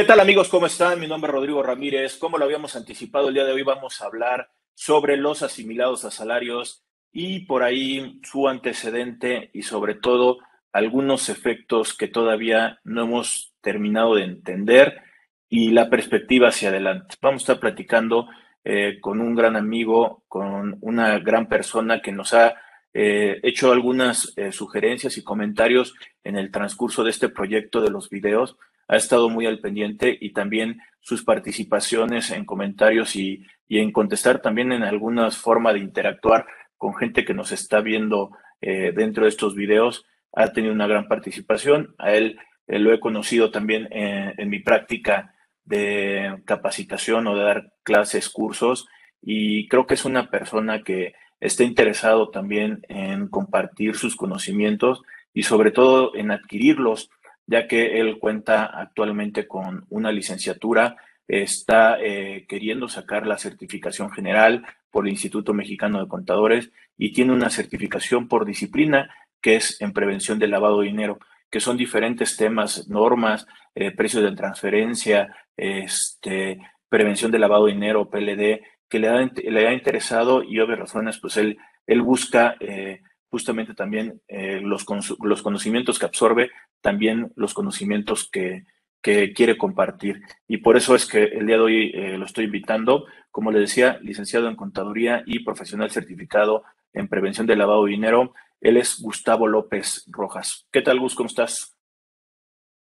¿Qué 0.00 0.06
tal 0.06 0.20
amigos? 0.20 0.48
¿Cómo 0.48 0.64
están? 0.64 0.98
Mi 0.98 1.06
nombre 1.06 1.28
es 1.28 1.34
Rodrigo 1.34 1.62
Ramírez. 1.62 2.16
Como 2.16 2.38
lo 2.38 2.46
habíamos 2.46 2.74
anticipado, 2.74 3.28
el 3.28 3.34
día 3.34 3.44
de 3.44 3.52
hoy 3.52 3.62
vamos 3.62 4.00
a 4.00 4.06
hablar 4.06 4.50
sobre 4.72 5.18
los 5.18 5.42
asimilados 5.42 6.06
a 6.06 6.10
salarios 6.10 6.86
y 7.12 7.40
por 7.40 7.62
ahí 7.62 8.18
su 8.22 8.48
antecedente 8.48 9.50
y 9.52 9.60
sobre 9.60 9.94
todo 9.94 10.38
algunos 10.72 11.28
efectos 11.28 11.92
que 11.92 12.08
todavía 12.08 12.80
no 12.82 13.02
hemos 13.02 13.52
terminado 13.60 14.14
de 14.14 14.24
entender 14.24 15.02
y 15.50 15.72
la 15.72 15.90
perspectiva 15.90 16.48
hacia 16.48 16.70
adelante. 16.70 17.16
Vamos 17.20 17.42
a 17.42 17.44
estar 17.52 17.60
platicando 17.60 18.26
eh, 18.64 19.00
con 19.02 19.20
un 19.20 19.34
gran 19.34 19.54
amigo, 19.54 20.24
con 20.28 20.78
una 20.80 21.18
gran 21.18 21.46
persona 21.46 22.00
que 22.00 22.12
nos 22.12 22.32
ha 22.32 22.54
eh, 22.94 23.38
hecho 23.42 23.70
algunas 23.70 24.32
eh, 24.36 24.50
sugerencias 24.50 25.18
y 25.18 25.22
comentarios 25.22 25.94
en 26.24 26.38
el 26.38 26.50
transcurso 26.50 27.04
de 27.04 27.10
este 27.10 27.28
proyecto 27.28 27.82
de 27.82 27.90
los 27.90 28.08
videos. 28.08 28.56
Ha 28.90 28.96
estado 28.96 29.28
muy 29.28 29.46
al 29.46 29.60
pendiente 29.60 30.18
y 30.20 30.32
también 30.32 30.80
sus 31.00 31.22
participaciones 31.22 32.32
en 32.32 32.44
comentarios 32.44 33.14
y, 33.14 33.46
en 33.68 33.92
contestar 33.92 34.42
también 34.42 34.72
en 34.72 34.82
algunas 34.82 35.36
formas 35.36 35.74
de 35.74 35.78
interactuar 35.78 36.44
con 36.76 36.96
gente 36.96 37.24
que 37.24 37.32
nos 37.32 37.52
está 37.52 37.80
viendo 37.82 38.32
dentro 38.60 39.22
de 39.22 39.28
estos 39.28 39.54
videos. 39.54 40.06
Ha 40.32 40.52
tenido 40.52 40.74
una 40.74 40.88
gran 40.88 41.06
participación. 41.06 41.94
A 41.98 42.14
él 42.14 42.40
lo 42.66 42.92
he 42.92 42.98
conocido 42.98 43.52
también 43.52 43.86
en 43.92 44.50
mi 44.50 44.58
práctica 44.58 45.36
de 45.64 46.42
capacitación 46.44 47.28
o 47.28 47.36
de 47.36 47.44
dar 47.44 47.72
clases, 47.84 48.28
cursos, 48.28 48.88
y 49.22 49.68
creo 49.68 49.86
que 49.86 49.94
es 49.94 50.04
una 50.04 50.30
persona 50.30 50.82
que 50.82 51.14
está 51.38 51.62
interesado 51.62 52.30
también 52.30 52.82
en 52.88 53.28
compartir 53.28 53.94
sus 53.94 54.16
conocimientos 54.16 55.02
y 55.32 55.44
sobre 55.44 55.70
todo 55.70 56.16
en 56.16 56.32
adquirirlos, 56.32 57.08
ya 57.50 57.66
que 57.66 57.98
él 58.00 58.20
cuenta 58.20 58.64
actualmente 58.64 59.48
con 59.48 59.84
una 59.90 60.12
licenciatura, 60.12 60.96
está 61.26 62.00
eh, 62.00 62.46
queriendo 62.48 62.88
sacar 62.88 63.26
la 63.26 63.38
certificación 63.38 64.12
general 64.12 64.64
por 64.88 65.04
el 65.04 65.10
Instituto 65.10 65.52
Mexicano 65.52 66.00
de 66.00 66.06
Contadores 66.06 66.70
y 66.96 67.12
tiene 67.12 67.32
una 67.32 67.50
certificación 67.50 68.28
por 68.28 68.44
disciplina 68.44 69.12
que 69.40 69.56
es 69.56 69.80
en 69.80 69.92
prevención 69.92 70.38
del 70.38 70.52
lavado 70.52 70.80
de 70.80 70.86
dinero 70.86 71.18
que 71.50 71.58
son 71.58 71.76
diferentes 71.76 72.36
temas, 72.36 72.88
normas, 72.88 73.48
eh, 73.74 73.90
precios 73.90 74.22
de 74.22 74.36
transferencia, 74.36 75.34
este, 75.56 76.60
prevención 76.88 77.32
de 77.32 77.40
lavado 77.40 77.66
de 77.66 77.72
dinero, 77.72 78.08
PLD, 78.08 78.62
que 78.88 78.98
le 79.00 79.08
ha, 79.08 79.28
le 79.34 79.66
ha 79.66 79.72
interesado 79.72 80.44
y 80.44 80.60
obvias 80.60 80.78
razones, 80.78 81.18
pues 81.18 81.36
él, 81.36 81.58
él 81.88 82.02
busca 82.02 82.54
eh, 82.60 83.02
justamente 83.30 83.74
también 83.74 84.20
eh, 84.28 84.60
los, 84.62 84.84
los 85.20 85.42
conocimientos 85.42 85.98
que 85.98 86.06
absorbe, 86.06 86.50
también 86.80 87.32
los 87.36 87.54
conocimientos 87.54 88.28
que, 88.30 88.64
que 89.00 89.32
quiere 89.32 89.56
compartir. 89.56 90.20
Y 90.48 90.58
por 90.58 90.76
eso 90.76 90.94
es 90.94 91.06
que 91.06 91.24
el 91.24 91.46
día 91.46 91.56
de 91.56 91.62
hoy 91.62 91.92
lo 92.18 92.24
estoy 92.24 92.44
invitando, 92.44 93.06
como 93.30 93.50
le 93.50 93.60
decía, 93.60 93.98
licenciado 94.02 94.48
en 94.48 94.56
contaduría 94.56 95.22
y 95.26 95.44
profesional 95.44 95.90
certificado 95.90 96.64
en 96.92 97.08
prevención 97.08 97.46
de 97.46 97.56
lavado 97.56 97.84
de 97.84 97.92
dinero. 97.92 98.34
Él 98.60 98.76
es 98.76 99.00
Gustavo 99.00 99.46
López 99.46 100.04
Rojas. 100.08 100.66
¿Qué 100.70 100.82
tal, 100.82 101.00
Gus? 101.00 101.14
¿Cómo 101.14 101.28
estás? 101.28 101.76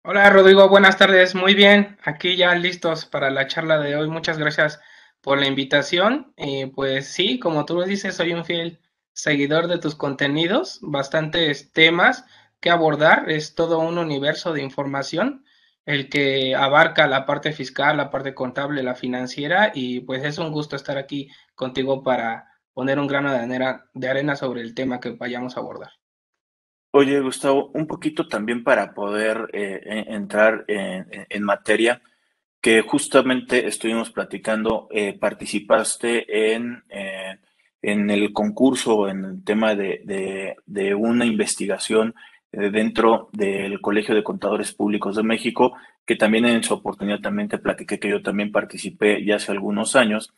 Hola, 0.03 0.29
Rodrigo. 0.29 0.67
Buenas 0.69 0.97
tardes. 0.97 1.35
Muy 1.35 1.53
bien. 1.53 1.97
Aquí 2.03 2.35
ya 2.35 2.55
listos 2.55 3.05
para 3.05 3.29
la 3.29 3.47
charla 3.47 3.77
de 3.79 3.95
hoy. 3.95 4.09
Muchas 4.09 4.37
gracias 4.37 4.79
por 5.21 5.37
la 5.37 5.47
invitación. 5.47 6.33
Eh, 6.37 6.71
pues 6.73 7.09
sí, 7.09 7.39
como 7.39 7.65
tú 7.65 7.75
lo 7.75 7.83
dices, 7.83 8.15
soy 8.15 8.33
un 8.33 8.45
fiel 8.45 8.79
seguidor 9.17 9.67
de 9.67 9.79
tus 9.79 9.95
contenidos. 9.95 10.77
Bastantes 10.81 11.71
temas 11.71 12.23
que 12.59 12.69
abordar. 12.69 13.29
Es 13.31 13.55
todo 13.55 13.79
un 13.79 13.97
universo 13.97 14.53
de 14.53 14.61
información 14.61 15.43
el 15.85 16.09
que 16.09 16.53
abarca 16.53 17.07
la 17.07 17.25
parte 17.25 17.51
fiscal, 17.51 17.97
la 17.97 18.11
parte 18.11 18.35
contable, 18.35 18.83
la 18.83 18.93
financiera. 18.93 19.71
Y 19.73 20.01
pues 20.01 20.23
es 20.23 20.37
un 20.37 20.51
gusto 20.51 20.75
estar 20.75 20.97
aquí 20.97 21.29
contigo 21.55 22.03
para 22.03 22.45
poner 22.73 22.99
un 22.99 23.07
grano 23.07 23.31
de 23.33 24.07
arena, 24.07 24.35
sobre 24.35 24.61
el 24.61 24.75
tema 24.75 24.99
que 24.99 25.09
vayamos 25.09 25.57
a 25.57 25.61
abordar. 25.61 25.93
Oye, 26.91 27.19
Gustavo, 27.19 27.71
un 27.73 27.87
poquito 27.87 28.27
también 28.27 28.63
para 28.63 28.93
poder 28.93 29.49
eh, 29.51 30.05
entrar 30.09 30.63
en, 30.67 31.43
materia, 31.43 32.01
que 32.61 32.81
justamente 32.81 33.65
estuvimos 33.65 34.11
platicando, 34.11 34.87
eh, 34.91 35.17
participaste 35.17 36.53
en, 36.53 36.83
eh, 36.89 37.39
en 37.81 38.09
el 38.09 38.33
concurso, 38.33 39.07
en 39.07 39.25
el 39.25 39.43
tema 39.43 39.75
de, 39.75 40.55
de 40.65 40.95
una 40.95 41.25
investigación 41.25 42.15
dentro 42.51 43.29
del 43.33 43.79
Colegio 43.81 44.15
de 44.15 44.23
Contadores 44.23 44.73
Públicos 44.73 45.15
de 45.15 45.23
México, 45.23 45.75
que 46.05 46.15
también 46.15 46.45
en 46.45 46.63
su 46.63 46.73
oportunidad 46.73 47.19
también 47.19 47.49
te 47.49 47.57
platiqué 47.57 47.99
que 47.99 48.09
yo 48.09 48.23
también 48.23 48.51
participé 48.51 49.23
ya 49.23 49.35
hace 49.35 49.51
algunos 49.51 49.95
años. 49.95 50.33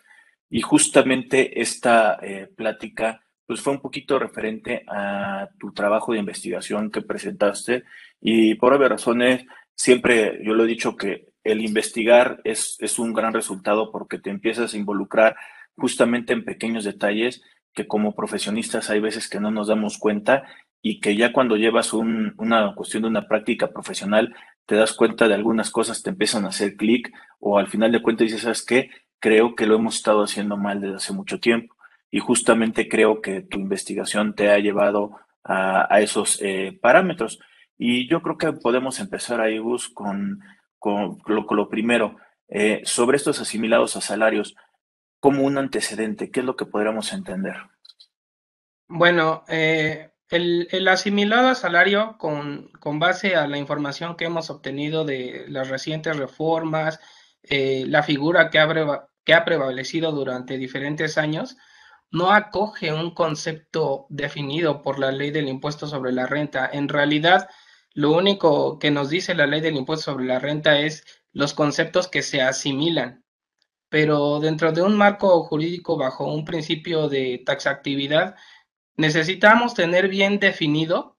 Y 0.49 0.61
justamente 0.61 1.61
esta 1.61 2.17
eh, 2.21 2.49
plática 2.53 3.21
pues 3.45 3.61
fue 3.61 3.73
un 3.73 3.79
poquito 3.79 4.19
referente 4.19 4.83
a 4.87 5.49
tu 5.59 5.71
trabajo 5.71 6.13
de 6.13 6.19
investigación 6.19 6.91
que 6.91 7.01
presentaste 7.01 7.83
y 8.21 8.53
por 8.55 8.73
obvias 8.73 8.91
razones 8.91 9.45
siempre 9.73 10.39
yo 10.43 10.53
lo 10.53 10.65
he 10.65 10.67
dicho 10.67 10.95
que 10.95 11.29
el 11.43 11.61
investigar 11.61 12.41
es, 12.43 12.77
es 12.79 12.99
un 12.99 13.11
gran 13.11 13.33
resultado 13.33 13.91
porque 13.91 14.19
te 14.19 14.29
empiezas 14.29 14.73
a 14.73 14.77
involucrar 14.77 15.35
justamente 15.79 16.33
en 16.33 16.45
pequeños 16.45 16.83
detalles 16.83 17.41
que 17.73 17.87
como 17.87 18.15
profesionistas 18.15 18.89
hay 18.89 18.99
veces 18.99 19.29
que 19.29 19.39
no 19.39 19.51
nos 19.51 19.67
damos 19.67 19.97
cuenta 19.97 20.43
y 20.81 20.99
que 20.99 21.15
ya 21.15 21.33
cuando 21.33 21.55
llevas 21.55 21.93
una 21.93 22.73
cuestión 22.75 23.03
de 23.03 23.09
una 23.09 23.27
práctica 23.27 23.71
profesional 23.71 24.35
te 24.65 24.75
das 24.75 24.93
cuenta 24.93 25.27
de 25.27 25.33
algunas 25.33 25.71
cosas, 25.71 26.03
te 26.03 26.11
empiezan 26.11 26.45
a 26.45 26.49
hacer 26.49 26.75
clic 26.75 27.11
o 27.39 27.57
al 27.57 27.67
final 27.67 27.91
de 27.91 28.01
cuentas 28.01 28.25
dices, 28.25 28.41
¿sabes 28.41 28.63
qué? 28.63 28.89
creo 29.19 29.55
que 29.55 29.65
lo 29.65 29.75
hemos 29.75 29.95
estado 29.95 30.23
haciendo 30.23 30.57
mal 30.57 30.81
desde 30.81 30.95
hace 30.95 31.13
mucho 31.13 31.39
tiempo 31.39 31.75
y 32.09 32.19
justamente 32.19 32.87
creo 32.87 33.21
que 33.21 33.41
tu 33.41 33.59
investigación 33.59 34.33
te 34.33 34.49
ha 34.49 34.57
llevado 34.59 35.17
a, 35.43 35.99
esos 36.01 36.39
eh, 36.41 36.77
parámetros. 36.81 37.39
Y 37.77 38.09
yo 38.09 38.21
creo 38.21 38.37
que 38.37 38.53
podemos 38.53 38.99
empezar 38.99 39.41
ahí, 39.41 39.57
Gus, 39.57 39.89
con, 39.89 40.39
con, 40.79 41.19
lo, 41.27 41.69
primero, 41.69 42.17
eh, 42.47 42.81
sobre 42.83 43.17
estos 43.17 43.39
asimilados 43.39 43.95
a 43.95 44.01
salarios, 44.01 44.55
como 45.19 45.43
un 45.43 45.57
antecedente, 45.57 46.31
¿qué 46.31 46.39
es 46.41 46.45
lo 46.45 46.55
que 46.55 46.65
podríamos 46.65 47.13
entender? 47.13 47.55
Bueno, 48.87 49.43
eh, 49.47 50.11
el, 50.29 50.87
asimilado 50.87 51.49
a 51.49 51.55
salario 51.55 52.17
con, 52.17 52.71
base 52.99 53.35
a 53.35 53.47
la 53.47 53.57
información 53.57 54.15
que 54.15 54.25
hemos 54.25 54.49
obtenido 54.49 55.05
de 55.05 55.45
las 55.47 55.69
recientes 55.69 56.17
reformas, 56.17 56.99
la 57.49 58.03
figura 58.03 58.49
que 58.49 58.59
ha 58.59 59.45
prevalecido 59.45 60.11
durante 60.11 60.57
diferentes 60.57 61.17
años, 61.17 61.57
no 62.11 62.31
acoge 62.31 62.91
un 62.91 63.13
concepto 63.13 64.07
definido 64.09 64.81
por 64.81 64.99
la 64.99 65.11
ley 65.11 65.31
del 65.31 65.47
impuesto 65.47 65.87
sobre 65.87 66.11
la 66.11 66.25
renta. 66.25 66.69
En 66.71 66.89
realidad, 66.89 67.49
lo 67.93 68.11
único 68.11 68.79
que 68.79 68.91
nos 68.91 69.09
dice 69.09 69.35
la 69.35 69.45
ley 69.47 69.61
del 69.61 69.75
impuesto 69.75 70.11
sobre 70.11 70.25
la 70.25 70.39
renta 70.39 70.79
es 70.79 71.05
los 71.33 71.53
conceptos 71.53 72.07
que 72.07 72.21
se 72.21 72.41
asimilan. 72.41 73.23
Pero 73.89 74.39
dentro 74.39 74.71
de 74.71 74.81
un 74.81 74.95
marco 74.95 75.43
jurídico 75.43 75.97
bajo 75.97 76.31
un 76.31 76.45
principio 76.45 77.09
de 77.09 77.41
taxatividad, 77.45 78.35
necesitamos 78.97 79.73
tener 79.73 80.09
bien 80.09 80.39
definido 80.39 81.17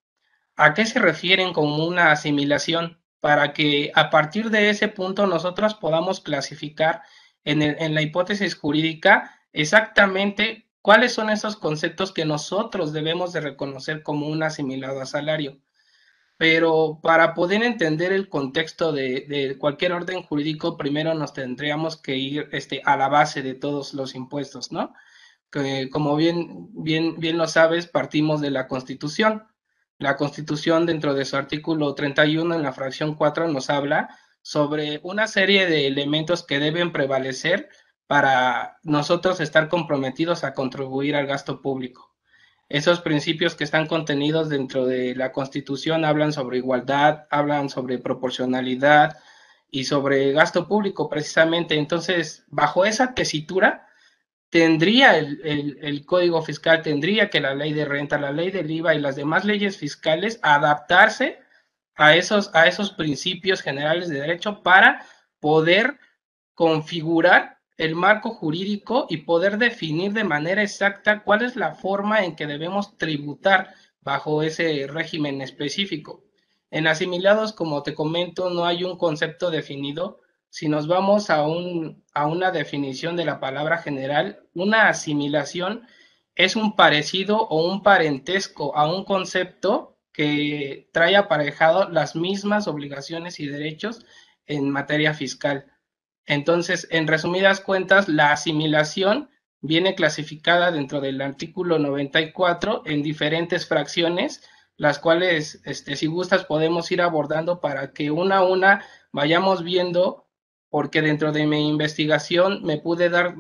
a 0.57 0.75
qué 0.75 0.87
se 0.87 0.99
refieren 0.99 1.53
como 1.53 1.87
una 1.87 2.13
asimilación 2.13 3.01
para 3.21 3.53
que 3.53 3.93
a 3.95 4.11
partir 4.11 4.51
de 4.51 4.71
ese 4.71 4.89
punto 4.89 5.27
nosotros 5.27 5.75
podamos 5.75 6.21
clasificar 6.21 7.03
en, 7.45 7.95
la 7.95 8.03
hipótesis 8.03 8.55
jurídica 8.55 9.41
exactamente 9.53 10.69
cuáles 10.83 11.13
son 11.15 11.31
esos 11.31 11.57
conceptos 11.57 12.13
que 12.13 12.25
nosotros 12.25 12.93
debemos 12.93 13.33
de 13.33 13.41
reconocer 13.41 14.03
como 14.03 14.29
un 14.29 14.43
asimilado 14.43 15.01
a 15.01 15.07
salario. 15.07 15.59
Pero 16.41 17.01
para 17.03 17.35
poder 17.35 17.63
entender 17.63 18.15
el 18.15 18.31
contexto 18.31 18.93
de, 18.93 19.57
cualquier 19.59 19.93
orden 19.93 20.23
jurídico, 20.23 20.79
primero 20.79 21.13
nos 21.13 21.35
tendríamos 21.35 21.99
que 21.99 22.17
ir 22.17 22.49
este, 22.53 22.81
a 22.87 22.97
la 22.97 23.09
base 23.11 23.43
de 23.43 23.53
todos 23.53 23.93
los 23.93 24.15
impuestos, 24.15 24.73
¿no? 24.73 24.95
Como 25.93 26.17
bien, 26.17 26.71
bien, 26.73 27.21
bien 27.21 27.37
lo 27.37 27.47
sabes, 27.47 27.87
partimos 27.87 28.41
de 28.41 28.51
la 28.51 28.69
Constitución. 28.69 29.49
La 29.99 30.17
Constitución, 30.17 30.87
dentro 30.87 31.13
de 31.13 31.27
su 31.27 31.37
artículo 31.37 31.95
31, 31.95 32.55
en 32.55 32.63
la 32.63 32.73
fracción 32.73 33.17
4, 33.17 33.49
nos 33.49 33.69
habla 33.69 34.09
sobre 34.41 34.99
una 35.03 35.27
serie 35.27 35.67
de 35.67 35.89
elementos 35.89 36.43
que 36.43 36.59
deben 36.59 36.91
prevalecer 36.91 37.69
para 38.07 38.79
nosotros 38.83 39.41
estar 39.41 39.69
comprometidos 39.69 40.43
a 40.43 40.55
contribuir 40.55 41.17
al 41.17 41.27
gasto 41.27 41.61
público. 41.61 42.10
Esos 42.71 43.01
principios 43.01 43.57
que 43.57 43.65
están 43.65 43.89
contenidos 43.89 44.49
dentro 44.49 44.87
de 44.87 45.17
la 45.17 45.33
Constitución 45.33 46.05
hablan 46.05 46.33
sobre 46.33 46.59
igualdad, 46.59 47.27
hablan 47.29 47.69
sobre 47.69 47.99
proporcionalidad 47.99 49.19
y 49.73 49.85
sobre 49.85 50.31
gasto 50.31 50.69
público 50.69 51.09
precisamente. 51.09 51.75
Entonces, 51.75 52.45
bajo 52.47 52.85
esa 52.85 53.13
tesitura, 53.13 53.89
tendría 54.51 55.19
el, 55.19 56.05
Código 56.07 56.43
Fiscal, 56.43 56.83
tendría 56.83 57.29
que 57.29 57.41
la 57.41 57.57
ley 57.57 57.73
de 57.73 57.87
renta, 57.87 58.21
la 58.21 58.31
ley 58.31 58.53
del 58.53 58.71
IVA 58.71 58.95
y 58.95 59.01
las 59.01 59.17
demás 59.17 59.45
leyes 59.45 59.77
fiscales 59.77 60.39
adaptarse 60.41 61.41
a 61.97 62.15
esos, 62.15 62.55
a 62.55 62.69
esos 62.69 62.93
principios 62.93 63.63
generales 63.63 64.09
de 64.09 64.21
derecho 64.21 64.63
para 64.63 65.05
poder 65.41 65.99
configurar 66.55 67.60
el 67.81 67.95
marco 67.95 68.35
jurídico 68.35 69.07
y 69.09 69.19
poder 69.19 69.57
definir 69.57 70.13
de 70.13 70.23
manera 70.23 70.63
exacta 70.63 71.23
cuál 71.23 71.43
es 71.43 71.57
la 71.57 71.75
forma 71.75 72.23
en 72.27 72.37
que 72.37 72.47
debemos 72.47 72.99
tributar 72.99 73.73
bajo 74.03 74.43
ese 74.43 74.87
régimen 74.87 75.41
específico. 75.41 76.23
En 76.71 76.87
asimilados, 76.87 77.55
como 77.55 77.83
te 77.83 77.95
comento, 77.95 78.51
no 78.51 78.67
hay 78.67 78.85
un 78.85 78.99
concepto 78.99 79.51
definido. 79.51 80.21
Si 80.51 80.69
nos 80.69 80.89
vamos 80.89 81.31
a, 81.31 81.47
un, 81.47 82.05
a 82.13 82.27
una 82.27 82.51
definición 82.51 83.17
de 83.17 83.25
la 83.25 83.41
palabra 83.41 83.79
general, 83.79 84.43
una 84.53 84.89
asimilación 84.91 85.87
es 86.35 86.57
un 86.57 86.77
parecido 86.77 87.49
o 87.49 87.67
un 87.67 87.83
parentesco 87.83 88.77
a 88.77 88.93
un 88.93 89.05
concepto 89.05 89.97
que 90.13 90.91
trae 90.93 91.17
aparejado 91.17 91.89
las 91.89 92.15
mismas 92.15 92.69
obligaciones 92.69 93.41
y 93.41 93.47
derechos 93.47 94.05
en 94.45 94.69
materia 94.69 95.15
fiscal. 95.15 95.65
Entonces, 96.27 96.87
en 96.91 97.07
resumidas 97.07 97.61
cuentas, 97.61 98.09
la 98.09 98.33
asimilación 98.33 99.31
viene 99.61 99.95
clasificada 99.95 100.71
dentro 100.71 101.01
del 101.01 101.21
artículo 101.21 101.79
94 101.79 102.83
en 102.87 103.03
diferentes 103.03 103.67
fracciones, 103.67 104.43
las 104.77 104.99
cuales, 104.99 105.61
este, 105.65 105.97
si 105.97 106.07
gustas, 106.07 106.45
podemos 106.45 106.91
ir 106.91 107.03
abordando 107.03 107.61
para 107.61 107.93
que 107.93 108.11
una 108.11 108.39
a 108.39 108.45
una 108.45 108.85
vayamos 109.13 109.63
viendo, 109.63 110.27
porque 110.71 111.03
dentro 111.03 111.33
de 111.33 111.47
mi 111.47 111.69
investigación 111.69 112.63
me 112.63 112.79
pude 112.79 113.11
dar 113.11 113.35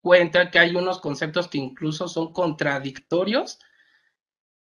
cuenta 0.00 0.50
que 0.50 0.58
hay 0.58 0.76
unos 0.76 1.00
conceptos 1.00 1.48
que 1.48 1.58
incluso 1.58 2.08
son 2.08 2.32
contradictorios 2.32 3.58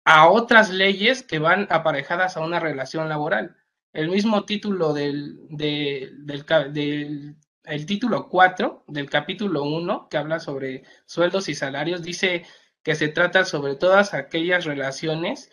a 0.03 0.29
otras 0.29 0.69
leyes 0.69 1.21
que 1.21 1.37
van 1.37 1.67
aparejadas 1.69 2.37
a 2.37 2.39
una 2.39 2.59
relación 2.59 3.07
laboral. 3.07 3.55
El 3.93 4.09
mismo 4.09 4.45
título 4.45 4.93
del, 4.93 5.37
del, 5.49 6.25
del, 6.25 7.35
el 7.67 7.85
título 7.85 8.29
4 8.29 8.85
del 8.87 9.09
capítulo 9.09 9.63
1, 9.63 10.07
que 10.09 10.17
habla 10.17 10.39
sobre 10.39 10.83
sueldos 11.05 11.49
y 11.49 11.55
salarios, 11.55 12.01
dice 12.01 12.45
que 12.83 12.95
se 12.95 13.09
trata 13.09 13.43
sobre 13.43 13.75
todas 13.75 14.13
aquellas 14.13 14.65
relaciones 14.65 15.51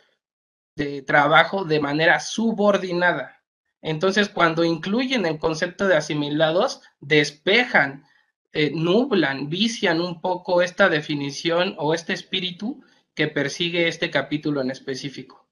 de 0.76 1.02
trabajo 1.02 1.64
de 1.64 1.80
manera 1.80 2.20
subordinada. 2.20 3.42
Entonces, 3.82 4.28
cuando 4.28 4.64
incluyen 4.64 5.26
el 5.26 5.38
concepto 5.38 5.86
de 5.86 5.96
asimilados, 5.96 6.80
despejan, 7.00 8.04
eh, 8.52 8.70
nublan, 8.72 9.50
vician 9.50 10.00
un 10.00 10.20
poco 10.20 10.62
esta 10.62 10.88
definición 10.88 11.74
o 11.78 11.92
este 11.92 12.12
espíritu 12.12 12.82
que 13.14 13.28
persigue 13.28 13.88
este 13.88 14.10
capítulo 14.10 14.60
en 14.60 14.70
específico. 14.70 15.46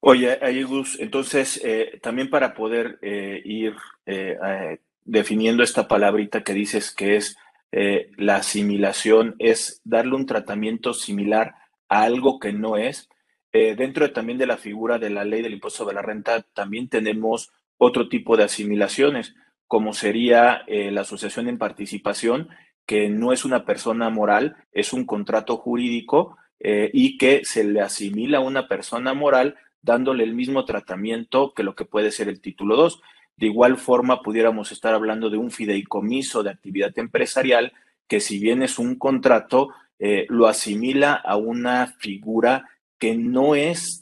Oye, 0.00 0.38
Aygus, 0.42 0.98
entonces, 0.98 1.60
eh, 1.64 2.00
también 2.02 2.30
para 2.30 2.54
poder 2.54 2.98
eh, 3.02 3.40
ir 3.44 3.76
definiendo 5.04 5.62
esta 5.62 5.88
palabrita 5.88 6.42
que 6.42 6.54
dices 6.54 6.94
que 6.94 7.16
es 7.16 7.36
la 8.18 8.36
asimilación, 8.36 9.34
es 9.38 9.80
darle 9.82 10.14
un 10.14 10.26
tratamiento 10.26 10.92
similar 10.92 11.54
a 11.88 12.02
algo 12.02 12.38
que 12.38 12.52
no 12.52 12.76
es. 12.76 13.08
dentro 13.50 14.12
también 14.12 14.36
de 14.36 14.46
la 14.46 14.58
figura 14.58 14.98
de 14.98 15.08
la 15.08 15.24
ley 15.24 15.40
del 15.40 15.54
impuesto 15.54 15.84
sobre 15.84 15.94
la 15.94 16.02
renta, 16.02 16.42
también 16.52 16.88
tenemos 16.88 17.50
otro 17.78 18.10
tipo 18.10 18.36
de 18.36 18.44
asimilaciones 18.44 19.34
como 19.72 19.94
sería 19.94 20.64
eh, 20.66 20.90
la 20.90 21.00
asociación 21.00 21.48
en 21.48 21.56
participación, 21.56 22.50
que 22.84 23.08
no 23.08 23.32
es 23.32 23.46
una 23.46 23.64
persona 23.64 24.10
moral, 24.10 24.54
es 24.70 24.92
un 24.92 25.06
contrato 25.06 25.56
jurídico 25.56 26.36
eh, 26.60 26.90
y 26.92 27.16
que 27.16 27.46
se 27.46 27.64
le 27.64 27.80
asimila 27.80 28.36
a 28.36 28.42
una 28.42 28.68
persona 28.68 29.14
moral 29.14 29.56
dándole 29.80 30.24
el 30.24 30.34
mismo 30.34 30.66
tratamiento 30.66 31.54
que 31.54 31.62
lo 31.62 31.74
que 31.74 31.86
puede 31.86 32.10
ser 32.10 32.28
el 32.28 32.42
título 32.42 32.76
2. 32.76 33.00
De 33.36 33.46
igual 33.46 33.76
forma, 33.76 34.22
pudiéramos 34.22 34.72
estar 34.72 34.94
hablando 34.94 35.30
de 35.30 35.38
un 35.38 35.50
fideicomiso 35.50 36.42
de 36.42 36.50
actividad 36.50 36.96
empresarial 36.98 37.72
que 38.08 38.20
si 38.20 38.38
bien 38.38 38.62
es 38.62 38.78
un 38.78 38.96
contrato, 38.96 39.70
eh, 39.98 40.26
lo 40.28 40.46
asimila 40.46 41.14
a 41.14 41.36
una 41.36 41.86
figura 41.98 42.68
que 42.98 43.16
no 43.16 43.56
es 43.56 44.00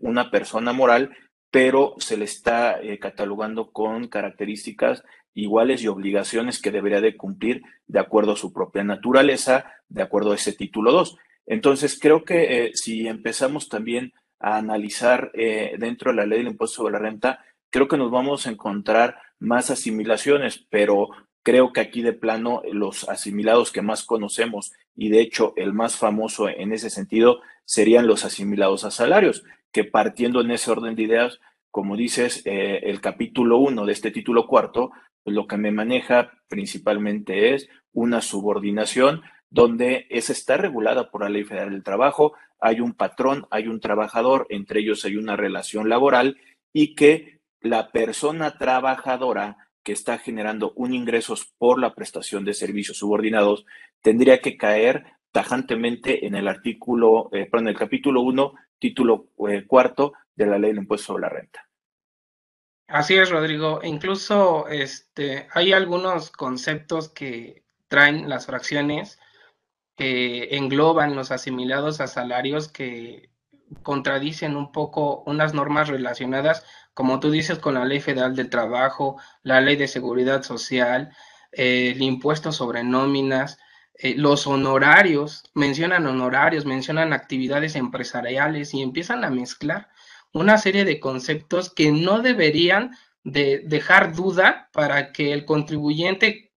una 0.00 0.30
persona 0.30 0.74
moral, 0.74 1.16
pero 1.52 1.94
se 1.98 2.16
le 2.16 2.24
está 2.24 2.80
eh, 2.80 2.98
catalogando 2.98 3.72
con 3.72 4.08
características 4.08 5.04
iguales 5.34 5.82
y 5.82 5.88
obligaciones 5.88 6.60
que 6.60 6.70
debería 6.70 7.02
de 7.02 7.14
cumplir 7.16 7.62
de 7.86 8.00
acuerdo 8.00 8.32
a 8.32 8.36
su 8.36 8.54
propia 8.54 8.82
naturaleza, 8.82 9.66
de 9.88 10.02
acuerdo 10.02 10.32
a 10.32 10.36
ese 10.36 10.54
título 10.54 10.92
2. 10.92 11.18
Entonces, 11.46 11.98
creo 12.00 12.24
que 12.24 12.66
eh, 12.66 12.70
si 12.74 13.06
empezamos 13.06 13.68
también 13.68 14.14
a 14.40 14.56
analizar 14.56 15.30
eh, 15.34 15.74
dentro 15.78 16.10
de 16.10 16.16
la 16.16 16.26
ley 16.26 16.38
del 16.38 16.52
impuesto 16.52 16.76
sobre 16.76 16.94
la 16.94 17.00
renta, 17.00 17.44
creo 17.72 17.88
que 17.88 17.96
nos 17.96 18.10
vamos 18.10 18.46
a 18.46 18.50
encontrar 18.50 19.16
más 19.40 19.70
asimilaciones, 19.70 20.64
pero 20.70 21.08
creo 21.42 21.72
que 21.72 21.80
aquí 21.80 22.02
de 22.02 22.12
plano 22.12 22.62
los 22.70 23.08
asimilados 23.08 23.72
que 23.72 23.82
más 23.82 24.04
conocemos 24.04 24.72
y 24.94 25.08
de 25.08 25.20
hecho 25.20 25.54
el 25.56 25.72
más 25.72 25.96
famoso 25.96 26.48
en 26.48 26.72
ese 26.72 26.90
sentido 26.90 27.40
serían 27.64 28.06
los 28.06 28.24
asimilados 28.24 28.84
a 28.84 28.90
salarios, 28.90 29.42
que 29.72 29.84
partiendo 29.84 30.42
en 30.42 30.50
ese 30.50 30.70
orden 30.70 30.94
de 30.94 31.02
ideas, 31.02 31.40
como 31.70 31.96
dices, 31.96 32.42
eh, 32.44 32.80
el 32.84 33.00
capítulo 33.00 33.56
1 33.56 33.86
de 33.86 33.92
este 33.92 34.10
título 34.10 34.46
cuarto, 34.46 34.92
pues 35.24 35.34
lo 35.34 35.46
que 35.46 35.56
me 35.56 35.72
maneja 35.72 36.30
principalmente 36.48 37.54
es 37.54 37.68
una 37.92 38.20
subordinación 38.20 39.22
donde 39.48 40.06
esa 40.10 40.32
está 40.32 40.58
regulada 40.58 41.10
por 41.10 41.22
la 41.22 41.30
Ley 41.30 41.44
Federal 41.44 41.70
del 41.70 41.82
Trabajo, 41.82 42.34
hay 42.60 42.80
un 42.80 42.92
patrón, 42.92 43.46
hay 43.50 43.66
un 43.66 43.80
trabajador, 43.80 44.46
entre 44.50 44.80
ellos 44.80 45.04
hay 45.06 45.16
una 45.16 45.36
relación 45.36 45.88
laboral 45.88 46.36
y 46.72 46.94
que 46.94 47.41
la 47.62 47.90
persona 47.90 48.58
trabajadora 48.58 49.56
que 49.82 49.92
está 49.92 50.18
generando 50.18 50.72
un 50.76 50.94
ingresos 50.94 51.52
por 51.58 51.80
la 51.80 51.94
prestación 51.94 52.44
de 52.44 52.54
servicios 52.54 52.98
subordinados 52.98 53.64
tendría 54.00 54.40
que 54.40 54.56
caer 54.56 55.04
tajantemente 55.32 56.26
en 56.26 56.34
el 56.34 56.46
artículo, 56.46 57.30
eh, 57.32 57.46
perdón, 57.50 57.68
en 57.68 57.72
el 57.72 57.78
capítulo 57.78 58.20
1, 58.22 58.52
título 58.78 59.28
eh, 59.48 59.64
cuarto 59.66 60.12
de 60.34 60.46
la 60.46 60.58
ley 60.58 60.70
del 60.70 60.82
impuesto 60.82 61.08
sobre 61.08 61.22
la 61.22 61.28
renta. 61.30 61.68
Así 62.86 63.14
es, 63.14 63.30
Rodrigo. 63.30 63.80
Incluso 63.82 64.68
este, 64.68 65.48
hay 65.54 65.72
algunos 65.72 66.30
conceptos 66.30 67.08
que 67.08 67.64
traen 67.88 68.28
las 68.28 68.46
fracciones 68.46 69.18
que 69.96 70.56
engloban 70.56 71.16
los 71.16 71.30
asimilados 71.30 72.00
a 72.00 72.06
salarios 72.06 72.70
que 72.70 73.31
contradicen 73.82 74.56
un 74.56 74.72
poco 74.72 75.22
unas 75.26 75.54
normas 75.54 75.88
relacionadas, 75.88 76.64
como 76.94 77.20
tú 77.20 77.30
dices, 77.30 77.58
con 77.58 77.74
la 77.74 77.84
Ley 77.84 78.00
Federal 78.00 78.36
del 78.36 78.50
Trabajo, 78.50 79.18
la 79.42 79.60
Ley 79.60 79.76
de 79.76 79.88
Seguridad 79.88 80.42
Social, 80.42 81.14
el 81.52 82.00
impuesto 82.02 82.52
sobre 82.52 82.82
nóminas, 82.82 83.58
eh, 83.94 84.14
los 84.16 84.46
honorarios, 84.46 85.44
mencionan 85.54 86.06
honorarios, 86.06 86.64
mencionan 86.64 87.12
actividades 87.12 87.76
empresariales 87.76 88.74
y 88.74 88.82
empiezan 88.82 89.24
a 89.24 89.30
mezclar 89.30 89.88
una 90.32 90.58
serie 90.58 90.84
de 90.84 90.98
conceptos 90.98 91.72
que 91.72 91.92
no 91.92 92.20
deberían 92.20 92.96
de 93.22 93.62
dejar 93.64 94.14
duda 94.14 94.70
para 94.72 95.12
que 95.12 95.32
el 95.32 95.44
contribuyente 95.44 96.52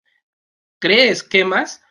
cree 0.78 1.09
esquemas 1.09 1.83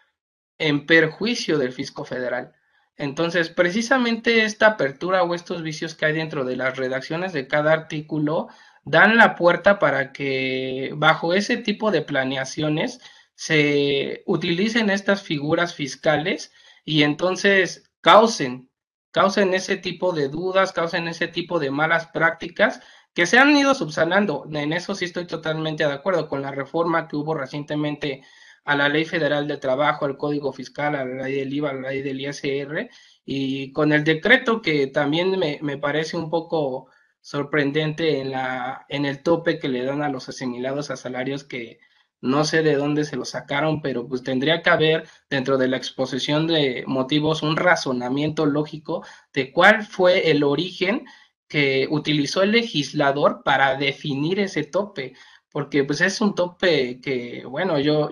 en 0.58 0.86
perjuicio 0.86 1.58
del 1.58 1.74
fisco 1.74 2.06
federal. 2.06 2.54
Entonces, 2.98 3.50
precisamente 3.50 4.44
esta 4.44 4.68
apertura 4.68 5.24
o 5.24 5.34
estos 5.34 5.64
vicios 5.64 5.96
que 5.96 6.06
hay 6.06 6.14
dentro 6.14 6.46
de 6.46 6.56
las 6.56 6.78
redacciones 6.78 7.34
de 7.34 7.48
cada 7.48 7.74
artículo 7.74 8.50
dan 8.86 9.18
la 9.18 9.36
puerta 9.36 9.80
para 9.80 10.12
que 10.12 10.92
bajo 10.96 11.34
ese 11.34 11.58
tipo 11.58 11.92
de 11.92 12.02
planeaciones 12.02 13.00
se 13.36 14.24
utilicen 14.26 14.90
estas 14.90 15.24
figuras 15.24 15.74
fiscales 15.74 16.52
y 16.86 17.04
entonces 17.04 17.92
causen, 18.02 18.70
causen 19.12 19.54
ese 19.54 19.78
tipo 19.78 20.14
de 20.14 20.28
dudas, 20.28 20.72
causen 20.72 21.08
ese 21.08 21.28
tipo 21.28 21.60
de 21.60 21.72
malas 21.72 22.08
prácticas 22.08 22.82
que 23.14 23.26
se 23.26 23.40
han 23.40 23.56
ido 23.56 23.74
subsanando. 23.74 24.48
En 24.52 24.74
eso 24.74 24.96
sí 24.96 25.06
estoy 25.06 25.26
totalmente 25.26 25.86
de 25.86 25.94
acuerdo 25.94 26.28
con 26.28 26.42
la 26.42 26.52
reforma 26.52 27.08
que 27.08 27.16
hubo 27.16 27.34
recientemente 27.34 28.24
a 28.66 28.76
la 28.76 28.90
Ley 28.90 29.06
Federal 29.06 29.48
de 29.48 29.58
Trabajo, 29.58 30.06
al 30.06 30.18
Código 30.18 30.54
Fiscal, 30.54 30.96
a 30.96 31.06
la 31.06 31.24
ley 31.24 31.36
del 31.36 31.54
IVA, 31.54 31.70
a 31.72 31.74
la 31.74 31.90
ley 31.90 32.02
del 32.02 32.22
ISR, 32.22 32.90
y 33.26 33.72
con 33.72 33.94
el 33.94 34.04
decreto 34.04 34.62
que 34.62 34.88
también 34.88 35.38
me, 35.38 35.60
me 35.62 35.78
parece 35.78 36.18
un 36.18 36.30
poco 36.30 36.88
sorprendente 37.22 38.20
en, 38.20 38.32
la, 38.32 38.86
en 38.90 39.06
el 39.06 39.24
tope 39.24 39.58
que 39.58 39.70
le 39.70 39.86
dan 39.86 40.02
a 40.02 40.10
los 40.10 40.28
asimilados 40.30 40.92
a 40.92 40.98
salarios 40.98 41.44
que 41.46 41.80
no 42.20 42.46
sé 42.46 42.64
de 42.64 42.76
dónde 42.76 43.04
se 43.06 43.18
lo 43.18 43.26
sacaron, 43.26 43.82
pero 43.82 44.08
pues 44.08 44.24
tendría 44.24 44.62
que 44.62 44.70
haber 44.70 45.08
dentro 45.30 45.58
de 45.58 45.68
la 45.68 45.78
exposición 45.78 46.48
de 46.48 46.84
motivos 46.88 47.44
un 47.44 47.58
razonamiento 47.58 48.46
lógico 48.46 49.06
de 49.34 49.52
cuál 49.52 49.86
fue 49.86 50.32
el 50.32 50.44
origen 50.44 51.06
que 51.48 51.88
utilizó 51.92 52.42
el 52.42 52.52
legislador 52.52 53.42
para 53.44 53.76
definir 53.76 54.40
ese 54.40 54.64
tope, 54.64 55.14
porque 55.54 55.86
pues 55.86 56.02
es 56.02 56.20
un 56.22 56.36
tope 56.36 57.00
que, 57.02 57.46
bueno, 57.46 57.80
yo, 57.80 58.10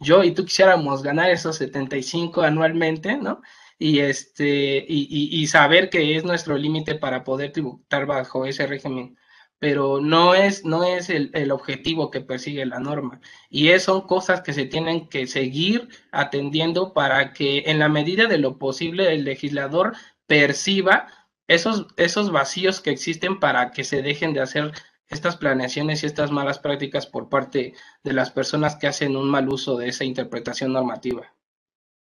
yo, 0.00 0.24
y 0.24 0.32
tú 0.32 0.46
quisiéramos 0.46 1.02
ganar 1.02 1.30
esos 1.30 1.56
75 1.56 2.42
anualmente, 2.42 3.18
¿no? 3.18 3.42
Y, 3.78 4.00
este, 4.00 4.78
y, 4.88 5.06
y 5.42 5.46
saber 5.48 5.90
que 5.90 6.16
es 6.16 6.24
nuestro 6.24 6.56
límite 6.56 6.94
para 6.94 7.24
poder 7.24 7.52
tributar 7.52 8.06
bajo 8.06 8.46
ese 8.46 8.66
régimen 8.66 9.16
pero 9.58 10.00
no 10.00 10.34
es, 10.34 10.64
no 10.64 10.84
es 10.84 11.08
el, 11.10 11.30
el, 11.34 11.50
objetivo 11.50 12.10
que 12.10 12.20
persigue 12.20 12.66
la 12.66 12.78
norma. 12.78 13.20
Y 13.48 13.68
es, 13.68 13.84
son 13.84 14.02
cosas 14.06 14.42
que 14.42 14.52
se 14.52 14.66
tienen 14.66 15.08
que 15.08 15.26
seguir 15.26 15.88
atendiendo 16.12 16.92
para 16.92 17.32
que 17.32 17.64
en 17.66 17.78
la 17.78 17.88
medida 17.88 18.26
de 18.26 18.38
lo 18.38 18.58
posible 18.58 19.14
el 19.14 19.24
legislador 19.24 19.96
perciba 20.26 21.06
esos, 21.48 21.86
esos 21.96 22.30
vacíos 22.32 22.80
que 22.80 22.90
existen 22.90 23.40
para 23.40 23.70
que 23.70 23.84
se 23.84 24.02
dejen 24.02 24.34
de 24.34 24.40
hacer 24.40 24.72
estas 25.08 25.36
planeaciones 25.36 26.02
y 26.02 26.06
estas 26.06 26.30
malas 26.30 26.58
prácticas 26.58 27.06
por 27.06 27.28
parte 27.28 27.74
de 28.02 28.12
las 28.12 28.30
personas 28.30 28.76
que 28.76 28.86
hacen 28.86 29.16
un 29.16 29.30
mal 29.30 29.48
uso 29.48 29.76
de 29.76 29.88
esa 29.88 30.04
interpretación 30.04 30.72
normativa. 30.72 31.32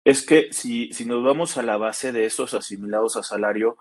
Es 0.03 0.25
que 0.25 0.51
si, 0.51 0.91
si 0.93 1.05
nos 1.05 1.23
vamos 1.23 1.57
a 1.57 1.63
la 1.63 1.77
base 1.77 2.11
de 2.11 2.25
esos 2.25 2.53
asimilados 2.53 3.17
a 3.17 3.23
salario, 3.23 3.77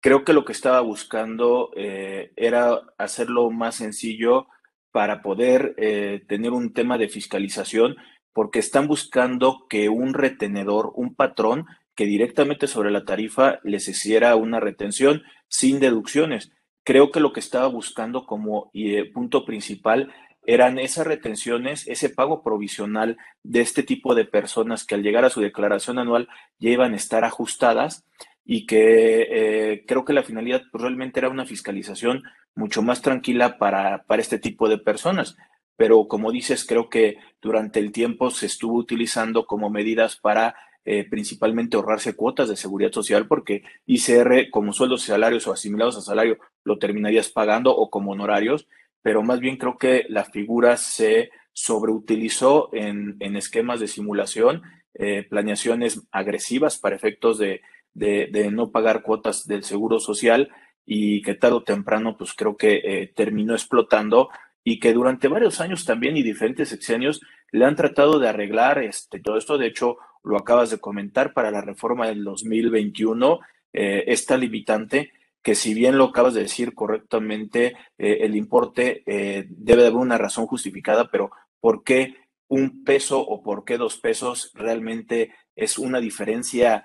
creo 0.00 0.24
que 0.24 0.32
lo 0.32 0.44
que 0.44 0.52
estaba 0.52 0.80
buscando 0.80 1.70
eh, 1.76 2.32
era 2.36 2.80
hacerlo 2.98 3.50
más 3.50 3.76
sencillo 3.76 4.46
para 4.92 5.22
poder 5.22 5.74
eh, 5.76 6.22
tener 6.28 6.52
un 6.52 6.72
tema 6.72 6.98
de 6.98 7.08
fiscalización, 7.08 7.96
porque 8.32 8.58
están 8.58 8.86
buscando 8.86 9.66
que 9.68 9.88
un 9.88 10.14
retenedor, 10.14 10.92
un 10.94 11.14
patrón, 11.14 11.66
que 11.96 12.04
directamente 12.06 12.66
sobre 12.66 12.90
la 12.90 13.04
tarifa 13.04 13.60
les 13.64 13.88
hiciera 13.88 14.36
una 14.36 14.60
retención 14.60 15.22
sin 15.48 15.80
deducciones. 15.80 16.52
Creo 16.84 17.10
que 17.10 17.20
lo 17.20 17.32
que 17.32 17.40
estaba 17.40 17.66
buscando 17.66 18.26
como 18.26 18.70
eh, 18.74 19.10
punto 19.12 19.44
principal 19.44 20.12
eran 20.46 20.78
esas 20.78 21.06
retenciones, 21.06 21.88
ese 21.88 22.10
pago 22.10 22.42
provisional 22.42 23.16
de 23.42 23.62
este 23.62 23.82
tipo 23.82 24.14
de 24.14 24.26
personas 24.26 24.84
que 24.84 24.94
al 24.94 25.02
llegar 25.02 25.24
a 25.24 25.30
su 25.30 25.40
declaración 25.40 25.98
anual 25.98 26.28
ya 26.58 26.70
iban 26.70 26.92
a 26.92 26.96
estar 26.96 27.24
ajustadas 27.24 28.04
y 28.44 28.66
que 28.66 29.28
eh, 29.30 29.84
creo 29.86 30.04
que 30.04 30.12
la 30.12 30.22
finalidad 30.22 30.62
pues, 30.70 30.82
realmente 30.82 31.20
era 31.20 31.30
una 31.30 31.46
fiscalización 31.46 32.22
mucho 32.54 32.82
más 32.82 33.00
tranquila 33.00 33.56
para, 33.56 34.04
para 34.04 34.20
este 34.20 34.38
tipo 34.38 34.68
de 34.68 34.78
personas. 34.78 35.36
Pero 35.76 36.06
como 36.06 36.30
dices, 36.30 36.66
creo 36.66 36.88
que 36.90 37.16
durante 37.40 37.80
el 37.80 37.90
tiempo 37.90 38.30
se 38.30 38.46
estuvo 38.46 38.76
utilizando 38.76 39.46
como 39.46 39.70
medidas 39.70 40.16
para 40.16 40.54
eh, 40.84 41.08
principalmente 41.08 41.76
ahorrarse 41.76 42.14
cuotas 42.14 42.48
de 42.48 42.56
seguridad 42.56 42.92
social, 42.92 43.26
porque 43.26 43.62
ICR 43.86 44.50
como 44.50 44.72
sueldos 44.72 45.04
y 45.04 45.06
salarios 45.08 45.46
o 45.46 45.52
asimilados 45.52 45.96
a 45.96 46.00
salario 46.00 46.38
lo 46.64 46.78
terminarías 46.78 47.28
pagando 47.28 47.74
o 47.74 47.90
como 47.90 48.12
honorarios, 48.12 48.68
pero 49.02 49.22
más 49.22 49.40
bien 49.40 49.56
creo 49.56 49.78
que 49.78 50.04
la 50.08 50.24
figura 50.24 50.76
se 50.76 51.30
sobreutilizó 51.52 52.68
en, 52.72 53.16
en 53.20 53.36
esquemas 53.36 53.80
de 53.80 53.88
simulación, 53.88 54.62
eh, 54.94 55.26
planeaciones 55.28 56.06
agresivas 56.12 56.78
para 56.78 56.96
efectos 56.96 57.38
de, 57.38 57.62
de, 57.94 58.50
no 58.50 58.70
pagar 58.70 59.02
cuotas 59.02 59.46
del 59.46 59.64
seguro 59.64 59.98
social 60.00 60.50
y 60.84 61.22
que 61.22 61.34
tarde 61.34 61.56
o 61.56 61.62
temprano 61.62 62.16
pues 62.16 62.34
creo 62.34 62.56
que 62.56 62.80
eh, 62.84 63.12
terminó 63.14 63.54
explotando 63.54 64.28
y 64.62 64.80
que 64.80 64.92
durante 64.92 65.28
varios 65.28 65.60
años 65.60 65.84
también 65.84 66.16
y 66.16 66.22
diferentes 66.22 66.68
sexenios 66.68 67.20
le 67.52 67.64
han 67.64 67.76
tratado 67.76 68.18
de 68.18 68.28
arreglar 68.28 68.78
este, 68.78 69.20
todo 69.20 69.36
esto. 69.36 69.58
De 69.58 69.66
hecho, 69.66 69.96
lo 70.24 70.38
acabas 70.38 70.70
de 70.70 70.78
comentar, 70.78 71.32
para 71.32 71.50
la 71.50 71.60
reforma 71.60 72.08
del 72.08 72.24
2021, 72.24 73.40
eh, 73.72 74.04
esta 74.06 74.36
limitante, 74.36 75.12
que 75.42 75.56
si 75.56 75.74
bien 75.74 75.98
lo 75.98 76.04
acabas 76.04 76.34
de 76.34 76.42
decir 76.42 76.74
correctamente, 76.74 77.76
eh, 77.98 78.18
el 78.20 78.36
importe 78.36 79.02
eh, 79.04 79.46
debe 79.48 79.82
de 79.82 79.88
haber 79.88 80.00
una 80.00 80.16
razón 80.16 80.46
justificada, 80.46 81.10
pero 81.10 81.30
¿por 81.60 81.82
qué 81.82 82.14
un 82.48 82.84
peso 82.84 83.20
o 83.20 83.42
por 83.42 83.64
qué 83.64 83.76
dos 83.76 83.98
pesos 83.98 84.52
realmente 84.54 85.34
es 85.54 85.78
una 85.78 86.00
diferencia 86.00 86.84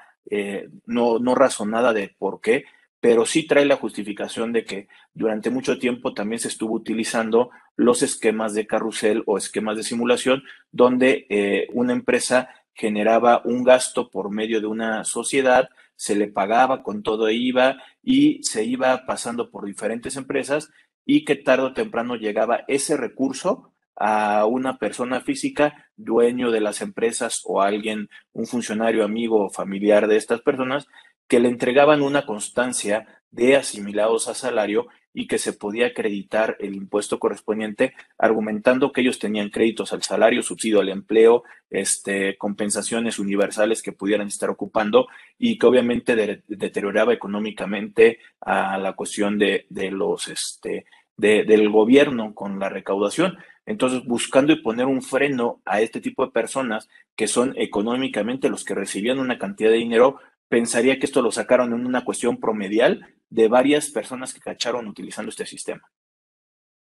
no, 0.86 1.18
no 1.18 1.34
razonada 1.34 1.92
de 1.92 2.16
por 2.18 2.40
qué? 2.40 2.66
pero 3.02 3.26
sí 3.26 3.48
trae 3.48 3.66
la 3.66 3.78
justificación 3.78 4.52
de 4.52 4.66
que 4.66 4.90
durante 5.14 5.50
mucho 5.50 5.80
tiempo 5.80 6.14
también 6.14 6.40
se 6.40 6.50
estuvo 6.50 6.76
utilizando 6.76 7.50
los 7.78 8.04
esquemas 8.04 8.54
de 8.54 8.68
carrusel 8.68 9.24
o 9.26 9.38
esquemas 9.38 9.78
de 9.78 9.84
simulación, 9.84 10.44
donde 10.72 11.70
una 11.72 11.94
empresa 11.94 12.50
generaba 12.80 13.42
un 13.44 13.66
gasto 13.66 14.10
por 14.10 14.32
medio 14.32 14.62
de 14.62 14.68
una 14.68 15.04
sociedad, 15.04 15.68
se 15.98 16.16
le 16.16 16.30
pagaba 16.30 16.82
con 16.82 17.04
todo 17.04 17.30
IVA 17.30 17.76
y 18.02 18.42
se 18.44 18.64
iba 18.64 19.06
pasando 19.06 19.52
por 19.52 19.66
diferentes 19.66 20.16
empresas 20.16 20.72
y 21.06 21.26
que 21.26 21.36
tarde 21.36 21.66
o 21.66 21.74
temprano 21.74 22.16
llegaba 22.16 22.64
ese 22.70 22.96
recurso 22.96 23.74
a 23.98 24.46
una 24.46 24.78
persona 24.78 25.20
física, 25.20 25.90
dueño 25.98 26.52
de 26.52 26.62
las 26.62 26.80
empresas 26.80 27.42
o 27.44 27.62
alguien, 27.62 28.08
un 28.32 28.48
funcionario, 28.48 29.04
amigo 29.04 29.48
o 29.48 29.50
familiar 29.50 30.08
de 30.08 30.16
estas 30.16 30.40
personas, 30.40 30.88
que 31.28 31.42
le 31.42 31.50
entregaban 31.50 32.02
una 32.02 32.26
constancia 32.26 33.22
de 33.30 33.58
asimilados 33.58 34.30
a 34.30 34.36
salario 34.36 34.88
y 35.14 35.28
que 35.28 35.38
se 35.38 35.54
podía 35.54 35.88
acreditar 35.88 36.56
el 36.60 36.76
impuesto 36.76 37.20
correspondiente, 37.20 37.94
argumentando 38.18 38.92
que 38.92 39.02
ellos 39.02 39.20
tenían 39.20 39.50
créditos 39.50 39.92
al 39.94 40.04
salario, 40.04 40.44
subsidio 40.44 40.80
al 40.80 40.90
empleo, 40.90 41.44
este, 41.70 42.38
compensaciones 42.38 43.20
universales 43.20 43.82
que 43.82 43.92
pudieran 43.92 44.28
estar 44.28 44.50
ocupando 44.50 45.08
y 45.38 45.58
que 45.58 45.66
obviamente 45.66 46.44
deterioraba 46.48 47.14
económicamente 47.14 48.20
a 48.42 48.78
la 48.78 48.94
cuestión 48.94 49.38
de, 49.38 49.66
de 49.70 49.92
los, 49.92 50.28
este, 50.28 50.86
de, 51.18 51.44
del 51.44 51.70
gobierno 51.70 52.34
con 52.34 52.60
la 52.60 52.70
recaudación. 52.70 53.38
Entonces, 53.66 54.04
buscando 54.06 54.52
y 54.52 54.62
poner 54.62 54.88
un 54.88 55.02
freno 55.02 55.62
a 55.66 55.82
este 55.82 56.02
tipo 56.02 56.26
de 56.26 56.32
personas 56.32 56.90
que 57.16 57.28
son 57.28 57.54
económicamente 57.56 58.50
los 58.50 58.64
que 58.64 58.74
recibían 58.74 59.20
una 59.20 59.38
cantidad 59.38 59.70
de 59.70 59.78
dinero, 59.78 60.20
pensaría 60.50 61.00
que 61.00 61.06
esto 61.06 61.22
lo 61.22 61.32
sacaron 61.32 61.74
en 61.74 61.86
una 61.86 62.04
cuestión 62.04 62.38
promedial 62.40 63.16
de 63.30 63.48
varias 63.48 63.90
personas 63.92 64.34
que 64.34 64.42
cacharon 64.42 64.88
utilizando 64.88 65.30
este 65.30 65.46
sistema. 65.46 65.90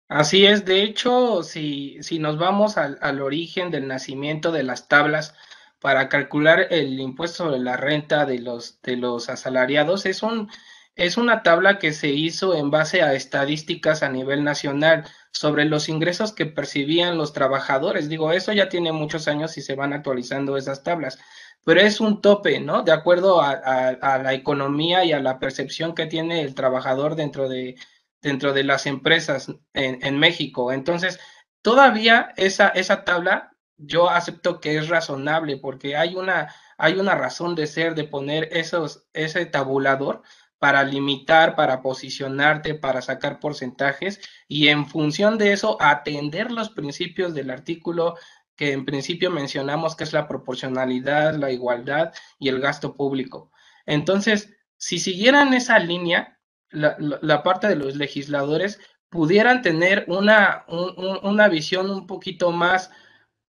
Así 0.09 0.45
es, 0.45 0.65
de 0.65 0.83
hecho, 0.83 1.45
si, 1.45 1.99
si 2.03 2.19
nos 2.19 2.37
vamos 2.37 2.77
al, 2.77 2.99
al, 3.01 3.21
origen 3.21 3.71
del 3.71 3.87
nacimiento 3.87 4.51
de 4.51 4.65
las 4.65 4.89
tablas 4.89 5.35
para 5.79 6.09
calcular 6.09 6.67
el 6.71 6.99
impuesto 6.99 7.45
sobre 7.45 7.61
la 7.61 7.77
renta 7.77 8.27
de 8.27 8.41
los, 8.41 8.83
de 8.83 8.97
los 8.97 9.29
asalariados, 9.29 10.07
es, 10.07 10.25
un, 10.25 10.51
es 10.97 11.17
una 11.17 11.45
tabla 11.45 11.79
que 11.79 11.93
se 11.93 12.09
hizo 12.09 12.57
en 12.57 12.73
base 12.73 13.03
a 13.03 13.15
estadísticas 13.15 14.03
a 14.03 14.09
nivel 14.09 14.43
nacional 14.43 15.05
sobre 15.31 15.65
los 15.65 15.89
ingresos 15.89 16.33
que 16.33 16.47
percibían 16.47 17.17
los 17.17 17.33
trabajadores. 17.33 18.09
Digo, 18.09 18.33
eso 18.33 18.53
ya 18.53 18.69
tiene 18.69 18.91
muchos 18.91 19.29
años 19.29 19.57
y 19.59 19.63
se 19.63 19.77
van 19.77 19.93
actualizando 19.93 20.57
esas 20.57 20.83
tablas 20.83 21.21
pero 21.65 21.81
es 21.81 22.01
un 22.01 22.21
tope, 22.21 22.61
¿no? 22.61 22.83
De 22.83 22.93
acuerdo 22.93 23.41
a, 23.43 24.19
la 24.23 24.35
economía 24.35 25.05
y 25.05 25.13
a 25.13 25.21
la 25.21 25.39
percepción 25.39 25.95
que 25.95 26.07
tiene 26.07 26.43
el 26.43 26.55
trabajador 26.55 27.17
dentro 27.17 27.49
de, 27.49 27.77
dentro 28.23 28.53
de 28.53 28.65
las 28.65 28.87
empresas 28.87 29.53
en, 29.75 30.19
México. 30.19 30.73
Entonces, 30.73 31.19
todavía 31.63 32.33
esa, 32.37 32.69
esa 32.69 33.05
tabla 33.05 33.51
yo 33.77 34.11
acepto 34.11 34.61
que 34.61 34.77
es 34.77 34.89
razonable 34.89 35.57
porque 35.57 35.97
hay 35.97 36.15
una, 36.15 36.55
hay 36.77 36.95
una 36.95 37.15
razón 37.15 37.55
de 37.55 37.67
ser 37.67 37.95
de 37.95 38.05
poner 38.05 38.49
esos, 38.53 39.07
ese 39.13 39.47
tabulador 39.47 40.23
para 40.59 40.85
limitar, 40.85 41.57
para 41.57 41.81
posicionarte, 41.81 42.75
para 42.75 43.01
sacar 43.01 43.41
porcentajes 43.41 44.21
y 44.47 44.69
en 44.69 44.87
función 44.87 45.39
de 45.39 45.53
eso 45.53 45.79
atender 45.81 46.53
los 46.53 46.69
principios 46.69 47.33
del 47.33 47.51
artículo 47.51 48.17
que 48.61 48.73
en 48.73 48.85
principio 48.85 49.31
mencionamos 49.31 49.97
que 49.97 50.05
es 50.05 50.13
la 50.13 50.29
proporcionalidad, 50.29 51.35
la 51.35 51.51
igualdad 51.51 52.13
y 52.39 52.51
el 52.51 52.61
gasto 52.61 52.95
público. 52.95 53.51
Entonces, 53.87 54.55
si 54.77 54.99
siguieran 54.99 55.55
esa 55.55 55.79
línea, 55.79 56.39
la, 56.69 57.43
parte 57.43 57.69
de 57.69 57.77
los 57.77 57.97
legisladores 57.97 58.79
pudieran 59.09 59.63
tener 59.63 60.05
una, 60.09 60.67
una 60.69 61.49
visión 61.49 61.91
un 61.91 62.07
poquito 62.07 62.53
más, 62.53 62.91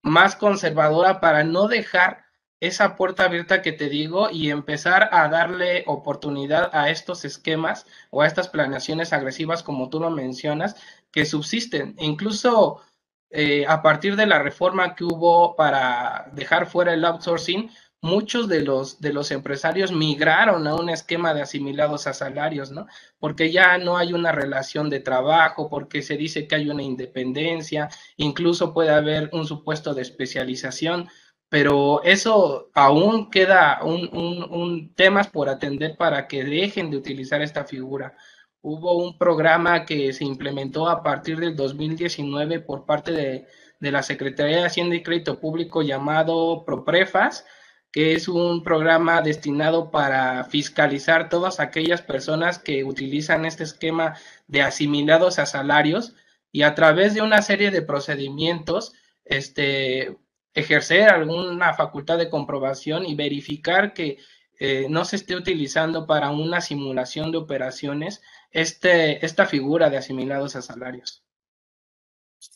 más 0.02 0.38
conservadora 0.38 1.20
para 1.20 1.44
no 1.44 1.68
dejar 1.68 2.24
esa 2.62 2.96
puerta 2.96 3.26
abierta 3.26 3.62
que 3.62 3.74
te 3.74 3.90
digo 3.90 4.30
y 4.32 4.50
empezar 4.50 5.10
a 5.12 5.28
darle 5.28 5.84
oportunidad 5.88 6.70
a 6.72 6.90
estos 6.90 7.26
esquemas 7.26 7.86
o 8.12 8.22
a 8.22 8.28
estas 8.28 8.48
planeaciones 8.48 9.12
agresivas, 9.12 9.62
como 9.62 9.90
tú 9.90 10.00
lo 10.00 10.10
mencionas, 10.10 10.78
que 11.12 11.26
subsisten. 11.26 11.96
Incluso 12.00 12.82
eh, 13.32 13.66
a 13.68 13.82
partir 13.82 14.16
de 14.16 14.26
la 14.26 14.40
reforma 14.40 14.96
que 14.96 15.06
hubo 15.06 15.56
para 15.56 16.30
dejar 16.34 16.68
fuera 16.68 16.94
el 16.94 17.06
outsourcing, 17.06 17.70
muchos 18.02 18.48
de 18.48 18.62
los, 18.62 19.00
de 19.00 19.14
los 19.14 19.32
empresarios 19.32 19.92
migraron 19.92 20.68
a 20.68 20.76
un 20.76 20.90
esquema 20.90 21.34
de 21.34 21.44
asimilados 21.44 22.08
a 22.08 22.14
salarios, 22.14 22.72
¿no? 22.72 22.88
Porque 23.20 23.52
ya 23.52 23.78
no 23.78 23.98
hay 23.98 24.14
una 24.14 24.32
relación 24.32 24.90
de 24.90 25.00
trabajo, 25.00 25.70
porque 25.70 26.02
se 26.02 26.18
dice 26.18 26.48
que 26.48 26.56
hay 26.56 26.70
una 26.70 26.84
independencia, 26.84 27.90
incluso 28.18 28.74
puede 28.74 28.90
haber 28.90 29.30
un 29.34 29.46
supuesto 29.46 29.94
de 29.94 30.02
especialización, 30.02 31.08
pero 31.48 32.02
eso 32.04 32.70
aún 32.74 33.30
queda 33.30 33.80
un, 33.84 34.10
un, 34.14 34.44
un 34.52 34.94
temas 34.96 35.28
por 35.28 35.50
atender 35.50 35.96
para 35.98 36.28
que 36.28 36.44
dejen 36.44 36.90
de 36.90 36.98
utilizar 36.98 37.42
esta 37.42 37.66
figura 37.66 38.16
hubo 38.62 38.98
un 38.98 39.18
programa 39.18 39.86
que 39.86 40.14
se 40.14 40.24
implementó 40.24 40.88
a 40.88 41.04
partir 41.04 41.40
del 41.40 41.56
2019 41.56 42.60
por 42.60 42.86
parte 42.86 43.12
de, 43.12 43.48
la 43.80 44.04
Secretaría 44.04 44.58
de 44.58 44.66
Hacienda 44.66 44.96
y 44.96 45.04
Crédito 45.04 45.40
Público 45.40 45.82
llamado 45.82 46.64
ProPrefas, 46.66 47.46
que 47.92 48.14
es 48.14 48.28
un 48.28 48.64
programa 48.64 49.22
destinado 49.22 49.90
para 49.90 50.44
fiscalizar 50.46 51.30
todas 51.30 51.60
aquellas 51.60 52.02
personas 52.02 52.60
que 52.60 52.84
utilizan 52.84 53.46
este 53.46 53.64
esquema 53.64 54.16
de 54.48 54.62
asimilados 54.62 55.40
a 55.40 55.48
salarios 55.48 56.14
y 56.52 56.62
a 56.62 56.76
través 56.76 57.16
de 57.16 57.22
una 57.22 57.42
serie 57.42 57.72
de 57.72 57.82
procedimientos, 57.82 58.94
este, 59.26 60.16
ejercer 60.54 61.10
alguna 61.10 61.74
facultad 61.74 62.20
de 62.20 62.30
comprobación 62.30 63.06
y 63.06 63.16
verificar 63.16 63.94
que 63.94 64.20
eh, 64.60 64.86
no 64.90 65.06
se 65.06 65.16
esté 65.16 65.36
utilizando 65.36 66.06
para 66.06 66.30
una 66.30 66.62
simulación 66.62 67.32
de 67.32 67.40
operaciones 67.40 68.22
este, 68.52 69.26
esta 69.26 69.46
figura 69.46 69.90
de 69.90 69.98
asimilados 69.98 70.56
a 70.56 70.62
salarios. 70.62 71.24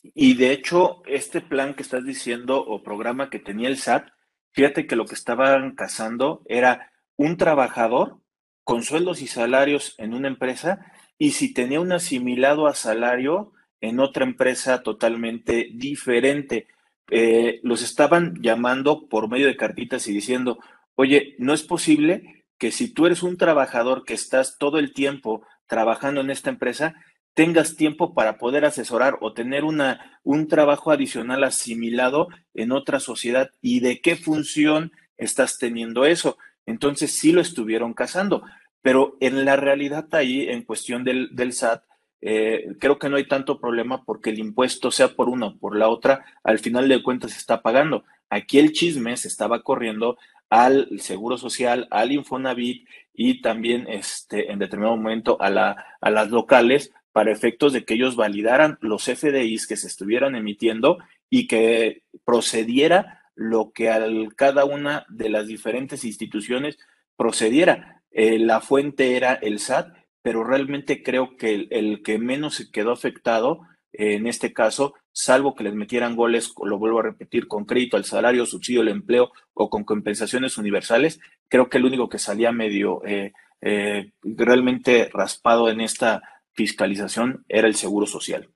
Y 0.02 0.34
de 0.34 0.52
hecho, 0.52 1.02
este 1.06 1.40
plan 1.40 1.74
que 1.74 1.82
estás 1.82 2.04
diciendo 2.04 2.58
o 2.64 2.82
programa 2.82 3.30
que 3.30 3.38
tenía 3.38 3.68
el 3.68 3.78
SAT, 3.78 4.08
fíjate 4.52 4.86
que 4.86 4.96
lo 4.96 5.06
que 5.06 5.14
estaban 5.14 5.74
cazando 5.74 6.42
era 6.46 6.92
un 7.16 7.36
trabajador 7.36 8.18
con 8.64 8.82
sueldos 8.82 9.22
y 9.22 9.26
salarios 9.26 9.94
en 9.98 10.12
una 10.12 10.28
empresa 10.28 10.92
y 11.18 11.32
si 11.32 11.54
tenía 11.54 11.80
un 11.80 11.92
asimilado 11.92 12.66
a 12.66 12.74
salario 12.74 13.52
en 13.80 14.00
otra 14.00 14.24
empresa 14.24 14.82
totalmente 14.82 15.68
diferente. 15.72 16.66
Eh, 17.08 17.60
los 17.62 17.82
estaban 17.82 18.34
llamando 18.42 19.08
por 19.08 19.28
medio 19.28 19.46
de 19.46 19.56
cartitas 19.56 20.08
y 20.08 20.12
diciendo, 20.12 20.58
oye, 20.96 21.36
no 21.38 21.54
es 21.54 21.62
posible 21.62 22.44
que 22.58 22.72
si 22.72 22.92
tú 22.92 23.06
eres 23.06 23.22
un 23.22 23.36
trabajador 23.36 24.04
que 24.04 24.14
estás 24.14 24.58
todo 24.58 24.78
el 24.78 24.92
tiempo 24.92 25.42
trabajando 25.66 26.20
en 26.20 26.30
esta 26.30 26.50
empresa, 26.50 26.94
tengas 27.34 27.76
tiempo 27.76 28.14
para 28.14 28.38
poder 28.38 28.64
asesorar 28.64 29.18
o 29.20 29.34
tener 29.34 29.64
una, 29.64 30.20
un 30.22 30.48
trabajo 30.48 30.90
adicional 30.90 31.44
asimilado 31.44 32.28
en 32.54 32.72
otra 32.72 32.98
sociedad 32.98 33.50
y 33.60 33.80
de 33.80 34.00
qué 34.00 34.16
función 34.16 34.92
estás 35.18 35.58
teniendo 35.58 36.06
eso. 36.06 36.38
Entonces 36.64 37.18
sí 37.18 37.32
lo 37.32 37.40
estuvieron 37.40 37.92
casando, 37.92 38.42
pero 38.80 39.16
en 39.20 39.44
la 39.44 39.56
realidad 39.56 40.08
ahí, 40.12 40.48
en 40.48 40.62
cuestión 40.62 41.04
del, 41.04 41.28
del 41.34 41.52
SAT, 41.52 41.84
eh, 42.22 42.74
creo 42.80 42.98
que 42.98 43.08
no 43.08 43.16
hay 43.16 43.28
tanto 43.28 43.60
problema 43.60 44.02
porque 44.04 44.30
el 44.30 44.38
impuesto, 44.38 44.90
sea 44.90 45.08
por 45.08 45.28
una 45.28 45.46
o 45.46 45.56
por 45.58 45.76
la 45.76 45.88
otra, 45.88 46.24
al 46.42 46.58
final 46.58 46.88
de 46.88 47.02
cuentas 47.02 47.32
se 47.32 47.38
está 47.38 47.62
pagando. 47.62 48.04
Aquí 48.30 48.58
el 48.58 48.72
chisme 48.72 49.16
se 49.16 49.28
estaba 49.28 49.62
corriendo 49.62 50.16
al 50.48 50.88
Seguro 51.00 51.38
Social, 51.38 51.86
al 51.90 52.12
Infonavit 52.12 52.88
y 53.16 53.40
también 53.40 53.86
este, 53.88 54.52
en 54.52 54.58
determinado 54.58 54.96
momento 54.96 55.40
a, 55.40 55.50
la, 55.50 55.84
a 56.00 56.10
las 56.10 56.30
locales 56.30 56.92
para 57.12 57.32
efectos 57.32 57.72
de 57.72 57.84
que 57.84 57.94
ellos 57.94 58.14
validaran 58.14 58.78
los 58.80 59.04
FDIs 59.04 59.66
que 59.66 59.76
se 59.76 59.86
estuvieran 59.86 60.36
emitiendo 60.36 60.98
y 61.30 61.46
que 61.46 62.02
procediera 62.24 63.22
lo 63.34 63.72
que 63.72 63.90
al 63.90 64.34
cada 64.36 64.64
una 64.64 65.06
de 65.08 65.30
las 65.30 65.46
diferentes 65.46 66.04
instituciones 66.04 66.78
procediera. 67.16 68.02
Eh, 68.10 68.38
la 68.38 68.60
fuente 68.60 69.16
era 69.16 69.34
el 69.34 69.58
SAT 69.58 69.88
pero 70.26 70.42
realmente 70.42 71.04
creo 71.04 71.36
que 71.36 71.68
el, 71.70 72.02
que 72.02 72.18
menos 72.18 72.56
se 72.56 72.72
quedó 72.72 72.90
afectado 72.90 73.60
en 73.92 74.26
este 74.26 74.52
caso, 74.52 74.94
salvo 75.16 75.54
que 75.54 75.64
les 75.64 75.74
metieran 75.74 76.14
goles, 76.14 76.52
lo 76.62 76.78
vuelvo 76.78 77.00
a 77.00 77.04
repetir, 77.04 77.48
con 77.48 77.64
crédito 77.64 77.96
al 77.96 78.04
salario, 78.04 78.44
subsidio 78.44 78.82
al 78.82 78.88
empleo 78.88 79.32
o 79.54 79.70
con 79.70 79.82
compensaciones 79.82 80.58
universales, 80.58 81.20
creo 81.48 81.70
que 81.70 81.78
el 81.78 81.86
único 81.86 82.10
que 82.10 82.18
salía 82.18 82.52
medio 82.52 83.02
eh, 83.06 83.32
eh, 83.62 84.12
realmente 84.22 85.08
raspado 85.10 85.70
en 85.70 85.80
esta 85.80 86.22
fiscalización 86.52 87.46
era 87.48 87.66
el 87.66 87.76
Seguro 87.76 88.06
Social. 88.06 88.50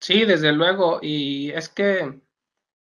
Sí, 0.00 0.24
desde 0.24 0.52
luego, 0.52 1.00
y 1.02 1.50
es 1.50 1.68
que 1.68 2.20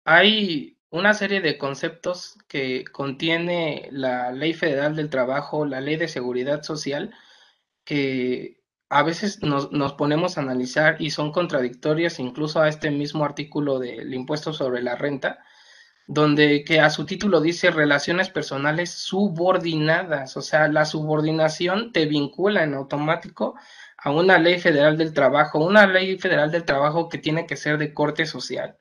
hay 0.05 0.77
una 0.91 1.15
serie 1.15 1.41
de 1.41 1.57
conceptos 1.57 2.37
que 2.47 2.83
contiene 2.83 3.89
la 3.91 4.31
Ley 4.31 4.53
Federal 4.53 4.95
del 4.95 5.09
Trabajo, 5.09 5.65
la 5.65 5.81
Ley 5.81 5.95
de 5.95 6.07
Seguridad 6.07 6.61
Social, 6.61 7.11
que 7.83 8.60
a 8.91 9.03
veces 9.03 9.41
nos, 9.41 9.71
nos, 9.71 9.93
ponemos 9.93 10.37
a 10.37 10.41
analizar 10.41 10.97
y 11.01 11.11
son 11.11 11.31
contradictorias 11.31 12.19
incluso 12.19 12.61
a 12.61 12.67
este 12.67 12.91
mismo 12.91 13.23
artículo 13.23 13.79
del 13.79 14.13
impuesto 14.13 14.51
sobre 14.51 14.83
la 14.83 14.97
renta, 14.97 15.39
donde 16.07 16.65
que 16.65 16.81
a 16.81 16.89
su 16.89 17.05
título 17.05 17.39
dice 17.39 17.71
relaciones 17.71 18.29
personales 18.29 18.91
subordinadas, 18.91 20.35
o 20.35 20.41
sea, 20.41 20.67
la 20.67 20.83
subordinación 20.83 21.93
te 21.93 22.05
vincula 22.05 22.63
en 22.63 22.73
automático 22.73 23.55
a 23.97 24.11
una 24.11 24.37
ley 24.39 24.59
federal 24.59 24.97
del 24.97 25.13
trabajo, 25.13 25.59
una 25.59 25.87
ley 25.87 26.17
federal 26.19 26.51
del 26.51 26.65
trabajo 26.65 27.07
que 27.07 27.17
tiene 27.17 27.47
que 27.47 27.55
ser 27.55 27.77
de 27.77 27.93
corte 27.93 28.25
social. 28.25 28.77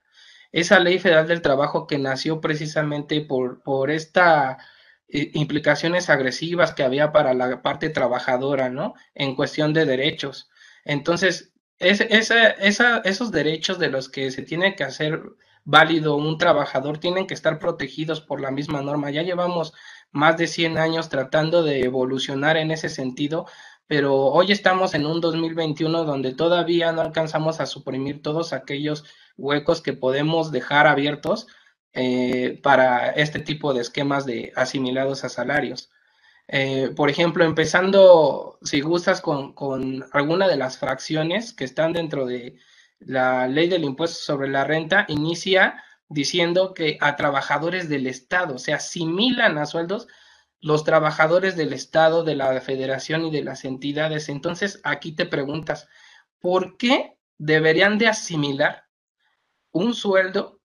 Esa 0.50 0.80
ley 0.80 0.98
federal 0.98 1.28
del 1.28 1.40
trabajo 1.40 1.86
que 1.86 1.98
nació 1.98 2.40
precisamente 2.40 3.20
por, 3.20 3.62
por 3.62 3.92
esta 3.92 4.58
implicaciones 5.12 6.10
agresivas 6.10 6.72
que 6.72 6.82
había 6.82 7.12
para 7.12 7.34
la 7.34 7.62
parte 7.62 7.90
trabajadora, 7.90 8.70
¿no? 8.70 8.94
En 9.14 9.34
cuestión 9.34 9.72
de 9.72 9.86
derechos. 9.86 10.50
Entonces, 10.84 11.52
es, 11.78 12.00
esos 12.00 13.32
derechos 13.32 13.78
de 13.78 13.88
los 13.88 14.08
que 14.08 14.30
se 14.30 14.42
tiene 14.42 14.76
que 14.76 14.84
hacer 14.84 15.22
válido 15.64 16.16
un 16.16 16.38
trabajador 16.38 16.98
tienen 16.98 17.26
que 17.26 17.34
estar 17.34 17.58
protegidos 17.58 18.20
por 18.20 18.40
la 18.40 18.50
misma 18.50 18.82
norma. 18.82 19.10
Ya 19.10 19.22
llevamos 19.22 19.72
más 20.12 20.36
de 20.36 20.46
100 20.46 20.78
años 20.78 21.08
tratando 21.08 21.62
de 21.62 21.80
evolucionar 21.80 22.56
en 22.56 22.70
ese 22.70 22.88
sentido, 22.88 23.46
pero 23.86 24.14
hoy 24.14 24.52
estamos 24.52 24.94
en 24.94 25.06
un 25.06 25.20
2021 25.20 26.04
donde 26.04 26.34
todavía 26.34 26.92
no 26.92 27.00
alcanzamos 27.02 27.60
a 27.60 27.66
suprimir 27.66 28.22
todos 28.22 28.52
aquellos 28.52 29.04
huecos 29.36 29.80
que 29.80 29.92
podemos 29.92 30.52
dejar 30.52 30.86
abiertos 30.86 31.46
eh, 31.92 32.60
para 32.62 33.10
este 33.10 33.40
tipo 33.40 33.74
de 33.74 33.80
esquemas 33.80 34.24
de 34.26 34.52
asimilados 34.56 35.24
a 35.24 35.28
salarios. 35.28 35.90
Eh, 36.48 36.90
por 36.96 37.10
ejemplo, 37.10 37.44
empezando, 37.44 38.58
si 38.62 38.80
gustas, 38.80 39.20
con, 39.20 39.52
con, 39.54 40.04
alguna 40.12 40.48
de 40.48 40.56
las 40.56 40.78
fracciones 40.78 41.52
que 41.52 41.64
están 41.64 41.92
dentro 41.92 42.26
de 42.26 42.58
la 42.98 43.46
ley 43.48 43.68
del 43.68 43.84
impuesto 43.84 44.18
sobre 44.18 44.48
la 44.48 44.64
renta, 44.64 45.04
inicia 45.08 45.82
diciendo 46.08 46.74
que 46.74 46.98
a 47.00 47.16
trabajadores 47.16 47.88
del 47.88 48.06
Estado 48.06 48.58
se 48.58 48.72
asimilan 48.72 49.58
a 49.58 49.66
sueldos 49.66 50.08
los 50.60 50.84
trabajadores 50.84 51.56
del 51.56 51.72
Estado, 51.72 52.24
de 52.24 52.34
la 52.36 52.60
Federación 52.60 53.26
y 53.26 53.30
de 53.30 53.42
las 53.42 53.64
entidades. 53.64 54.28
Entonces, 54.28 54.80
aquí 54.84 55.12
te 55.12 55.26
preguntas, 55.26 55.88
¿por 56.40 56.76
qué 56.76 57.16
deberían 57.38 57.96
de 57.98 58.08
asimilar 58.08 58.84
un 59.72 59.94
sueldo 59.94 60.59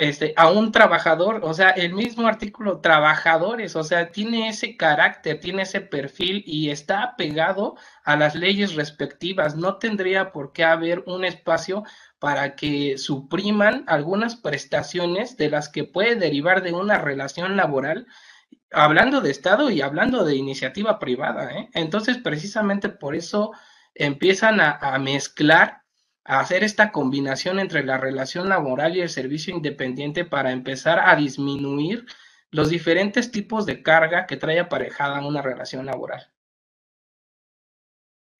este, 0.00 0.32
a 0.36 0.50
un 0.50 0.72
trabajador, 0.72 1.40
o 1.44 1.52
sea, 1.52 1.68
el 1.70 1.92
mismo 1.92 2.26
artículo, 2.26 2.80
trabajadores, 2.80 3.76
o 3.76 3.84
sea, 3.84 4.10
tiene 4.10 4.48
ese 4.48 4.78
carácter, 4.78 5.38
tiene 5.40 5.62
ese 5.62 5.82
perfil 5.82 6.42
y 6.46 6.70
está 6.70 7.02
apegado 7.02 7.76
a 8.02 8.16
las 8.16 8.34
leyes 8.34 8.74
respectivas. 8.76 9.56
No 9.56 9.76
tendría 9.76 10.32
por 10.32 10.52
qué 10.52 10.64
haber 10.64 11.04
un 11.06 11.26
espacio 11.26 11.84
para 12.18 12.56
que 12.56 12.96
supriman 12.96 13.84
algunas 13.88 14.36
prestaciones 14.36 15.36
de 15.36 15.50
las 15.50 15.68
que 15.68 15.84
puede 15.84 16.16
derivar 16.16 16.62
de 16.62 16.72
una 16.72 16.96
relación 16.96 17.58
laboral, 17.58 18.06
hablando 18.72 19.20
de 19.20 19.30
Estado 19.30 19.70
y 19.70 19.82
hablando 19.82 20.24
de 20.24 20.34
iniciativa 20.34 20.98
privada. 20.98 21.52
¿eh? 21.52 21.68
Entonces, 21.74 22.16
precisamente 22.16 22.88
por 22.88 23.14
eso 23.14 23.52
empiezan 23.94 24.62
a 24.62 24.98
mezclar 24.98 25.80
hacer 26.24 26.64
esta 26.64 26.92
combinación 26.92 27.58
entre 27.58 27.84
la 27.84 27.98
relación 27.98 28.48
laboral 28.48 28.96
y 28.96 29.00
el 29.00 29.08
servicio 29.08 29.54
independiente 29.54 30.24
para 30.24 30.52
empezar 30.52 31.00
a 31.00 31.16
disminuir 31.16 32.06
los 32.50 32.68
diferentes 32.68 33.30
tipos 33.30 33.66
de 33.66 33.82
carga 33.82 34.26
que 34.26 34.36
trae 34.36 34.58
aparejada 34.58 35.26
una 35.26 35.42
relación 35.42 35.86
laboral. 35.86 36.30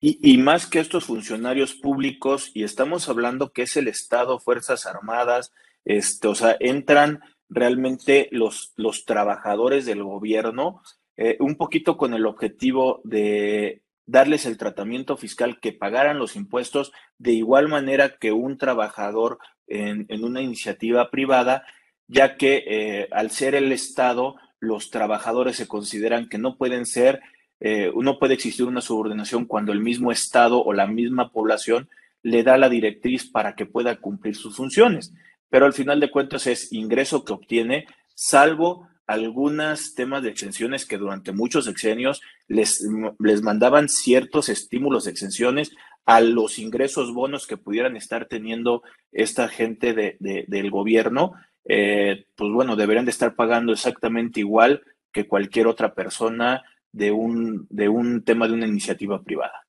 Y, 0.03 0.39
más 0.39 0.65
que 0.65 0.79
estos 0.79 1.05
funcionarios 1.05 1.75
públicos, 1.75 2.49
y 2.55 2.63
estamos 2.63 3.07
hablando 3.07 3.53
que 3.53 3.61
es 3.61 3.77
el 3.77 3.87
Estado, 3.87 4.39
Fuerzas 4.39 4.87
Armadas, 4.87 5.53
este, 5.85 6.27
o 6.27 6.33
sea, 6.33 6.57
entran 6.59 7.19
realmente 7.49 8.27
los, 8.31 8.73
los 8.77 9.05
trabajadores 9.05 9.85
del 9.85 10.03
gobierno, 10.03 10.81
eh, 11.17 11.37
un 11.39 11.55
poquito 11.55 11.97
con 11.97 12.15
el 12.15 12.25
objetivo 12.25 13.01
de 13.03 13.80
darles 14.05 14.45
el 14.45 14.57
tratamiento 14.57 15.17
fiscal, 15.17 15.59
que 15.59 15.73
pagaran 15.73 16.19
los 16.19 16.35
impuestos 16.35 16.91
de 17.17 17.33
igual 17.33 17.67
manera 17.67 18.17
que 18.17 18.31
un 18.31 18.57
trabajador 18.57 19.39
en, 19.67 20.07
una 20.23 20.41
iniciativa 20.41 21.09
privada, 21.09 21.65
ya 22.07 22.35
que 22.35 22.63
eh, 22.67 23.07
al 23.11 23.31
ser 23.31 23.55
el 23.55 23.71
Estado, 23.71 24.35
los 24.59 24.91
trabajadores 24.91 25.55
se 25.55 25.67
consideran 25.67 26.27
que 26.27 26.37
no 26.37 26.57
pueden 26.57 26.85
ser, 26.85 27.21
eh, 27.59 27.91
no 27.95 28.19
puede 28.19 28.33
existir 28.33 28.65
una 28.65 28.81
subordinación 28.81 29.45
cuando 29.45 29.71
el 29.71 29.79
mismo 29.79 30.11
Estado 30.11 30.61
o 30.61 30.73
la 30.73 30.87
misma 30.87 31.31
población 31.31 31.89
le 32.23 32.43
da 32.43 32.57
la 32.57 32.69
directriz 32.69 33.29
para 33.29 33.55
que 33.55 33.65
pueda 33.65 33.95
cumplir 33.97 34.35
sus 34.35 34.55
funciones. 34.55 35.13
Pero 35.49 35.65
al 35.65 35.73
final 35.73 35.99
de 35.99 36.11
cuentas 36.11 36.47
es 36.47 36.71
ingreso 36.73 37.25
que 37.25 37.33
obtiene, 37.33 37.87
salvo 38.13 38.87
algunos 39.13 39.95
temas 39.95 40.23
de 40.23 40.29
exenciones 40.29 40.85
que 40.85 40.97
durante 40.97 41.31
muchos 41.31 41.65
sexenios 41.65 42.21
les, 42.47 42.85
les 43.19 43.41
mandaban 43.41 43.89
ciertos 43.89 44.49
estímulos 44.49 45.05
de 45.05 45.11
exenciones 45.11 45.71
a 46.05 46.21
los 46.21 46.59
ingresos 46.59 47.13
bonos 47.13 47.47
que 47.47 47.57
pudieran 47.57 47.95
estar 47.95 48.25
teniendo 48.25 48.83
esta 49.11 49.47
gente 49.47 49.93
de, 49.93 50.17
del 50.47 50.71
gobierno 50.71 51.33
eh, 51.65 52.25
pues 52.35 52.51
bueno, 52.51 52.75
deberían 52.75 53.05
de 53.05 53.11
estar 53.11 53.35
pagando 53.35 53.71
exactamente 53.71 54.39
igual 54.39 54.83
que 55.11 55.27
cualquier 55.27 55.67
otra 55.67 55.93
persona 55.93 56.63
de 56.91 57.11
un, 57.11 57.67
de 57.69 57.89
un 57.89 58.23
tema 58.23 58.47
de 58.47 58.53
una 58.53 58.67
iniciativa 58.67 59.21
privada. 59.21 59.65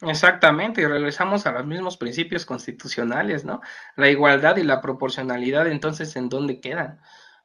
Exactamente, 0.00 0.82
y 0.82 0.86
regresamos 0.86 1.46
a 1.46 1.52
los 1.52 1.66
mismos 1.66 1.96
principios 1.96 2.44
constitucionales, 2.44 3.44
¿no? 3.44 3.60
La 3.96 4.10
igualdad 4.10 4.56
y 4.56 4.64
la 4.64 4.80
proporcionalidad, 4.80 5.66
entonces, 5.68 6.14
¿en 6.16 6.28
dónde 6.28 6.60
quedan? 6.60 7.00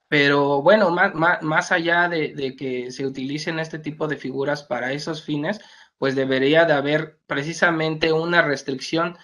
Pero 0.10 0.62
bueno, 0.64 0.90
más, 0.92 1.14
más, 1.44 1.72
allá 1.72 2.10
de, 2.10 2.34
de, 2.36 2.56
que 2.56 2.92
se 2.92 3.06
utilicen 3.06 3.60
este 3.60 3.80
tipo 3.80 4.08
de 4.08 4.18
figuras 4.18 4.64
para 4.64 4.92
esos 4.92 5.24
fines, 5.24 5.62
pues 6.00 6.16
debería 6.16 6.66
de 6.66 6.74
haber 6.74 7.20
precisamente 7.28 8.12
una 8.12 8.42
restricción 8.42 9.18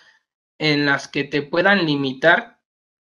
en 0.59 0.85
las 0.85 1.07
que 1.07 1.23
te 1.23 1.41
puedan 1.41 1.85
limitar 1.85 2.59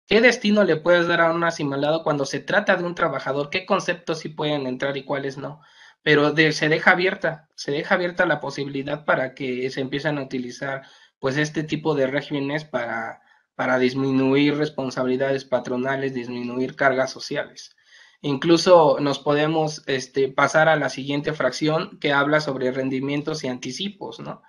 qué 0.07 0.21
destino 0.21 0.63
le 0.63 0.75
puedes 0.75 1.07
dar 1.07 1.21
a 1.21 1.31
un 1.31 1.43
asimilado 1.43 2.03
cuando 2.03 2.25
se 2.25 2.39
trata 2.41 2.75
de 2.75 2.83
un 2.83 2.95
trabajador, 2.95 3.49
qué 3.49 3.65
conceptos 3.65 4.19
sí 4.19 4.29
pueden 4.29 4.67
entrar 4.67 4.97
y 4.97 5.05
cuáles 5.05 5.37
no. 5.37 5.61
Pero 6.03 6.35
se 6.51 6.69
deja 6.69 6.91
abierta, 6.91 7.49
se 7.55 7.71
deja 7.71 7.95
abierta 7.95 8.25
la 8.25 8.39
posibilidad 8.39 9.05
para 9.05 9.35
que 9.35 9.69
se 9.69 9.81
empiecen 9.81 10.17
a 10.17 10.23
utilizar 10.23 10.83
pues 11.19 11.37
este 11.37 11.63
tipo 11.63 11.95
de 11.95 12.07
regímenes 12.07 12.65
para, 12.65 13.21
para 13.59 13.77
disminuir 13.77 14.55
responsabilidades 14.55 15.43
patronales, 15.43 16.13
disminuir 16.13 16.77
cargas 16.77 17.11
sociales. 17.11 17.75
Incluso 18.21 18.99
nos 19.01 19.19
podemos 19.19 19.83
este, 19.85 20.29
pasar 20.29 20.69
a 20.69 20.77
la 20.77 20.87
siguiente 20.87 21.33
fracción 21.33 21.99
que 21.99 22.13
habla 22.13 22.39
sobre 22.39 22.71
rendimientos 22.71 23.43
y 23.43 23.49
anticipos, 23.49 24.21
¿no? 24.21 24.43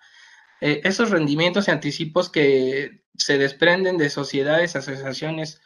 Eh, 0.61 0.83
esos 0.85 1.11
rendimientos 1.11 1.67
y 1.67 1.73
anticipos 1.73 2.31
que 2.31 3.03
se 3.17 3.37
desprenden 3.37 3.99
de 3.99 4.11
sociedades, 4.11 4.77
asociaciones 4.77 5.61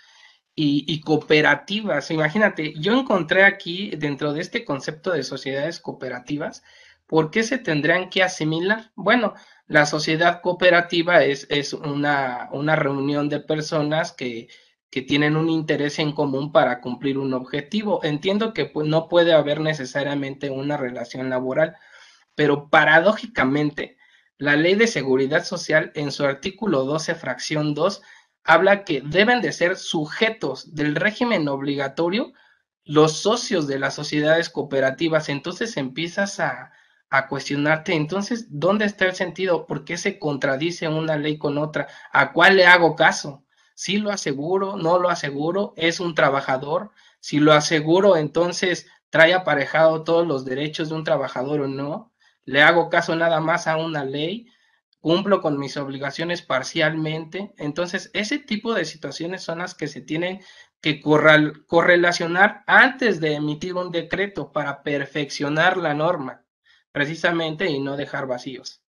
y, 0.54 0.86
y, 0.90 1.02
cooperativas. 1.02 2.10
Imagínate, 2.10 2.72
yo 2.78 2.98
encontré 2.98 3.44
aquí 3.44 3.90
dentro 3.90 4.32
de 4.32 4.40
este 4.40 4.64
concepto 4.64 5.10
de 5.10 5.22
sociedades 5.22 5.80
cooperativas, 5.80 6.62
¿por 7.06 7.30
qué 7.30 7.42
se 7.42 7.58
tendrían 7.58 8.08
que 8.08 8.22
asimilar? 8.22 8.90
Bueno, 8.94 9.34
la 9.66 9.86
sociedad 9.86 10.40
cooperativa 10.42 11.24
es, 11.24 11.46
es 11.50 11.72
una, 11.72 12.48
una 12.52 12.76
reunión 12.76 13.28
de 13.28 13.40
personas 13.40 14.12
que 14.12 14.48
que 14.94 15.02
tienen 15.02 15.36
un 15.36 15.50
interés 15.50 15.98
en 15.98 16.12
común 16.12 16.52
para 16.52 16.80
cumplir 16.80 17.18
un 17.18 17.34
objetivo. 17.34 18.04
Entiendo 18.04 18.54
que 18.54 18.66
pues, 18.66 18.86
no 18.86 19.08
puede 19.08 19.32
haber 19.32 19.58
necesariamente 19.58 20.50
una 20.50 20.76
relación 20.76 21.28
laboral, 21.28 21.74
pero 22.36 22.70
paradójicamente, 22.70 23.96
la 24.38 24.54
Ley 24.54 24.76
de 24.76 24.86
Seguridad 24.86 25.44
Social 25.44 25.90
en 25.96 26.12
su 26.12 26.24
artículo 26.24 26.84
12, 26.84 27.16
fracción 27.16 27.74
2, 27.74 28.02
habla 28.44 28.84
que 28.84 29.00
deben 29.00 29.40
de 29.40 29.50
ser 29.50 29.74
sujetos 29.76 30.76
del 30.76 30.94
régimen 30.94 31.48
obligatorio 31.48 32.32
los 32.84 33.16
socios 33.16 33.66
de 33.66 33.80
las 33.80 33.94
sociedades 33.96 34.48
cooperativas. 34.48 35.28
Entonces 35.28 35.76
empiezas 35.76 36.38
a, 36.38 36.70
a 37.16 37.28
cuestionarte, 37.28 37.94
entonces, 37.94 38.46
¿dónde 38.50 38.84
está 38.84 39.06
el 39.06 39.14
sentido? 39.14 39.66
¿Por 39.66 39.84
qué 39.84 39.96
se 39.96 40.18
contradice 40.18 40.88
una 40.88 41.16
ley 41.16 41.38
con 41.38 41.58
otra? 41.58 41.88
¿A 42.12 42.32
cuál 42.32 42.56
le 42.56 42.66
hago 42.66 42.96
caso? 42.96 43.44
Si 43.74 43.98
lo 43.98 44.10
aseguro, 44.10 44.76
no 44.76 44.98
lo 44.98 45.10
aseguro, 45.10 45.74
es 45.76 46.00
un 46.00 46.14
trabajador. 46.14 46.90
Si 47.20 47.40
lo 47.40 47.52
aseguro, 47.52 48.16
entonces 48.16 48.86
trae 49.10 49.34
aparejado 49.34 50.04
todos 50.04 50.26
los 50.26 50.44
derechos 50.44 50.88
de 50.88 50.94
un 50.96 51.04
trabajador 51.04 51.62
o 51.62 51.68
no. 51.68 52.12
Le 52.44 52.62
hago 52.62 52.90
caso 52.90 53.16
nada 53.16 53.40
más 53.40 53.66
a 53.66 53.76
una 53.76 54.04
ley, 54.04 54.46
cumplo 55.00 55.40
con 55.40 55.58
mis 55.58 55.76
obligaciones 55.76 56.42
parcialmente. 56.42 57.52
Entonces, 57.58 58.10
ese 58.14 58.38
tipo 58.38 58.74
de 58.74 58.84
situaciones 58.84 59.42
son 59.42 59.58
las 59.58 59.74
que 59.74 59.88
se 59.88 60.00
tienen 60.00 60.40
que 60.80 61.00
correlacionar 61.00 62.62
antes 62.66 63.18
de 63.18 63.34
emitir 63.34 63.74
un 63.74 63.90
decreto 63.90 64.52
para 64.52 64.82
perfeccionar 64.82 65.78
la 65.78 65.94
norma, 65.94 66.43
precisamente, 66.94 67.68
y 67.68 67.80
no 67.80 67.96
dejar 67.96 68.28
vacíos. 68.28 68.80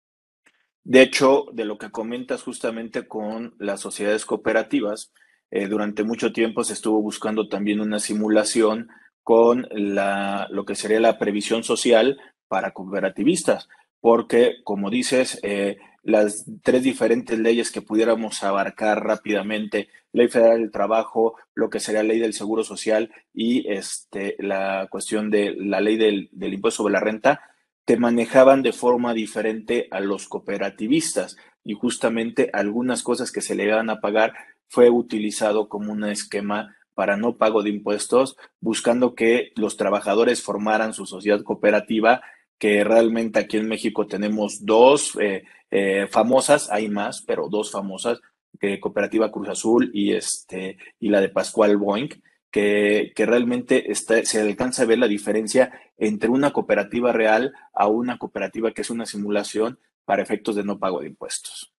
De 0.83 1.01
hecho, 1.01 1.47
de 1.55 1.65
lo 1.65 1.79
que 1.79 1.91
comentas 1.91 2.43
justamente 2.43 3.09
con 3.09 3.55
las 3.59 3.81
sociedades 3.81 4.27
cooperativas, 4.27 5.11
eh, 5.51 5.69
durante 5.69 6.05
mucho 6.05 6.31
tiempo 6.31 6.65
se 6.65 6.75
estuvo 6.75 7.01
buscando 7.01 7.49
también 7.49 7.81
una 7.81 7.99
simulación 7.99 8.91
con 9.23 9.67
la, 9.71 10.49
lo 10.51 10.67
que 10.67 10.75
sería 10.75 11.01
la 11.01 11.19
previsión 11.19 11.65
social 11.65 12.19
para 12.47 12.73
cooperativistas, 12.73 13.71
porque, 14.01 14.57
como 14.65 14.91
dices, 14.91 15.41
eh, 15.43 15.79
las 16.03 16.45
tres 16.63 16.83
diferentes 16.83 17.39
leyes 17.39 17.73
que 17.73 17.81
pudiéramos 17.81 18.45
abarcar 18.45 19.03
rápidamente, 19.03 19.89
ley 20.13 20.29
federal 20.29 20.61
del 20.61 20.71
trabajo, 20.71 21.37
lo 21.55 21.71
que 21.71 21.81
sería 21.81 22.03
ley 22.03 22.19
del 22.19 22.35
seguro 22.35 22.65
social 22.65 23.11
y 23.33 23.67
este, 23.73 24.37
la 24.41 24.89
cuestión 24.91 25.31
de 25.31 25.55
la 25.57 25.81
ley 25.81 25.97
del, 25.97 26.29
del 26.33 26.53
impuesto 26.53 26.83
sobre 26.83 26.93
la 26.93 27.01
renta, 27.01 27.41
te 27.85 27.97
manejaban 27.97 28.63
de 28.63 28.73
forma 28.73 29.15
diferente 29.15 29.89
a 29.91 30.01
los 30.01 30.29
cooperativistas 30.29 31.37
y 31.65 31.75
justamente 31.75 32.51
algunas 32.53 33.03
cosas 33.03 33.31
que 33.31 33.41
se 33.41 33.55
le 33.55 33.65
iban 33.65 33.91
a 33.91 34.01
pagar 34.01 34.35
fue 34.69 34.91
utilizado 34.91 35.69
como 35.69 35.93
un 35.93 36.05
esquema 36.05 36.77
para 36.95 37.17
no 37.17 37.37
pago 37.37 37.63
de 37.63 37.71
impuestos, 37.71 38.37
buscando 38.61 39.15
que 39.15 39.53
los 39.57 39.77
trabajadores 39.77 40.43
formaran 40.43 40.95
su 40.95 41.07
sociedad 41.07 41.43
cooperativa, 41.43 42.23
que 42.59 42.85
realmente 42.85 43.41
aquí 43.41 43.57
en 43.57 43.69
México 43.69 44.07
tenemos 44.07 44.65
dos 44.65 45.17
eh, 45.21 45.45
eh, 45.71 46.07
famosas, 46.11 46.71
hay 46.71 46.89
más, 46.89 47.23
pero 47.23 47.49
dos 47.49 47.73
famosas, 47.73 48.21
que 48.61 48.79
Cooperativa 48.79 49.33
Cruz 49.33 49.49
Azul 49.49 49.91
y, 49.93 50.13
este, 50.13 50.79
y 51.01 51.09
la 51.09 51.21
de 51.21 51.29
Pascual 51.29 51.77
Boing, 51.77 52.11
que, 52.55 53.13
realmente 53.17 53.93
se 53.97 54.41
alcanza 54.41 54.83
a 54.83 54.87
ver 54.87 54.99
la 54.99 55.09
diferencia 55.09 55.73
entre 55.99 56.29
una 56.29 56.53
cooperativa 56.53 57.11
real 57.11 57.53
a 57.73 57.89
una 57.89 58.17
cooperativa 58.17 58.71
que 58.71 58.83
es 58.83 58.91
una 58.91 59.07
simulación 59.07 59.81
para 60.05 60.23
efectos 60.23 60.55
de 60.55 60.63
no 60.63 60.79
pago 60.79 61.01
de 61.01 61.09
impuestos. 61.09 61.74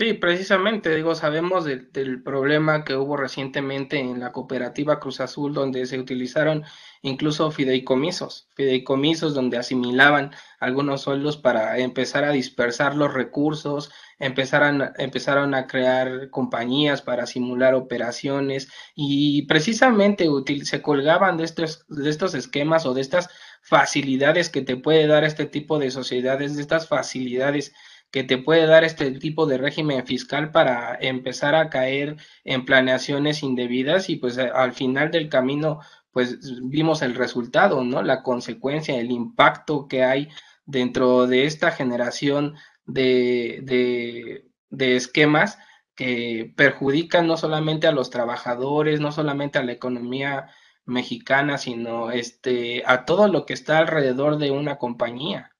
Sí, 0.00 0.14
precisamente, 0.14 0.94
digo, 0.96 1.14
sabemos 1.14 1.66
del 1.66 2.22
problema 2.22 2.84
que 2.84 2.96
hubo 2.96 3.18
recientemente 3.18 3.98
en 3.98 4.18
la 4.18 4.32
cooperativa 4.32 4.98
Cruz 4.98 5.20
Azul, 5.20 5.52
donde 5.52 5.84
se 5.84 5.98
utilizaron 5.98 6.64
incluso 7.02 7.50
fideicomisos, 7.50 8.48
fideicomisos 8.54 9.34
donde 9.34 9.58
asimilaban 9.58 10.30
algunos 10.58 11.02
sueldos 11.02 11.36
para 11.36 11.78
empezar 11.78 12.24
a 12.24 12.32
dispersar 12.32 12.96
los 12.96 13.12
recursos, 13.12 13.90
empezaron, 14.18 14.90
empezaron 14.96 15.54
a 15.54 15.66
crear 15.66 16.30
compañías 16.30 17.02
para 17.02 17.26
simular 17.26 17.74
operaciones 17.74 18.72
y 18.94 19.42
precisamente 19.42 20.26
se 20.64 20.80
colgaban 20.80 21.36
de 21.36 21.44
estos, 21.44 21.84
de 21.88 22.08
estos 22.08 22.32
esquemas 22.32 22.86
o 22.86 22.94
de 22.94 23.02
estas 23.02 23.28
facilidades 23.60 24.48
que 24.48 24.62
te 24.62 24.78
puede 24.78 25.06
dar 25.06 25.24
este 25.24 25.44
tipo 25.44 25.78
de 25.78 25.90
sociedades, 25.90 26.56
de 26.56 26.62
estas 26.62 26.88
facilidades 26.88 27.74
que 28.10 28.24
te 28.24 28.38
puede 28.38 28.66
dar 28.66 28.84
este 28.84 29.10
tipo 29.12 29.46
de 29.46 29.58
régimen 29.58 30.06
fiscal 30.06 30.50
para 30.50 30.96
empezar 31.00 31.54
a 31.54 31.70
caer 31.70 32.16
en 32.44 32.64
planeaciones 32.64 33.42
indebidas 33.42 34.10
y 34.10 34.16
pues 34.16 34.38
al 34.38 34.72
final 34.72 35.10
del 35.10 35.28
camino 35.28 35.80
pues 36.12 36.60
vimos 36.62 37.02
el 37.02 37.14
resultado, 37.14 37.84
¿no? 37.84 38.02
La 38.02 38.22
consecuencia, 38.22 38.96
el 38.96 39.12
impacto 39.12 39.86
que 39.86 40.02
hay 40.02 40.28
dentro 40.66 41.26
de 41.26 41.46
esta 41.46 41.70
generación 41.70 42.56
de, 42.84 43.60
de, 43.62 44.48
de 44.70 44.96
esquemas 44.96 45.58
que 45.94 46.52
perjudican 46.56 47.26
no 47.26 47.36
solamente 47.36 47.86
a 47.86 47.92
los 47.92 48.10
trabajadores, 48.10 49.00
no 49.00 49.12
solamente 49.12 49.58
a 49.58 49.62
la 49.64 49.72
economía 49.72 50.48
mexicana, 50.84 51.58
sino 51.58 52.10
este, 52.10 52.82
a 52.86 53.04
todo 53.04 53.28
lo 53.28 53.46
que 53.46 53.52
está 53.52 53.78
alrededor 53.78 54.38
de 54.38 54.50
una 54.50 54.78
compañía, 54.78 55.54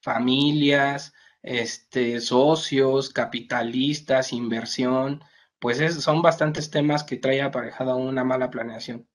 familias, 0.00 1.14
este, 1.42 2.20
socios, 2.20 3.10
capitalistas, 3.10 4.32
inversión, 4.32 5.22
pues 5.58 5.78
son 6.02 6.22
bastantes 6.22 6.70
temas 6.70 7.04
que 7.04 7.16
trae 7.16 7.42
aparejada 7.42 7.94
una 7.94 8.24
mala 8.24 8.50
planeación. 8.50 9.06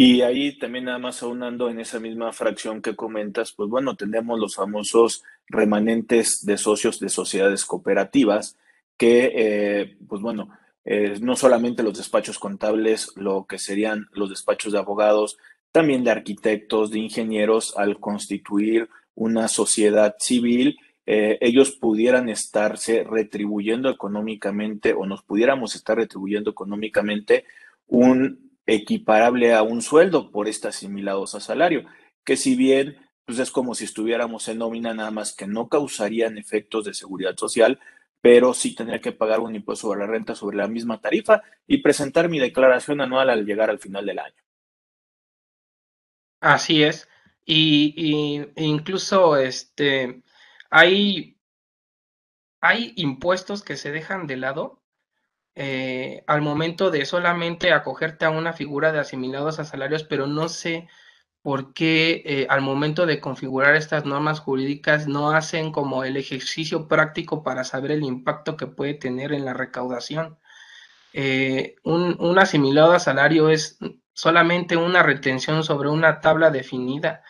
Y 0.00 0.22
ahí 0.22 0.56
también 0.56 0.84
nada 0.84 1.00
más 1.00 1.24
aunando 1.24 1.68
en 1.68 1.80
esa 1.80 1.98
misma 1.98 2.32
fracción 2.32 2.82
que 2.82 2.94
comentas, 2.94 3.52
pues 3.52 3.68
bueno, 3.68 3.96
tenemos 3.96 4.38
los 4.38 4.54
famosos 4.54 5.24
remanentes 5.48 6.46
de 6.46 6.56
socios 6.56 7.00
de 7.00 7.08
sociedades 7.08 7.64
cooperativas, 7.64 8.56
que 8.96 9.32
eh, 9.34 9.96
pues 10.06 10.22
bueno, 10.22 10.50
eh, 10.84 11.18
no 11.20 11.34
solamente 11.34 11.82
los 11.82 11.98
despachos 11.98 12.38
contables, 12.38 13.12
lo 13.16 13.46
que 13.46 13.58
serían 13.58 14.06
los 14.12 14.30
despachos 14.30 14.72
de 14.72 14.78
abogados, 14.78 15.36
también 15.72 16.04
de 16.04 16.12
arquitectos, 16.12 16.92
de 16.92 17.00
ingenieros, 17.00 17.76
al 17.76 17.98
constituir 17.98 18.88
una 19.14 19.48
sociedad 19.48 20.14
civil, 20.20 20.78
eh, 21.10 21.38
ellos 21.40 21.70
pudieran 21.72 22.28
estarse 22.28 23.02
retribuyendo 23.02 23.88
económicamente 23.88 24.92
o 24.92 25.06
nos 25.06 25.22
pudiéramos 25.22 25.74
estar 25.74 25.96
retribuyendo 25.96 26.50
económicamente 26.50 27.46
un 27.86 28.52
equiparable 28.66 29.54
a 29.54 29.62
un 29.62 29.80
sueldo 29.80 30.30
por 30.30 30.48
estar 30.48 30.68
asimilados 30.68 31.34
a 31.34 31.40
salario, 31.40 31.86
que 32.26 32.36
si 32.36 32.56
bien 32.56 32.98
pues 33.24 33.38
es 33.38 33.50
como 33.50 33.74
si 33.74 33.86
estuviéramos 33.86 34.48
en 34.48 34.58
nómina 34.58 34.92
nada 34.92 35.10
más 35.10 35.34
que 35.34 35.46
no 35.46 35.70
causarían 35.70 36.36
efectos 36.36 36.84
de 36.84 36.92
seguridad 36.92 37.34
social, 37.38 37.80
pero 38.20 38.52
sí 38.52 38.74
tendría 38.74 39.00
que 39.00 39.12
pagar 39.12 39.40
un 39.40 39.54
impuesto 39.54 39.86
sobre 39.86 40.00
la 40.00 40.06
renta 40.08 40.34
sobre 40.34 40.58
la 40.58 40.68
misma 40.68 41.00
tarifa 41.00 41.42
y 41.66 41.78
presentar 41.78 42.28
mi 42.28 42.38
declaración 42.38 43.00
anual 43.00 43.30
al 43.30 43.46
llegar 43.46 43.70
al 43.70 43.78
final 43.78 44.04
del 44.04 44.18
año. 44.18 44.42
Así 46.40 46.82
es. 46.82 47.08
Y, 47.46 48.44
incluso 48.56 49.38
este 49.38 50.22
hay, 50.70 51.38
hay 52.60 52.92
impuestos 52.96 53.62
que 53.62 53.76
se 53.76 53.90
dejan 53.92 54.26
de 54.26 54.36
lado 54.36 54.82
eh, 55.60 56.22
al 56.28 56.40
momento 56.40 56.92
de 56.92 57.04
solamente 57.04 57.72
acogerte 57.72 58.24
a 58.24 58.30
una 58.30 58.52
figura 58.52 58.92
de 58.92 59.00
asimilados 59.00 59.58
a 59.58 59.64
salarios, 59.64 60.04
pero 60.04 60.28
no 60.28 60.48
sé 60.48 60.88
por 61.42 61.72
qué 61.72 62.22
eh, 62.26 62.46
al 62.48 62.60
momento 62.60 63.06
de 63.06 63.20
configurar 63.20 63.74
estas 63.74 64.04
normas 64.04 64.38
jurídicas 64.38 65.08
no 65.08 65.30
hacen 65.30 65.72
como 65.72 66.04
el 66.04 66.16
ejercicio 66.16 66.86
práctico 66.88 67.42
para 67.42 67.64
saber 67.64 67.90
el 67.92 68.04
impacto 68.04 68.56
que 68.56 68.68
puede 68.68 68.94
tener 68.94 69.32
en 69.32 69.44
la 69.44 69.54
recaudación. 69.54 70.38
Eh, 71.12 71.76
un, 71.84 72.38
asimilado 72.38 72.92
a 72.92 73.00
salario 73.00 73.50
es 73.50 73.78
solamente 74.12 74.76
una 74.76 75.02
retención 75.02 75.64
sobre 75.64 75.88
una 75.88 76.20
tabla 76.20 76.50
definida, 76.50 77.24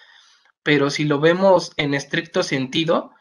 pero 0.63 0.91
si 0.91 1.05
lo 1.05 1.21
vemos 1.21 1.73
en 1.77 1.95
estricto 1.95 2.43
sentido, 2.43 3.13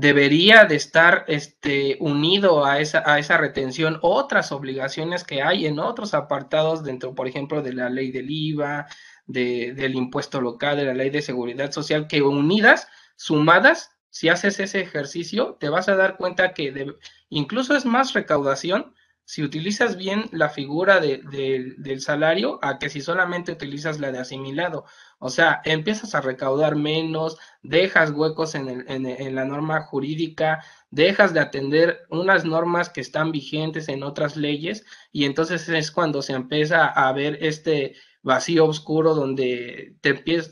debería 0.00 0.64
de 0.64 0.76
estar 0.76 1.24
este, 1.28 1.98
unido 2.00 2.64
a 2.64 2.80
esa, 2.80 3.02
a 3.04 3.18
esa 3.18 3.36
retención 3.36 3.98
otras 4.00 4.50
obligaciones 4.50 5.24
que 5.24 5.42
hay 5.42 5.66
en 5.66 5.78
otros 5.78 6.14
apartados 6.14 6.82
dentro, 6.82 7.14
por 7.14 7.28
ejemplo, 7.28 7.60
de 7.60 7.74
la 7.74 7.90
ley 7.90 8.10
del 8.10 8.30
IVA, 8.30 8.86
del 9.26 9.94
impuesto 9.94 10.40
local, 10.40 10.78
de 10.78 10.86
la 10.86 10.94
ley 10.94 11.10
de 11.10 11.20
seguridad 11.20 11.70
social, 11.70 12.08
que 12.08 12.22
unidas, 12.22 12.88
sumadas, 13.16 13.92
si 14.08 14.30
haces 14.30 14.58
ese 14.58 14.80
ejercicio, 14.80 15.56
te 15.60 15.68
vas 15.68 15.88
a 15.88 15.96
dar 15.96 16.16
cuenta 16.16 16.54
que 16.54 16.96
incluso 17.28 17.76
es 17.76 17.84
más 17.84 18.14
recaudación 18.14 18.94
si 19.24 19.44
utilizas 19.44 19.96
bien 19.96 20.28
la 20.32 20.48
figura 20.48 20.98
del 20.98 22.00
salario 22.00 22.58
a 22.62 22.78
que 22.78 22.88
si 22.88 23.00
solamente 23.00 23.52
utilizas 23.52 24.00
la 24.00 24.10
de 24.10 24.18
asimilado. 24.18 24.84
O 25.20 25.30
sea, 25.30 25.60
empiezas 25.64 26.14
a 26.16 26.20
recaudar 26.20 26.74
menos, 26.74 27.38
dejas 27.62 28.10
huecos 28.10 28.56
en, 28.56 28.84
en, 28.88 29.34
la 29.34 29.44
norma 29.44 29.82
jurídica, 29.82 30.64
dejas 30.90 31.32
de 31.32 31.40
atender 31.40 32.00
unas 32.10 32.44
normas 32.44 32.88
que 32.90 33.00
están 33.00 33.30
vigentes 33.30 33.88
en 33.88 34.02
otras 34.02 34.36
leyes 34.36 34.84
y 35.12 35.26
entonces 35.26 35.68
es 35.68 35.92
cuando 35.92 36.22
se 36.22 36.32
empieza 36.32 36.86
a 36.86 37.12
ver 37.12 37.38
este 37.40 37.94
vacío 38.22 38.66
oscuro 38.66 39.14
donde 39.14 39.96
te 40.00 40.08
empieza, 40.10 40.50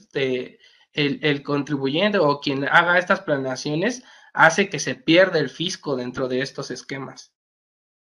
el, 0.93 1.19
el 1.23 1.43
contribuyente 1.43 2.19
o 2.19 2.41
quien 2.41 2.65
haga 2.65 2.99
estas 2.99 3.23
planeaciones 3.23 4.05
hace 4.33 4.69
que 4.69 4.79
se 4.79 4.95
pierda 4.95 5.39
el 5.39 5.51
fisco 5.51 5.97
dentro 5.97 6.29
de 6.29 6.43
estos 6.43 6.71
esquemas. 6.71 7.35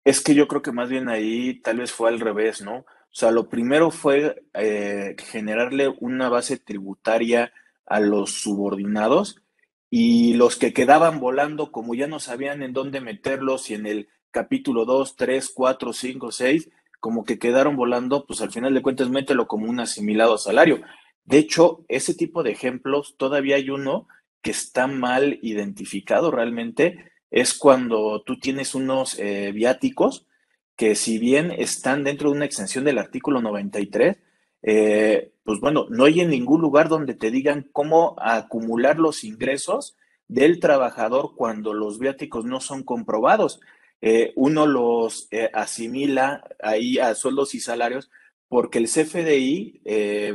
Es 0.04 0.22
que 0.22 0.34
yo 0.34 0.48
creo 0.48 0.62
que 0.62 0.72
más 0.72 0.90
bien 0.90 1.10
ahí 1.10 1.62
tal 1.62 1.78
vez 1.78 1.92
fue 1.92 2.10
al 2.10 2.20
revés, 2.20 2.62
¿no? 2.62 2.78
O 2.78 3.14
sea, 3.14 3.32
lo 3.32 3.50
primero 3.50 3.92
fue 3.92 4.44
eh, 4.54 5.16
generarle 5.20 5.94
una 6.00 6.30
base 6.30 6.58
tributaria 6.58 7.52
a 7.86 8.00
los 8.00 8.42
subordinados 8.42 9.42
y 9.90 10.34
los 10.36 10.56
que 10.56 10.74
quedaban 10.74 11.20
volando, 11.20 11.72
como 11.72 11.94
ya 11.94 12.08
no 12.08 12.20
sabían 12.20 12.64
en 12.64 12.74
dónde 12.74 13.02
meterlos 13.02 13.70
y 13.70 13.74
en 13.74 13.86
el 13.86 14.08
capítulo 14.32 14.86
2, 14.86 15.18
3, 15.18 15.52
4, 15.54 15.94
5, 15.94 16.32
6, 16.32 16.70
como 17.02 17.26
que 17.26 17.38
quedaron 17.38 17.76
volando, 17.76 18.26
pues 18.26 18.42
al 18.42 18.52
final 18.52 18.74
de 18.74 18.82
cuentas 18.82 19.10
mételo 19.10 19.48
como 19.48 19.70
un 19.70 19.82
asimilado 19.82 20.36
a 20.36 20.38
salario. 20.38 20.82
De 21.26 21.38
hecho, 21.38 21.84
ese 21.90 22.14
tipo 22.14 22.44
de 22.44 22.52
ejemplos, 22.52 23.16
todavía 23.18 23.58
hay 23.58 23.70
uno 23.70 24.08
que 24.42 24.52
está 24.52 24.88
mal 24.88 25.38
identificado 25.42 26.32
realmente, 26.32 27.11
es 27.32 27.54
cuando 27.54 28.22
tú 28.24 28.38
tienes 28.40 28.76
unos 28.76 29.18
eh, 29.18 29.52
viáticos 29.54 30.28
que 30.76 30.96
si 30.96 31.18
bien 31.18 31.52
están 31.52 32.04
dentro 32.04 32.30
de 32.30 32.36
una 32.36 32.46
extensión 32.46 32.84
del 32.84 32.98
artículo 32.98 33.42
93, 33.42 34.18
eh, 34.64 35.32
pues 35.44 35.60
bueno, 35.60 35.88
no 35.90 36.06
hay 36.06 36.20
en 36.20 36.30
ningún 36.30 36.62
lugar 36.62 36.90
donde 36.90 37.14
te 37.14 37.32
digan 37.32 37.68
cómo 37.72 38.16
acumular 38.20 39.00
los 39.00 39.24
ingresos 39.24 39.96
del 40.28 40.60
trabajador 40.60 41.36
cuando 41.36 41.74
los 41.74 42.00
viáticos 42.00 42.46
no 42.46 42.60
son 42.60 42.84
comprobados. 42.84 43.62
Eh, 44.02 44.34
uno 44.36 44.66
los 44.66 45.30
asimila 45.54 46.44
ahí 46.62 46.98
a 46.98 47.14
sueldos 47.16 47.54
y 47.54 47.60
salarios 47.60 48.10
porque 48.48 48.80
el 48.80 48.88
CFDI, 48.88 49.82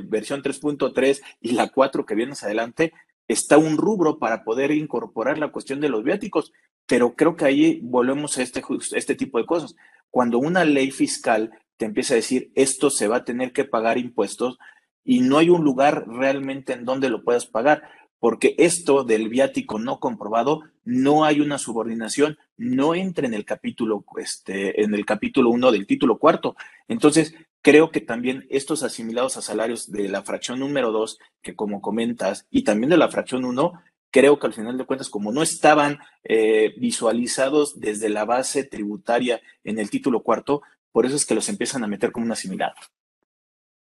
versión 0.05 0.43
3.3 0.43 1.21
y 1.41 1.53
la 1.53 1.69
4 1.69 2.07
que 2.07 2.15
vienes 2.15 2.43
adelante, 2.45 2.93
está 3.29 3.59
un 3.59 3.77
rubro 3.77 4.19
para 4.19 4.45
poder 4.45 4.71
incorporar 4.71 5.39
la 5.39 5.49
cuestión 5.49 5.81
de 5.81 5.89
los 5.89 6.05
viáticos, 6.05 6.53
pero 6.87 7.15
creo 7.15 7.37
que 7.37 7.45
ahí 7.45 7.81
volvemos 7.83 8.39
a 8.39 8.43
este, 8.43 8.63
este 8.93 9.15
tipo 9.15 9.39
de 9.39 9.47
cosas. 9.47 9.75
Cuando 10.11 10.39
una 10.39 10.65
ley 10.65 10.91
fiscal 10.91 11.51
te 11.77 11.85
empieza 11.85 12.15
a 12.15 12.17
decir 12.17 12.53
esto 12.55 12.91
se 12.91 13.09
va 13.09 13.17
a 13.17 13.25
tener 13.25 13.53
que 13.53 13.65
pagar 13.65 13.99
impuestos 13.99 14.59
y 15.05 15.21
no 15.21 15.39
hay 15.39 15.51
un 15.51 15.63
lugar 15.63 16.07
realmente 16.09 16.73
en 16.73 16.85
donde 16.85 17.11
lo 17.11 17.23
puedas 17.23 17.47
pagar, 17.47 17.83
porque 18.19 18.55
esto 18.59 19.05
del 19.05 19.29
viático 19.29 19.79
no 19.79 20.01
comprobado 20.01 20.63
no 20.85 21.25
hay 21.25 21.41
una 21.41 21.59
subordinación, 21.59 22.39
no 22.57 22.95
entra 22.95 23.27
en 23.27 23.35
el 23.35 23.45
capítulo 23.45 24.05
este 24.17 24.83
en 24.83 24.95
el 24.95 25.05
capítulo 25.05 25.51
1 25.51 25.73
del 25.73 25.87
título 25.87 26.19
cuarto. 26.19 26.57
Entonces, 26.89 27.35
Creo 27.67 27.91
que 27.91 28.01
también 28.01 28.47
estos 28.49 28.85
asimilados 28.85 29.37
a 29.37 29.43
salarios 29.43 29.91
de 29.91 30.09
la 30.09 30.23
fracción 30.23 30.61
número 30.61 30.93
2, 30.93 31.19
que 31.43 31.57
como 31.57 31.81
comentas, 31.83 32.47
y 32.49 32.63
también 32.63 32.91
de 32.91 32.97
la 32.97 33.09
fracción 33.09 33.45
1, 33.45 33.73
creo 34.13 34.39
que 34.39 34.47
al 34.47 34.53
final 34.53 34.79
de 34.79 34.85
cuentas, 34.85 35.11
como 35.11 35.33
no 35.33 35.43
estaban 35.43 35.99
eh, 36.23 36.75
visualizados 36.77 37.81
desde 37.81 38.09
la 38.09 38.25
base 38.25 38.63
tributaria 38.63 39.41
en 39.65 39.81
el 39.81 39.91
título 39.91 40.23
cuarto, 40.23 40.63
por 40.93 41.07
eso 41.07 41.17
es 41.17 41.27
que 41.27 41.35
los 41.35 41.49
empiezan 41.49 41.83
a 41.83 41.89
meter 41.89 42.13
como 42.13 42.27
un 42.27 42.31
asimilado. 42.31 42.77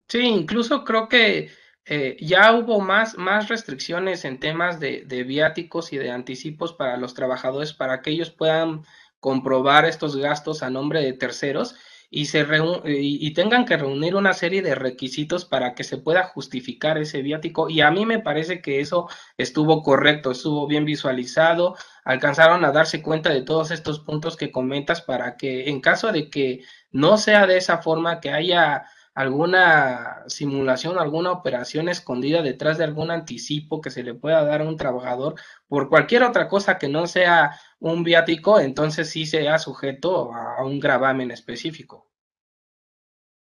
Sí, 0.07 0.21
incluso 0.21 0.85
creo 0.85 1.09
que 1.09 1.49
eh, 1.83 2.15
ya 2.21 2.53
hubo 2.53 2.79
más, 2.79 3.17
más 3.17 3.49
restricciones 3.49 4.23
en 4.23 4.39
temas 4.39 4.79
de, 4.79 5.03
de, 5.05 5.23
viáticos 5.25 5.91
y 5.91 5.97
de 5.97 6.11
anticipos 6.11 6.71
para 6.71 6.95
los 6.95 7.13
trabajadores 7.13 7.73
para 7.73 8.01
que 8.01 8.11
ellos 8.11 8.31
puedan 8.31 8.83
comprobar 9.19 9.83
estos 9.83 10.15
gastos 10.15 10.63
a 10.63 10.69
nombre 10.69 11.01
de 11.01 11.11
terceros 11.11 11.75
y, 12.15 12.27
se 12.27 12.47
y, 12.85 13.33
tengan 13.33 13.65
que 13.65 13.75
reunir 13.75 14.15
una 14.15 14.33
serie 14.33 14.61
de 14.61 14.73
requisitos 14.73 15.43
para 15.43 15.75
que 15.75 15.83
se 15.83 15.97
pueda 15.97 16.23
justificar 16.23 16.97
ese 16.97 17.21
viático. 17.21 17.69
Y 17.69 17.81
a 17.81 17.91
mí 17.91 18.05
me 18.05 18.19
parece 18.19 18.61
que 18.61 18.79
eso 18.79 19.09
estuvo 19.37 19.83
correcto, 19.83 20.31
estuvo 20.31 20.65
bien 20.65 20.85
visualizado, 20.85 21.75
alcanzaron 22.05 22.63
a 22.63 22.71
darse 22.71 23.01
cuenta 23.01 23.31
de 23.31 23.41
todos 23.41 23.69
estos 23.69 23.99
puntos 23.99 24.37
que 24.37 24.49
comentas 24.49 25.01
para 25.01 25.35
que 25.35 25.69
en 25.69 25.81
caso 25.81 26.13
de 26.13 26.29
que 26.29 26.63
no 26.89 27.17
sea 27.17 27.47
de 27.47 27.57
esa 27.57 27.79
forma, 27.79 28.21
que 28.21 28.29
haya 28.29 28.85
alguna 29.15 30.23
simulación, 30.27 30.99
alguna 30.99 31.31
operación 31.31 31.87
escondida 31.87 32.41
detrás 32.41 32.77
de 32.77 32.83
algún 32.83 33.11
anticipo 33.11 33.79
que 33.79 33.89
se 33.89 34.03
le 34.03 34.13
pueda 34.13 34.43
dar 34.43 34.61
a 34.61 34.65
un 34.65 34.75
trabajador 34.75 35.35
por 35.67 35.87
cualquier 35.87 36.23
otra 36.23 36.49
cosa 36.49 36.77
que 36.77 36.89
no 36.89 37.07
sea 37.07 37.57
un 37.79 38.03
viático, 38.03 38.59
entonces 38.59 39.09
sí 39.09 39.25
sea 39.25 39.57
sujeto 39.57 40.33
a 40.33 40.63
un 40.65 40.81
gravamen 40.81 41.31
específico. 41.31 42.11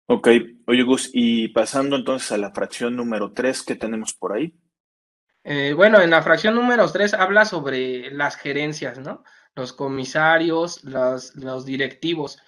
Ok, 0.08 0.28
oye 0.68 0.84
Gus, 0.84 1.10
y 1.14 1.48
pasando 1.48 1.96
entonces 1.96 2.34
a 2.34 2.38
la 2.38 2.52
fracción 2.52 2.98
número 2.98 3.32
3, 3.32 3.64
¿qué 3.64 3.76
tenemos 3.76 4.14
por 4.14 4.34
ahí? 4.34 4.54
Eh, 5.46 5.72
bueno, 5.74 6.02
en 6.02 6.10
la 6.10 6.22
fracción 6.22 6.56
número 6.56 6.92
3 6.92 7.14
habla 7.14 7.46
sobre 7.46 8.12
las 8.12 8.36
gerencias, 8.36 9.00
¿no? 9.00 9.24
Los 9.56 9.72
comisarios, 9.72 10.84
los, 10.84 11.36
los 11.36 11.66
directivos, 11.66 12.40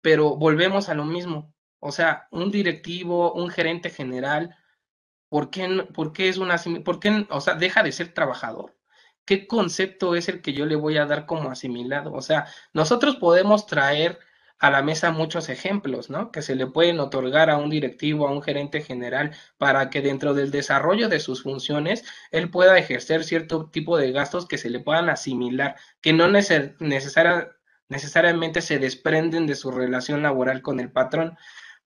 pero 0.00 0.34
volvemos 0.36 0.88
a 0.88 0.94
lo 0.94 1.04
mismo 1.04 1.55
o 1.80 1.92
sea, 1.92 2.28
un 2.30 2.50
directivo, 2.50 3.32
un 3.32 3.50
gerente 3.50 3.90
general, 3.90 4.56
¿por 5.28 5.50
qué, 5.50 5.86
por 5.94 6.12
qué 6.12 6.28
es 6.28 6.38
una, 6.38 6.56
por 6.84 7.00
qué, 7.00 7.26
o 7.30 7.40
sea, 7.40 7.54
deja 7.54 7.82
de 7.82 7.92
ser 7.92 8.14
trabajador? 8.14 8.76
¿Qué 9.24 9.46
concepto 9.46 10.14
es 10.14 10.28
el 10.28 10.40
que 10.40 10.52
yo 10.52 10.66
le 10.66 10.76
voy 10.76 10.98
a 10.98 11.06
dar 11.06 11.26
como 11.26 11.50
asimilado? 11.50 12.12
O 12.12 12.22
sea, 12.22 12.46
nosotros 12.72 13.16
podemos 13.16 13.66
traer 13.66 14.18
a 14.58 14.70
la 14.70 14.82
mesa 14.82 15.10
muchos 15.10 15.48
ejemplos, 15.48 16.10
¿no? 16.10 16.30
Que 16.32 16.42
se 16.42 16.54
le 16.54 16.66
pueden 16.66 16.98
otorgar 17.00 17.50
a 17.50 17.58
un 17.58 17.68
directivo, 17.68 18.26
a 18.26 18.32
un 18.32 18.42
gerente 18.42 18.80
general, 18.80 19.32
para 19.58 19.90
que 19.90 20.00
dentro 20.00 20.32
del 20.32 20.50
desarrollo 20.50 21.08
de 21.08 21.20
sus 21.20 21.42
funciones 21.42 22.04
él 22.30 22.50
pueda 22.50 22.78
ejercer 22.78 23.24
cierto 23.24 23.68
tipo 23.70 23.98
de 23.98 24.12
gastos 24.12 24.46
que 24.46 24.58
se 24.58 24.70
le 24.70 24.80
puedan 24.80 25.10
asimilar, 25.10 25.76
que 26.00 26.12
no 26.14 26.28
necesariamente 26.28 28.62
se 28.62 28.78
desprenden 28.78 29.46
de 29.46 29.56
su 29.56 29.70
relación 29.70 30.22
laboral 30.22 30.62
con 30.62 30.80
el 30.80 30.90
patrón 30.90 31.36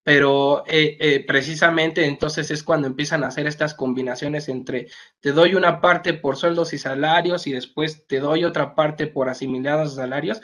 pero 0.03 0.65
eh, 0.67 0.97
eh, 1.01 1.25
precisamente 1.27 2.07
entonces 2.07 2.51
es 2.51 2.63
cuando 2.63 2.87
empiezan 2.87 3.23
a 3.23 3.29
hacer 3.29 3.47
estas 3.47 3.75
combinaciones 3.75 4.49
entre 4.49 4.89
te 5.21 5.33
doy 5.33 5.55
una 5.55 5.81
parte 5.81 6.15
por 6.15 6.37
sueldos 6.37 6.73
y 6.73 6.79
salarios 6.79 7.47
y 7.47 7.53
después 7.53 8.07
te 8.07 8.21
doy 8.21 8.45
otra 8.45 8.75
parte 8.75 9.07
por 9.07 9.29
asimilados 9.29 9.95
salarios, 9.95 10.41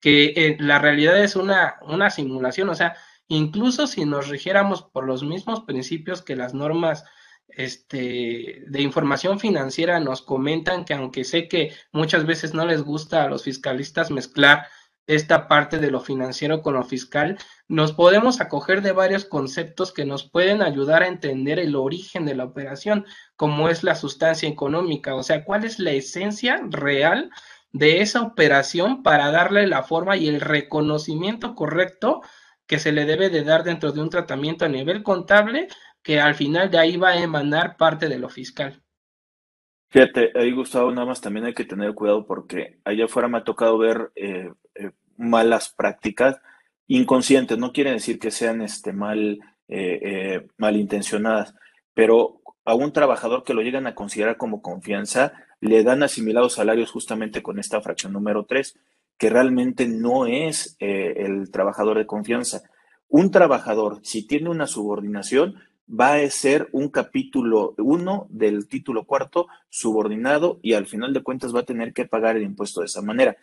que 0.00 0.32
eh, 0.36 0.56
la 0.60 0.78
realidad 0.78 1.22
es 1.22 1.36
una, 1.36 1.76
una 1.82 2.10
simulación, 2.10 2.68
o 2.68 2.74
sea, 2.74 2.96
incluso 3.28 3.86
si 3.86 4.04
nos 4.04 4.28
rigiéramos 4.28 4.82
por 4.82 5.06
los 5.06 5.22
mismos 5.24 5.62
principios 5.62 6.22
que 6.22 6.36
las 6.36 6.54
normas 6.54 7.04
este, 7.48 8.62
de 8.66 8.82
información 8.82 9.40
financiera 9.40 10.00
nos 10.00 10.22
comentan 10.22 10.84
que 10.84 10.94
aunque 10.94 11.24
sé 11.24 11.48
que 11.48 11.72
muchas 11.92 12.26
veces 12.26 12.54
no 12.54 12.66
les 12.66 12.82
gusta 12.82 13.24
a 13.24 13.28
los 13.28 13.42
fiscalistas 13.44 14.10
mezclar 14.10 14.66
esta 15.08 15.48
parte 15.48 15.78
de 15.78 15.90
lo 15.90 16.00
financiero 16.00 16.62
con 16.62 16.74
lo 16.74 16.84
fiscal, 16.84 17.38
nos 17.66 17.92
podemos 17.92 18.40
acoger 18.40 18.82
de 18.82 18.92
varios 18.92 19.24
conceptos 19.24 19.92
que 19.92 20.04
nos 20.04 20.28
pueden 20.28 20.62
ayudar 20.62 21.02
a 21.02 21.08
entender 21.08 21.58
el 21.58 21.74
origen 21.74 22.26
de 22.26 22.34
la 22.34 22.44
operación, 22.44 23.06
como 23.34 23.68
es 23.70 23.82
la 23.82 23.94
sustancia 23.94 24.48
económica, 24.48 25.14
o 25.14 25.22
sea, 25.22 25.44
cuál 25.44 25.64
es 25.64 25.78
la 25.78 25.92
esencia 25.92 26.60
real 26.68 27.30
de 27.72 28.02
esa 28.02 28.22
operación 28.22 29.02
para 29.02 29.30
darle 29.30 29.66
la 29.66 29.82
forma 29.82 30.16
y 30.16 30.28
el 30.28 30.40
reconocimiento 30.40 31.54
correcto 31.54 32.20
que 32.66 32.78
se 32.78 32.92
le 32.92 33.06
debe 33.06 33.30
de 33.30 33.44
dar 33.44 33.64
dentro 33.64 33.92
de 33.92 34.02
un 34.02 34.10
tratamiento 34.10 34.66
a 34.66 34.68
nivel 34.68 35.02
contable, 35.02 35.68
que 36.02 36.20
al 36.20 36.34
final 36.34 36.70
de 36.70 36.78
ahí 36.78 36.96
va 36.98 37.10
a 37.10 37.22
emanar 37.22 37.78
parte 37.78 38.08
de 38.08 38.18
lo 38.18 38.28
fiscal. 38.28 38.82
Fíjate, 39.90 40.32
ahí 40.34 40.52
Gustavo, 40.52 40.90
nada 40.90 41.06
más 41.06 41.22
también 41.22 41.46
hay 41.46 41.54
que 41.54 41.64
tener 41.64 41.94
cuidado 41.94 42.26
porque 42.26 42.78
allá 42.84 43.06
afuera 43.06 43.26
me 43.28 43.38
ha 43.38 43.44
tocado 43.44 43.78
ver 43.78 44.12
eh, 44.16 44.52
eh, 44.74 44.90
malas 45.16 45.70
prácticas 45.70 46.40
inconscientes, 46.86 47.56
no 47.58 47.72
quiere 47.72 47.92
decir 47.92 48.18
que 48.18 48.30
sean 48.30 48.60
este, 48.60 48.92
mal, 48.92 49.38
eh, 49.68 50.46
malintencionadas, 50.58 51.54
pero 51.94 52.40
a 52.64 52.74
un 52.74 52.92
trabajador 52.92 53.44
que 53.44 53.54
lo 53.54 53.62
llegan 53.62 53.86
a 53.86 53.94
considerar 53.94 54.36
como 54.36 54.60
confianza, 54.60 55.32
le 55.60 55.82
dan 55.82 56.02
asimilados 56.02 56.54
salarios 56.54 56.90
justamente 56.90 57.42
con 57.42 57.58
esta 57.58 57.80
fracción 57.80 58.12
número 58.12 58.44
3, 58.44 58.78
que 59.18 59.30
realmente 59.30 59.86
no 59.86 60.26
es 60.26 60.76
el 60.78 61.50
trabajador 61.50 61.98
de 61.98 62.06
confianza. 62.06 62.62
Un 63.08 63.30
trabajador, 63.30 64.00
si 64.02 64.26
tiene 64.26 64.48
una 64.48 64.66
subordinación, 64.66 65.56
va 65.88 66.14
a 66.14 66.30
ser 66.30 66.68
un 66.72 66.88
capítulo 66.90 67.74
uno 67.78 68.26
del 68.30 68.68
título 68.68 69.04
cuarto 69.04 69.46
subordinado 69.68 70.60
y 70.62 70.74
al 70.74 70.86
final 70.86 71.12
de 71.12 71.22
cuentas 71.22 71.54
va 71.54 71.60
a 71.60 71.66
tener 71.66 71.92
que 71.92 72.04
pagar 72.04 72.36
el 72.36 72.42
impuesto 72.42 72.80
de 72.80 72.86
esa 72.86 73.02
manera. 73.02 73.36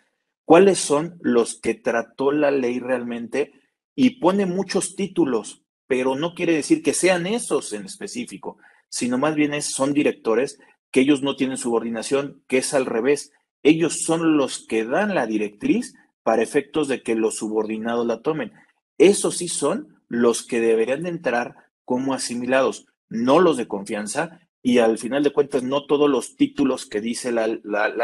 ¿Cuáles 0.44 0.78
son 0.78 1.18
los 1.20 1.60
que 1.60 1.74
trató 1.74 2.30
la 2.30 2.50
ley 2.50 2.78
realmente? 2.78 3.52
Y 3.96 4.20
pone 4.20 4.46
muchos 4.46 4.94
títulos, 4.94 5.64
pero 5.88 6.14
no 6.14 6.34
quiere 6.34 6.54
decir 6.54 6.82
que 6.82 6.94
sean 6.94 7.26
esos 7.26 7.72
en 7.72 7.84
específico, 7.84 8.58
sino 8.88 9.18
más 9.18 9.34
bien 9.34 9.54
es, 9.54 9.66
son 9.66 9.92
directores 9.92 10.60
que 10.92 11.00
ellos 11.00 11.22
no 11.22 11.34
tienen 11.34 11.56
subordinación, 11.56 12.42
que 12.46 12.58
es 12.58 12.74
al 12.74 12.86
revés. 12.86 13.32
Ellos 13.62 14.04
son 14.04 14.36
los 14.36 14.64
que 14.66 14.84
dan 14.84 15.14
la 15.14 15.26
directriz 15.26 15.94
para 16.22 16.42
efectos 16.42 16.86
de 16.86 17.02
que 17.02 17.16
los 17.16 17.36
subordinados 17.36 18.06
la 18.06 18.22
tomen. 18.22 18.52
Esos 18.98 19.38
sí 19.38 19.48
son 19.48 20.00
los 20.08 20.46
que 20.46 20.60
deberían 20.60 21.02
de 21.02 21.08
entrar 21.08 21.65
como 21.86 22.12
asimilados, 22.12 22.86
no 23.08 23.40
los 23.40 23.56
de 23.56 23.68
confianza, 23.68 24.40
y 24.60 24.78
al 24.78 24.98
final 24.98 25.22
de 25.22 25.32
cuentas 25.32 25.62
no 25.62 25.86
todos 25.86 26.10
los 26.10 26.36
títulos 26.36 26.84
que 26.86 27.00
dice 27.00 27.32
la, 27.32 27.46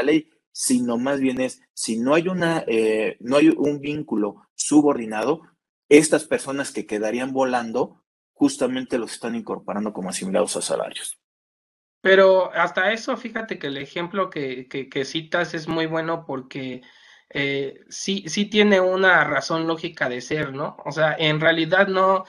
ley, 0.02 0.30
sino 0.52 0.96
más 0.96 1.20
bien 1.20 1.40
es, 1.40 1.60
si 1.74 1.98
no 1.98 2.14
hay, 2.14 2.28
una, 2.28 2.64
eh, 2.68 3.16
no 3.20 3.36
hay 3.36 3.48
un 3.50 3.80
vínculo 3.80 4.46
subordinado, 4.54 5.42
estas 5.88 6.24
personas 6.24 6.70
que 6.72 6.86
quedarían 6.86 7.32
volando 7.32 8.04
justamente 8.32 8.96
los 8.96 9.12
están 9.12 9.34
incorporando 9.34 9.92
como 9.92 10.10
asimilados 10.10 10.56
a 10.56 10.62
salarios. 10.62 11.18
Pero 12.00 12.52
hasta 12.52 12.92
eso, 12.92 13.16
fíjate 13.16 13.58
que 13.58 13.68
el 13.68 13.76
ejemplo 13.76 14.30
que, 14.30 15.04
citas 15.04 15.54
es 15.54 15.68
muy 15.68 15.86
bueno 15.86 16.24
porque 16.26 16.82
eh, 17.30 17.80
sí, 17.88 18.24
sí 18.28 18.46
tiene 18.46 18.80
una 18.80 19.24
razón 19.24 19.66
lógica 19.66 20.08
de 20.08 20.20
ser, 20.20 20.52
¿no? 20.52 20.76
O 20.84 20.92
sea, 20.92 21.14
en 21.18 21.40
realidad 21.40 21.88
no, 21.88 22.24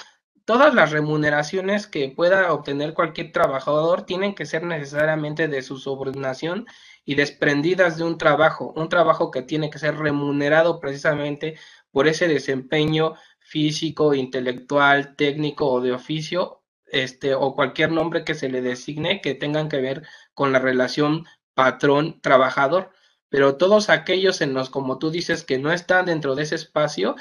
todas 0.45 0.73
las 0.73 0.91
remuneraciones 0.91 1.87
que 1.87 2.09
pueda 2.09 2.51
obtener 2.53 2.93
cualquier 2.93 3.31
trabajador 3.31 4.05
tienen 4.05 4.35
que 4.35 4.45
ser 4.45 4.63
necesariamente 4.63 5.47
de 5.47 5.61
su 5.61 5.77
subordinación 5.77 6.65
y 7.05 7.15
desprendidas 7.15 7.97
de 7.97 8.03
un 8.03 8.17
trabajo, 8.17 8.73
un 8.75 8.89
trabajo 8.89 9.31
que 9.31 9.41
tiene 9.41 9.69
que 9.69 9.79
ser 9.79 9.97
remunerado 9.97 10.79
precisamente 10.79 11.57
por 11.91 12.07
ese 12.07 12.27
desempeño 12.27 13.13
físico, 13.39 14.13
intelectual, 14.13 15.15
técnico 15.15 15.67
o 15.69 15.81
de 15.81 15.93
oficio, 15.93 16.63
este, 16.87 17.33
o 17.35 17.55
cualquier 17.55 17.91
nombre 17.91 18.23
que 18.23 18.35
se 18.35 18.49
le 18.49 18.61
designe 18.61 19.21
que 19.21 19.35
tengan 19.35 19.69
que 19.69 19.81
ver 19.81 20.03
con 20.33 20.51
la 20.51 20.59
relación 20.59 21.25
patrón-trabajador 21.53 22.91
pero 23.33 23.57
todos 23.57 23.89
aquellos 23.89 24.41
en 24.41 24.53
los, 24.53 24.69
como 24.69 24.99
tú 24.99 25.09
dices, 25.09 25.43
que 25.43 25.57
no 25.57 25.71
están 25.71 26.05
dentro 26.05 26.35
de 26.35 26.43
ese 26.43 26.53
espacio, 26.53 27.15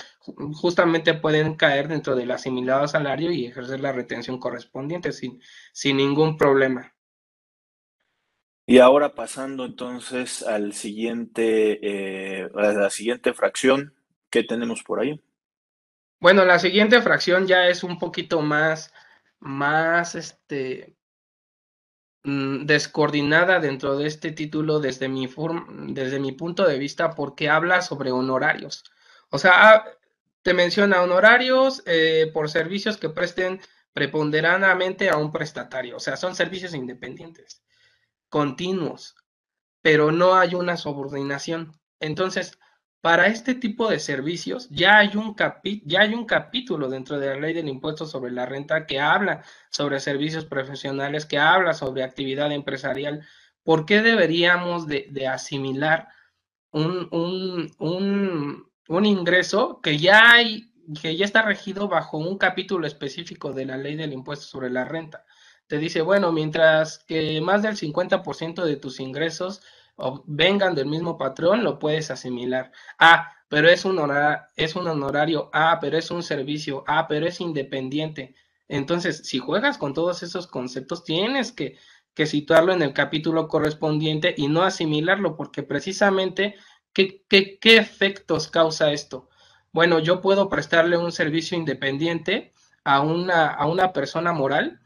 justamente 0.53 1.15
pueden 1.15 1.55
caer 1.55 1.89
dentro 1.89 2.15
del 2.15 2.31
asimilado 2.33 2.87
salario 2.87 3.33
y 3.33 3.47
ejercer 3.47 3.81
la 3.81 3.93
retención 3.93 4.39
correspondiente 4.39 5.13
sin, 5.13 5.41
sin 5.73 5.97
ningún 5.97 6.37
problema. 6.37 6.95
Y 8.67 8.77
ahora 8.77 9.15
pasando 9.15 9.65
entonces 9.65 10.43
al 10.43 10.75
siguiente, 10.75 11.79
eh, 11.81 12.51
a 12.57 12.73
la 12.73 12.91
siguiente 12.91 13.33
fracción, 13.33 13.95
¿qué 14.29 14.45
tenemos 14.45 14.83
por 14.83 15.01
ahí? 15.01 15.19
Bueno, 16.21 16.45
la 16.45 16.59
siguiente 16.59 17.01
fracción 17.01 17.47
ya 17.47 17.69
es 17.69 17.83
un 17.83 17.99
poquito 17.99 18.43
más, 18.43 18.93
más, 19.41 20.15
este, 20.15 20.95
descoordinada 22.25 23.59
dentro 23.59 23.97
de 23.97 24.07
este 24.07 24.31
título 24.31 24.79
desde 24.79 25.09
mi, 25.09 25.29
desde 25.89 26.21
mi 26.21 26.33
punto 26.33 26.67
de 26.67 26.79
vista 26.79 27.11
porque 27.11 27.49
habla 27.49 27.83
sobre 27.83 28.13
honorarios. 28.13 28.85
O 29.31 29.39
sea, 29.39 29.53
ah, 29.55 29.85
te 30.43 30.55
menciona 30.55 31.03
honorarios 31.03 31.83
eh, 31.87 32.31
por 32.33 32.49
servicios 32.51 32.97
que 32.97 33.09
presten 33.09 33.61
preponderantemente 33.93 35.11
a 35.11 35.17
un 35.17 35.33
prestatario. 35.33 35.97
O 35.97 36.01
sea, 36.01 36.17
son 36.17 36.35
servicios 36.35 36.75
independientes, 36.75 37.63
continuos, 38.29 39.17
pero 39.81 40.13
no 40.13 40.35
hay 40.35 40.55
una 40.55 40.77
subordinación. 40.77 41.73
Entonces, 41.99 42.59
para 43.03 43.27
este 43.27 43.57
tipo 43.57 43.91
de 43.91 43.99
servicios 43.99 44.69
ya 44.71 44.99
hay, 44.99 45.17
un 45.17 45.35
ya 45.85 46.03
hay 46.03 46.15
un 46.15 46.25
capítulo 46.25 46.89
dentro 46.89 47.19
de 47.19 47.27
la 47.27 47.35
ley 47.35 47.53
del 47.53 47.69
impuesto 47.69 48.07
sobre 48.07 48.31
la 48.31 48.47
renta 48.47 48.87
que 48.87 49.01
habla 49.01 49.43
sobre 49.71 49.99
servicios 49.99 50.45
profesionales, 50.47 51.27
que 51.27 51.37
habla 51.37 51.75
sobre 51.75 52.05
actividad 52.05 52.53
empresarial. 52.53 53.27
¿Por 53.65 53.87
qué 53.87 54.03
deberíamos 54.03 54.87
de, 54.87 55.27
asimilar 55.27 56.09
un, 56.71 57.09
un, 57.79 59.05
ingreso 59.05 59.81
que 59.83 59.99
ya, 59.99 60.35
hay, 60.35 60.73
que 61.01 61.17
ya 61.17 61.25
está 61.25 61.43
regido 61.43 61.89
bajo 61.89 62.19
un 62.19 62.39
capítulo 62.39 62.87
específico 62.87 63.53
de 63.53 63.67
la 63.67 63.77
ley 63.79 63.97
del 63.97 64.13
impuesto 64.13 64.47
sobre 64.47 64.71
la 64.71 64.85
renta? 64.85 65.25
Te 65.67 65.79
dice, 65.79 66.03
bueno, 66.03 66.31
mientras 66.31 67.01
que 67.01 67.41
más 67.41 67.63
del 67.63 67.77
50% 67.77 68.65
de 68.65 68.77
tus 68.77 69.01
ingresos 69.01 69.61
o 70.03 70.25
vengan 70.27 70.75
del 70.75 70.87
mismo 70.87 71.17
patrón, 71.17 71.63
lo 71.65 71.79
puedes 71.79 72.11
asimilar. 72.11 72.73
Ah, 72.99 73.33
pero 73.49 73.69
es 73.69 73.85
un, 73.85 74.01
es 74.57 74.77
un 74.77 74.89
honorario. 74.89 75.51
Ah, 75.53 75.79
pero 75.81 75.97
es 75.99 76.11
un 76.11 76.23
servicio. 76.23 76.85
Ah, 76.87 77.07
pero 77.09 77.27
es 77.27 77.41
independiente. 77.41 78.35
Entonces, 78.69 79.23
si 79.25 79.39
juegas 79.39 79.79
con 79.79 79.95
todos 79.95 80.23
esos 80.23 80.47
conceptos, 80.47 81.05
tienes 81.05 81.53
que, 81.53 81.77
que 82.15 82.27
situarlo 82.27 82.73
en 82.73 82.83
el 82.83 82.93
capítulo 82.95 83.49
correspondiente 83.49 84.35
y 84.37 84.49
no 84.49 84.63
asimilarlo, 84.63 85.37
porque 85.37 85.63
precisamente, 85.63 86.57
¿qué, 86.93 87.23
qué, 87.29 87.59
qué 87.59 87.77
efectos 87.77 88.49
causa 88.49 88.93
esto? 88.93 89.29
Bueno, 89.73 89.99
yo 90.01 90.21
puedo 90.21 90.49
prestarle 90.49 90.97
un 90.97 91.13
servicio 91.13 91.57
independiente 91.57 92.53
a 92.85 93.01
una, 93.01 93.49
a 93.49 93.67
una 93.67 93.93
persona 93.93 94.33
moral 94.33 94.81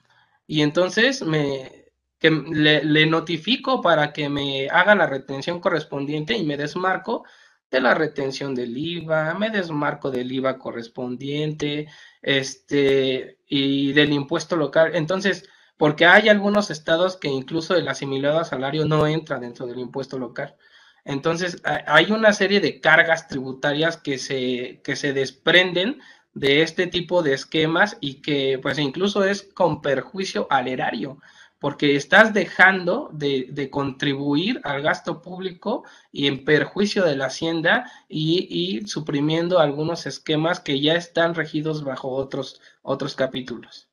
y 0.46 0.62
entonces 0.62 1.22
me, 1.22 1.86
que 2.18 2.31
le, 2.31 3.07
notifico 3.07 3.81
para 3.83 4.12
que 4.12 4.29
me 4.29 4.68
haga 4.68 4.94
la 4.94 5.07
retención 5.07 5.61
correspondiente 5.61 6.37
y 6.37 6.44
me 6.44 6.57
desmarco 6.57 7.24
de 7.70 7.81
la 7.81 7.94
retención 7.94 8.55
del 8.55 8.76
IVA, 8.76 9.35
me 9.35 9.50
desmarco 9.50 10.11
del 10.11 10.31
IVA 10.33 10.59
correspondiente, 10.59 11.88
este, 12.22 13.38
y 13.46 13.92
del 13.92 14.12
impuesto 14.12 14.57
local. 14.57 14.92
Entonces, 14.94 15.48
porque 15.76 16.07
hay 16.07 16.29
algunos 16.29 16.70
estados 16.70 17.16
que 17.16 17.29
incluso 17.29 17.76
el 17.76 17.88
asimilado 17.88 18.38
a 18.38 18.44
salario 18.44 18.87
no 18.87 19.07
entra 19.07 19.38
dentro 19.38 19.66
del 19.66 19.79
impuesto 19.79 20.18
local. 20.18 20.57
Entonces, 21.05 21.62
hay 21.64 22.11
una 22.12 22.33
serie 22.33 22.61
de 22.61 22.81
cargas 22.81 23.29
tributarias 23.29 23.96
que 23.96 24.18
se, 24.18 24.81
que 24.83 24.96
se 24.96 25.12
desprenden 25.12 26.00
de 26.35 26.62
este 26.62 26.87
tipo 26.87 27.22
de 27.22 27.35
esquemas 27.35 27.96
y 28.00 28.20
que 28.22 28.59
pues 28.61 28.79
incluso 28.79 29.25
es 29.25 29.42
con 29.54 29.81
perjuicio 29.83 30.46
al 30.50 30.69
erario 30.69 31.19
porque 31.59 31.96
estás 31.96 32.35
dejando 32.35 33.09
de, 33.13 33.69
contribuir 33.71 34.61
al 34.65 34.83
gasto 34.83 35.23
público 35.23 35.85
y 36.13 36.27
en 36.27 36.44
perjuicio 36.44 37.04
de 37.04 37.17
la 37.17 37.27
hacienda 37.27 37.90
y, 38.09 38.83
suprimiendo 38.87 39.59
algunos 39.59 40.07
esquemas 40.07 40.61
que 40.61 40.81
ya 40.81 40.94
están 40.94 41.35
regidos 41.35 41.83
bajo 41.85 42.11
otros, 42.11 42.61
otros 42.83 43.15
capítulos. 43.15 43.88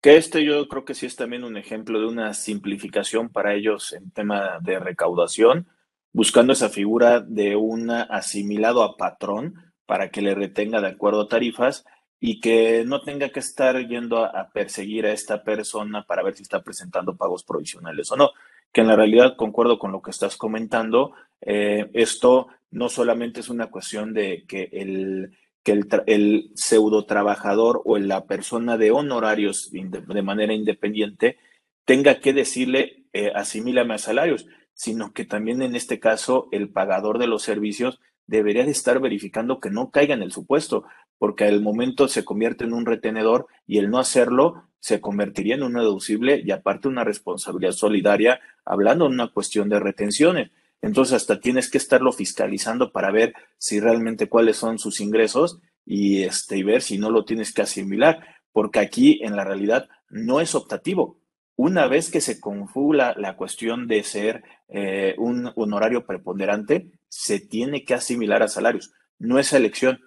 Que 0.00 0.16
este 0.16 0.44
yo 0.44 0.66
creo 0.66 0.84
que 0.84 0.94
sí 0.94 1.06
es 1.06 1.14
también 1.14 1.44
un 1.44 1.56
ejemplo 1.56 2.00
de 2.00 2.06
una 2.06 2.34
simplificación 2.34 3.28
para 3.28 3.54
ellos 3.54 3.92
en 3.92 4.10
tema 4.10 4.58
de 4.60 4.80
recaudación, 4.80 5.68
buscando 6.12 6.52
esa 6.52 6.68
figura 6.68 7.20
de 7.20 7.54
un 7.54 7.88
asimilado 7.90 8.82
a 8.82 8.96
patrón 8.96 9.72
para 9.86 10.10
que 10.10 10.20
le 10.20 10.34
retenga 10.34 10.80
de 10.80 10.88
acuerdo 10.88 11.22
a 11.22 11.28
tarifas 11.28 11.84
y 12.24 12.38
que 12.38 12.84
no 12.86 13.02
tenga 13.02 13.30
que 13.30 13.40
estar 13.40 13.76
yendo 13.88 14.24
a, 14.24 14.48
perseguir 14.52 15.06
a 15.06 15.12
esta 15.12 15.42
persona 15.42 16.04
para 16.04 16.22
ver 16.22 16.36
si 16.36 16.44
está 16.44 16.62
presentando 16.62 17.16
pagos 17.16 17.42
provisionales 17.42 18.12
o 18.12 18.16
no. 18.16 18.30
Que 18.72 18.82
en 18.82 18.86
la 18.86 18.94
realidad, 18.94 19.34
concuerdo 19.34 19.80
con 19.80 19.90
lo 19.90 20.02
que 20.02 20.12
estás 20.12 20.36
comentando, 20.36 21.14
eh, 21.40 21.90
esto 21.94 22.46
no 22.70 22.88
solamente 22.88 23.40
es 23.40 23.48
una 23.48 23.72
cuestión 23.72 24.14
de 24.14 24.44
que 24.46 24.68
el, 24.70 25.36
que 25.64 25.80
el, 26.06 26.52
pseudo 26.54 27.06
trabajador 27.06 27.82
o 27.84 27.98
la 27.98 28.24
persona 28.24 28.76
de 28.76 28.92
honorarios 28.92 29.72
de 29.72 30.22
manera 30.22 30.54
independiente 30.54 31.38
tenga 31.84 32.20
que 32.20 32.32
decirle 32.32 33.02
eh, 33.12 33.32
asimílame 33.34 33.94
a 33.94 33.98
salarios, 33.98 34.46
sino 34.74 35.12
que 35.12 35.24
también 35.24 35.60
en 35.60 35.74
este 35.74 35.98
caso 35.98 36.46
el 36.52 36.68
pagador 36.68 37.18
de 37.18 37.26
los 37.26 37.42
servicios 37.42 37.98
debería 38.26 38.64
de 38.64 38.70
estar 38.70 39.00
verificando 39.00 39.60
que 39.60 39.70
no 39.70 39.90
caiga 39.90 40.14
en 40.14 40.22
el 40.22 40.32
supuesto, 40.32 40.84
porque 41.22 41.44
al 41.44 41.60
momento 41.60 42.08
se 42.08 42.24
convierte 42.24 42.64
en 42.64 42.72
un 42.72 42.84
retenedor 42.84 43.46
y 43.64 43.78
el 43.78 43.90
no 43.90 44.00
hacerlo 44.00 44.64
se 44.80 45.00
convertiría 45.00 45.54
en 45.54 45.62
un 45.62 45.74
deducible 45.74 46.42
y 46.44 46.50
aparte 46.50 46.88
una 46.88 47.04
responsabilidad 47.04 47.70
solidaria, 47.70 48.40
hablando 48.64 49.04
de 49.04 49.14
una 49.14 49.28
cuestión 49.28 49.68
de 49.68 49.78
retenciones. 49.78 50.50
Entonces 50.80 51.14
hasta 51.14 51.38
tienes 51.38 51.70
que 51.70 51.78
estarlo 51.78 52.10
fiscalizando 52.10 52.90
para 52.90 53.12
ver 53.12 53.34
si 53.56 53.78
realmente 53.78 54.28
cuáles 54.28 54.56
son 54.56 54.80
sus 54.80 55.00
ingresos 55.00 55.60
y, 55.86 56.24
este, 56.24 56.56
y 56.56 56.64
ver 56.64 56.82
si 56.82 56.98
no 56.98 57.08
lo 57.08 57.24
tienes 57.24 57.54
que 57.54 57.62
asimilar, 57.62 58.26
porque 58.50 58.80
aquí 58.80 59.20
en 59.22 59.36
la 59.36 59.44
realidad 59.44 59.88
no 60.10 60.40
es 60.40 60.56
optativo. 60.56 61.20
Una 61.54 61.86
vez 61.86 62.10
que 62.10 62.20
se 62.20 62.40
confula 62.40 63.14
la 63.16 63.36
cuestión 63.36 63.86
de 63.86 64.02
ser 64.02 64.42
eh, 64.66 65.14
un 65.18 65.52
honorario 65.54 66.04
preponderante, 66.04 66.90
se 67.06 67.38
tiene 67.38 67.84
que 67.84 67.94
asimilar 67.94 68.42
a 68.42 68.48
salarios. 68.48 68.92
No 69.20 69.38
es 69.38 69.52
elección, 69.52 70.00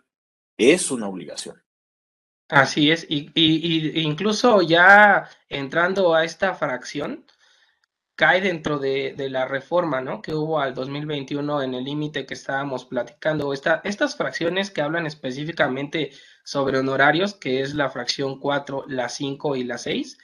es 0.58 0.91
una 0.91 1.08
obligación. 1.08 1.62
Así 2.47 2.91
es, 2.91 3.08
y, 3.10 3.32
incluso 4.01 4.62
ya 4.62 5.28
entrando 5.49 6.14
a 6.14 6.24
esta 6.24 6.53
fracción, 6.53 7.26
cae 8.16 8.39
dentro 8.39 8.78
de, 8.78 9.16
la 9.30 9.45
reforma 9.47 10.01
¿no? 10.01 10.22
que 10.22 10.34
hubo 10.34 10.60
al 10.60 10.74
2021 10.76 11.64
en 11.64 11.74
el 11.74 11.84
límite 11.84 12.26
que 12.26 12.36
estábamos 12.36 12.86
platicando. 12.86 13.51
estas 13.51 14.16
fracciones 14.16 14.70
que 14.72 14.82
hablan 14.82 15.08
específicamente 15.08 16.12
sobre 16.43 16.78
honorarios, 16.78 17.34
que 17.34 17.62
es 17.62 17.74
la 17.74 17.89
fracción 17.89 18.39
4, 18.39 18.86
la 18.88 19.10
5 19.10 19.56
y 19.56 19.64
la 19.64 19.78
6, 19.80 20.18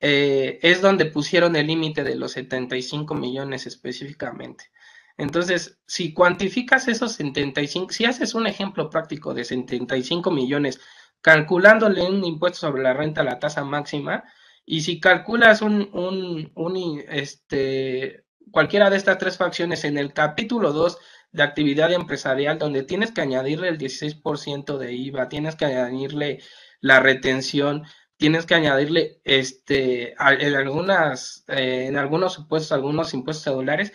eh, 0.00 0.58
es 0.62 0.80
donde 0.82 1.06
pusieron 1.06 1.54
el 1.54 1.68
límite 1.68 2.02
de 2.02 2.16
los 2.16 2.32
75 2.32 3.14
millones 3.14 3.68
específicamente. 3.68 4.71
Entonces, 5.18 5.78
si 5.86 6.12
cuantificas 6.14 6.88
esos 6.88 7.12
75, 7.12 7.92
si 7.92 8.04
haces 8.04 8.34
un 8.34 8.46
ejemplo 8.46 8.90
práctico 8.90 9.34
de 9.34 9.44
75 9.44 10.30
millones, 10.30 10.80
calculándole 11.20 12.02
un 12.02 12.24
impuesto 12.24 12.60
sobre 12.60 12.82
la 12.82 12.94
renta 12.94 13.20
a 13.20 13.24
la 13.24 13.38
tasa 13.38 13.64
máxima, 13.64 14.24
y 14.64 14.82
si 14.82 15.00
calculas 15.00 15.62
un, 15.62 15.90
un, 16.54 17.02
este, 17.08 18.24
cualquiera 18.50 18.90
de 18.90 18.96
estas 18.96 19.18
tres 19.18 19.36
fracciones 19.36 19.84
en 19.84 19.98
el 19.98 20.12
capítulo 20.12 20.72
2 20.72 20.98
de 21.32 21.42
actividad 21.42 21.92
empresarial, 21.92 22.58
donde 22.58 22.82
tienes 22.82 23.12
que 23.12 23.22
añadirle 23.22 23.68
el 23.68 23.78
16% 23.78 24.78
de 24.78 24.92
IVA, 24.92 25.28
tienes 25.28 25.56
que 25.56 25.64
añadirle 25.64 26.40
la 26.80 27.00
retención, 27.00 27.84
tienes 28.16 28.46
que 28.46 28.54
añadirle 28.54 29.20
este, 29.24 30.12
en, 30.12 30.54
algunas, 30.54 31.44
eh, 31.48 31.86
en 31.88 31.96
algunos 31.96 32.34
supuestos, 32.34 32.72
algunos 32.72 33.14
impuestos 33.14 33.44
celulares, 33.44 33.92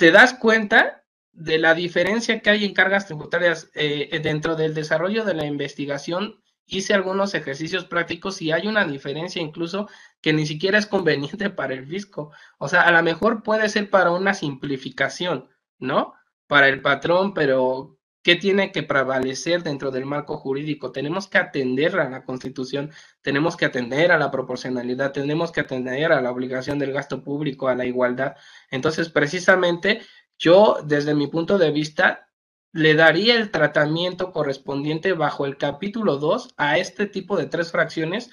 te 0.00 0.12
das 0.12 0.32
cuenta 0.32 1.04
de 1.30 1.58
la 1.58 1.74
diferencia 1.74 2.40
que 2.40 2.48
hay 2.48 2.64
en 2.64 2.72
cargas 2.72 3.04
tributarias 3.04 3.70
eh, 3.74 4.18
dentro 4.22 4.56
del 4.56 4.72
desarrollo 4.72 5.26
de 5.26 5.34
la 5.34 5.44
investigación. 5.44 6.42
Hice 6.64 6.94
algunos 6.94 7.34
ejercicios 7.34 7.84
prácticos 7.84 8.40
y 8.40 8.50
hay 8.50 8.66
una 8.66 8.86
diferencia 8.86 9.42
incluso 9.42 9.90
que 10.22 10.32
ni 10.32 10.46
siquiera 10.46 10.78
es 10.78 10.86
conveniente 10.86 11.50
para 11.50 11.74
el 11.74 11.86
fisco. 11.86 12.32
O 12.56 12.66
sea, 12.66 12.80
a 12.80 12.92
lo 12.92 13.02
mejor 13.02 13.42
puede 13.42 13.68
ser 13.68 13.90
para 13.90 14.10
una 14.10 14.32
simplificación, 14.32 15.50
¿no? 15.78 16.14
Para 16.46 16.68
el 16.68 16.80
patrón, 16.80 17.34
pero 17.34 17.99
¿qué 18.22 18.36
tiene 18.36 18.72
que 18.72 18.82
prevalecer 18.82 19.62
dentro 19.62 19.90
del 19.90 20.06
marco 20.06 20.36
jurídico? 20.36 20.92
Tenemos 20.92 21.28
que 21.28 21.38
atender 21.38 21.98
a 21.98 22.08
la 22.08 22.24
constitución, 22.24 22.90
tenemos 23.22 23.56
que 23.56 23.66
atender 23.66 24.12
a 24.12 24.18
la 24.18 24.30
proporcionalidad, 24.30 25.12
tenemos 25.12 25.52
que 25.52 25.60
atender 25.60 26.12
a 26.12 26.20
la 26.20 26.30
obligación 26.30 26.78
del 26.78 26.92
gasto 26.92 27.22
público, 27.22 27.68
a 27.68 27.74
la 27.74 27.86
igualdad. 27.86 28.36
Entonces, 28.70 29.08
precisamente, 29.08 30.02
yo, 30.38 30.78
desde 30.84 31.14
mi 31.14 31.26
punto 31.26 31.58
de 31.58 31.70
vista, 31.70 32.30
le 32.72 32.94
daría 32.94 33.34
el 33.34 33.50
tratamiento 33.50 34.32
correspondiente 34.32 35.12
bajo 35.12 35.44
el 35.46 35.56
capítulo 35.56 36.18
2 36.18 36.54
a 36.56 36.78
este 36.78 37.06
tipo 37.06 37.36
de 37.36 37.46
tres 37.46 37.72
fracciones 37.72 38.30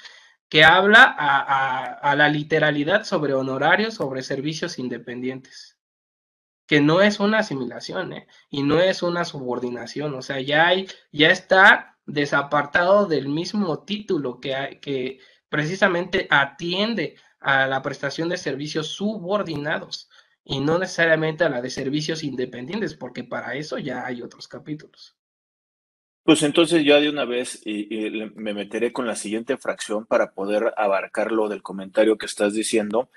que 0.50 0.64
habla 0.64 1.04
a, 1.04 2.16
la 2.16 2.30
literalidad 2.30 3.04
sobre 3.04 3.34
honorarios, 3.34 3.96
sobre 3.96 4.22
servicios 4.22 4.80
independientes, 4.80 5.77
que 6.68 6.82
no 6.82 7.02
es 7.02 7.20
una 7.20 7.40
asimilación 7.40 8.14
¿eh? 8.14 8.28
y 8.50 8.62
no 8.62 8.80
es 8.80 9.02
una 9.02 9.26
subordinación, 9.26 10.14
o 10.14 10.22
sea, 10.22 10.40
ya, 10.42 10.68
hay, 10.68 10.88
ya 11.12 11.30
está 11.30 11.98
desapartado 12.06 13.08
del 13.08 13.30
mismo 13.30 13.84
título 13.84 14.40
que, 14.40 14.80
que 14.82 15.20
precisamente 15.50 16.28
atiende 16.30 17.16
a 17.40 17.68
la 17.68 17.82
prestación 17.82 18.30
de 18.30 18.38
servicios 18.38 18.88
subordinados 18.88 20.10
y 20.44 20.60
no 20.60 20.78
necesariamente 20.78 21.44
a 21.44 21.50
la 21.50 21.62
de 21.62 21.70
servicios 21.70 22.24
independientes, 22.24 22.94
porque 22.96 23.24
para 23.24 23.56
eso 23.56 23.78
ya 23.78 24.06
hay 24.06 24.22
otros 24.22 24.48
capítulos. 24.48 25.16
Pues 26.24 26.44
entonces 26.44 26.84
ya 26.84 27.00
de 27.00 27.10
una 27.10 27.24
vez 27.24 27.62
me 28.36 28.54
meteré 28.54 28.92
con 28.92 29.08
la 29.08 29.16
siguiente 29.16 29.56
fracción 29.56 30.06
para 30.06 30.34
poder 30.34 30.74
abarcar 30.76 31.32
lo 31.32 31.48
del 31.48 31.62
comentario 31.62 32.18
que 32.18 32.26
estás 32.26 32.54
diciendo, 32.54 33.10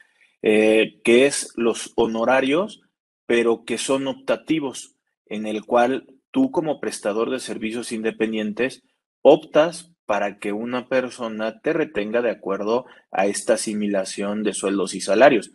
eh, 0.42 1.00
que 1.02 1.26
es 1.26 1.52
los 1.56 1.92
honorarios, 1.96 2.82
pero 3.30 3.64
que 3.64 3.78
son 3.78 4.08
optativos, 4.08 4.96
en 5.26 5.46
el 5.46 5.64
cual 5.64 6.16
tú 6.32 6.50
como 6.50 6.80
prestador 6.80 7.30
de 7.30 7.38
servicios 7.38 7.92
independientes 7.92 8.82
optas 9.22 9.92
para 10.04 10.40
que 10.40 10.52
una 10.52 10.88
persona 10.88 11.60
te 11.60 11.72
retenga 11.72 12.22
de 12.22 12.32
acuerdo 12.32 12.86
a 13.12 13.26
esta 13.26 13.52
asimilación 13.52 14.42
de 14.42 14.52
sueldos 14.52 14.96
y 14.96 15.00
salarios. 15.00 15.52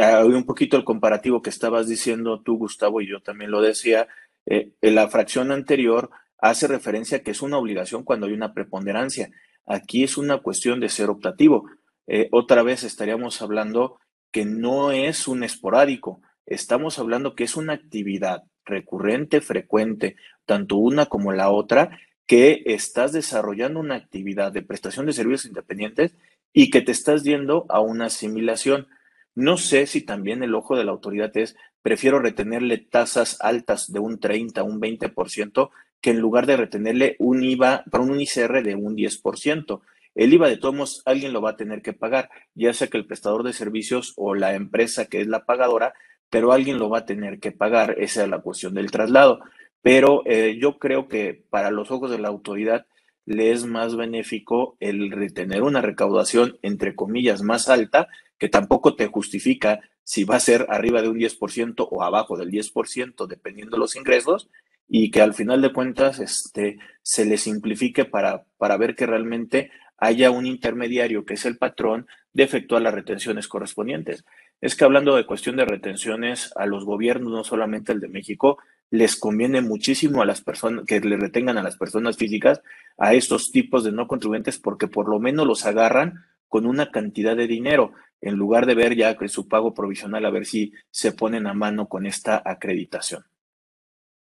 Hay 0.00 0.28
un 0.28 0.46
poquito 0.46 0.76
el 0.76 0.84
comparativo 0.84 1.42
que 1.42 1.50
estabas 1.50 1.88
diciendo 1.88 2.40
tú, 2.40 2.56
Gustavo, 2.56 3.00
y 3.00 3.08
yo 3.08 3.20
también 3.20 3.50
lo 3.50 3.62
decía. 3.62 4.06
Eh, 4.46 4.70
la 4.80 5.08
fracción 5.08 5.50
anterior 5.50 6.10
hace 6.38 6.68
referencia 6.68 7.18
a 7.18 7.20
que 7.22 7.32
es 7.32 7.42
una 7.42 7.58
obligación 7.58 8.04
cuando 8.04 8.26
hay 8.28 8.32
una 8.32 8.54
preponderancia. 8.54 9.32
Aquí 9.66 10.04
es 10.04 10.18
una 10.18 10.38
cuestión 10.38 10.78
de 10.78 10.88
ser 10.88 11.10
optativo. 11.10 11.68
Eh, 12.06 12.28
otra 12.30 12.62
vez 12.62 12.84
estaríamos 12.84 13.42
hablando 13.42 13.98
que 14.30 14.44
no 14.44 14.92
es 14.92 15.26
un 15.26 15.42
esporádico, 15.42 16.20
estamos 16.48 16.98
hablando 16.98 17.34
que 17.34 17.44
es 17.44 17.56
una 17.56 17.74
actividad 17.74 18.44
recurrente, 18.64 19.40
frecuente, 19.40 20.16
tanto 20.46 20.76
una 20.76 21.06
como 21.06 21.32
la 21.32 21.50
otra, 21.50 21.98
que 22.26 22.62
estás 22.66 23.12
desarrollando 23.12 23.80
una 23.80 23.94
actividad 23.94 24.52
de 24.52 24.62
prestación 24.62 25.06
de 25.06 25.14
servicios 25.14 25.46
independientes 25.46 26.14
y 26.52 26.70
que 26.70 26.82
te 26.82 26.92
estás 26.92 27.24
yendo 27.24 27.66
a 27.68 27.80
una 27.80 28.06
asimilación. 28.06 28.88
No 29.34 29.56
sé 29.56 29.86
si 29.86 30.02
también 30.02 30.42
el 30.42 30.54
ojo 30.54 30.76
de 30.76 30.84
la 30.84 30.92
autoridad 30.92 31.34
es, 31.36 31.56
prefiero 31.82 32.18
retenerle 32.18 32.78
tasas 32.78 33.38
altas 33.40 33.92
de 33.92 34.00
un 34.00 34.20
30, 34.20 34.62
un 34.62 34.80
20%, 34.80 35.70
que 36.00 36.10
en 36.10 36.20
lugar 36.20 36.46
de 36.46 36.56
retenerle 36.56 37.16
un 37.18 37.42
IVA, 37.42 37.84
para 37.90 38.04
un 38.04 38.20
ICR 38.20 38.62
de 38.62 38.74
un 38.74 38.96
10%. 38.96 39.80
El 40.14 40.32
IVA 40.32 40.48
de 40.48 40.56
todos 40.56 41.02
alguien 41.06 41.32
lo 41.32 41.40
va 41.40 41.50
a 41.50 41.56
tener 41.56 41.80
que 41.80 41.92
pagar, 41.92 42.30
ya 42.54 42.72
sea 42.72 42.88
que 42.88 42.98
el 42.98 43.06
prestador 43.06 43.42
de 43.44 43.52
servicios 43.52 44.14
o 44.16 44.34
la 44.34 44.54
empresa 44.54 45.06
que 45.06 45.20
es 45.20 45.28
la 45.28 45.44
pagadora, 45.44 45.94
pero 46.30 46.52
alguien 46.52 46.78
lo 46.78 46.90
va 46.90 46.98
a 46.98 47.06
tener 47.06 47.40
que 47.40 47.52
pagar. 47.52 47.96
Esa 47.98 48.24
es 48.24 48.28
la 48.28 48.40
cuestión 48.40 48.74
del 48.74 48.90
traslado 48.90 49.40
pero 49.82 50.22
eh, 50.26 50.58
yo 50.60 50.78
creo 50.78 51.08
que 51.08 51.44
para 51.50 51.70
los 51.70 51.90
ojos 51.90 52.10
de 52.10 52.18
la 52.18 52.28
autoridad 52.28 52.86
le 53.24 53.52
es 53.52 53.66
más 53.66 53.96
benéfico 53.96 54.76
el 54.80 55.10
retener 55.10 55.62
una 55.62 55.80
recaudación, 55.80 56.58
entre 56.62 56.94
comillas, 56.94 57.42
más 57.42 57.68
alta, 57.68 58.08
que 58.38 58.48
tampoco 58.48 58.96
te 58.96 59.06
justifica 59.06 59.80
si 60.02 60.24
va 60.24 60.36
a 60.36 60.40
ser 60.40 60.66
arriba 60.70 61.02
de 61.02 61.08
un 61.08 61.18
10% 61.18 61.88
o 61.90 62.02
abajo 62.02 62.38
del 62.38 62.50
10%, 62.50 63.26
dependiendo 63.26 63.76
de 63.76 63.80
los 63.80 63.96
ingresos, 63.96 64.48
y 64.88 65.10
que 65.10 65.20
al 65.20 65.34
final 65.34 65.60
de 65.60 65.72
cuentas 65.72 66.18
este, 66.18 66.78
se 67.02 67.26
le 67.26 67.36
simplifique 67.36 68.06
para, 68.06 68.44
para 68.56 68.78
ver 68.78 68.96
que 68.96 69.06
realmente 69.06 69.70
haya 69.98 70.30
un 70.30 70.46
intermediario, 70.46 71.26
que 71.26 71.34
es 71.34 71.44
el 71.44 71.58
patrón, 71.58 72.06
de 72.32 72.44
efectuar 72.44 72.80
las 72.80 72.94
retenciones 72.94 73.48
correspondientes. 73.48 74.24
Es 74.60 74.74
que 74.74 74.84
hablando 74.84 75.14
de 75.14 75.26
cuestión 75.26 75.56
de 75.56 75.64
retenciones 75.64 76.52
a 76.56 76.66
los 76.66 76.84
gobiernos, 76.84 77.32
no 77.32 77.44
solamente 77.44 77.92
el 77.92 78.00
de 78.00 78.08
México, 78.08 78.58
les 78.90 79.16
conviene 79.16 79.60
muchísimo 79.60 80.22
a 80.22 80.26
las 80.26 80.40
personas 80.40 80.84
que 80.86 81.00
le 81.00 81.16
retengan 81.16 81.58
a 81.58 81.62
las 81.62 81.76
personas 81.76 82.16
físicas 82.16 82.62
a 82.96 83.14
estos 83.14 83.52
tipos 83.52 83.84
de 83.84 83.92
no 83.92 84.08
contribuyentes 84.08 84.58
porque 84.58 84.88
por 84.88 85.08
lo 85.08 85.20
menos 85.20 85.46
los 85.46 85.66
agarran 85.66 86.24
con 86.48 86.66
una 86.66 86.90
cantidad 86.90 87.36
de 87.36 87.46
dinero 87.46 87.92
en 88.20 88.34
lugar 88.34 88.66
de 88.66 88.74
ver 88.74 88.96
ya 88.96 89.16
que 89.16 89.28
su 89.28 89.46
pago 89.46 89.74
provisional 89.74 90.24
a 90.24 90.30
ver 90.30 90.46
si 90.46 90.72
se 90.90 91.12
ponen 91.12 91.46
a 91.46 91.54
mano 91.54 91.88
con 91.88 92.06
esta 92.06 92.42
acreditación. 92.44 93.24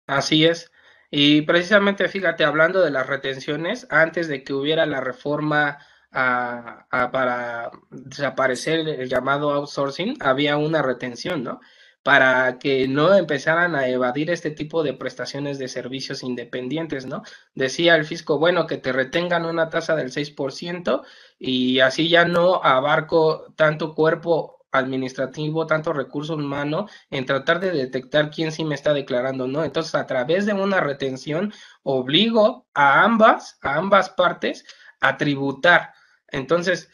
Así 0.06 0.46
es. 0.46 0.72
Y 1.10 1.42
precisamente, 1.44 2.08
fíjate, 2.10 2.44
hablando 2.44 2.84
de 2.84 2.92
las 2.92 3.08
retenciones, 3.08 3.88
antes 3.90 4.28
de 4.28 4.44
que 4.44 4.54
hubiera 4.54 4.86
la 4.86 5.00
reforma 5.00 5.80
para 6.12 7.72
desaparecer 7.92 8.88
el 8.88 9.10
llamado 9.10 9.52
outsourcing, 9.52 10.18
había 10.20 10.58
una 10.58 10.82
retención, 10.82 11.44
¿no? 11.44 11.60
para 12.08 12.58
que 12.58 12.88
no 12.88 13.14
empezaran 13.16 13.76
a 13.76 13.90
evadir 13.90 14.30
este 14.30 14.50
tipo 14.50 14.82
de 14.82 14.94
prestaciones 14.94 15.60
de 15.60 15.68
servicios 15.68 16.24
independientes, 16.24 17.06
¿no? 17.06 17.24
Decía 17.54 17.98
el 17.98 18.06
fisco, 18.06 18.40
bueno, 18.40 18.66
que 18.66 18.78
te 18.78 18.94
retengan 18.94 19.44
una 19.44 19.70
tasa 19.70 19.94
del 19.94 20.10
6% 20.12 21.04
y 21.38 21.82
así 21.82 22.08
ya 22.08 22.24
no 22.24 22.64
abarco 22.64 23.54
tanto 23.58 23.94
cuerpo 23.94 24.66
administrativo, 24.72 25.68
tanto 25.68 25.92
recurso 25.92 26.36
humano 26.36 26.88
en 27.10 27.26
tratar 27.26 27.60
de 27.60 27.72
detectar 27.72 28.32
quién 28.32 28.54
sí 28.54 28.64
me 28.64 28.76
está 28.76 28.94
declarando, 28.94 29.46
¿no? 29.46 29.66
Entonces, 29.66 29.94
a 29.96 30.06
través 30.08 30.46
de 30.46 30.54
una 30.54 30.80
retención, 30.80 31.52
obligo 31.84 32.68
a 32.74 33.04
ambas, 33.04 33.58
a 33.62 33.76
ambas 33.76 34.12
partes 34.12 34.64
a 35.00 35.18
tributar. 35.18 35.94
Entonces, 36.28 36.90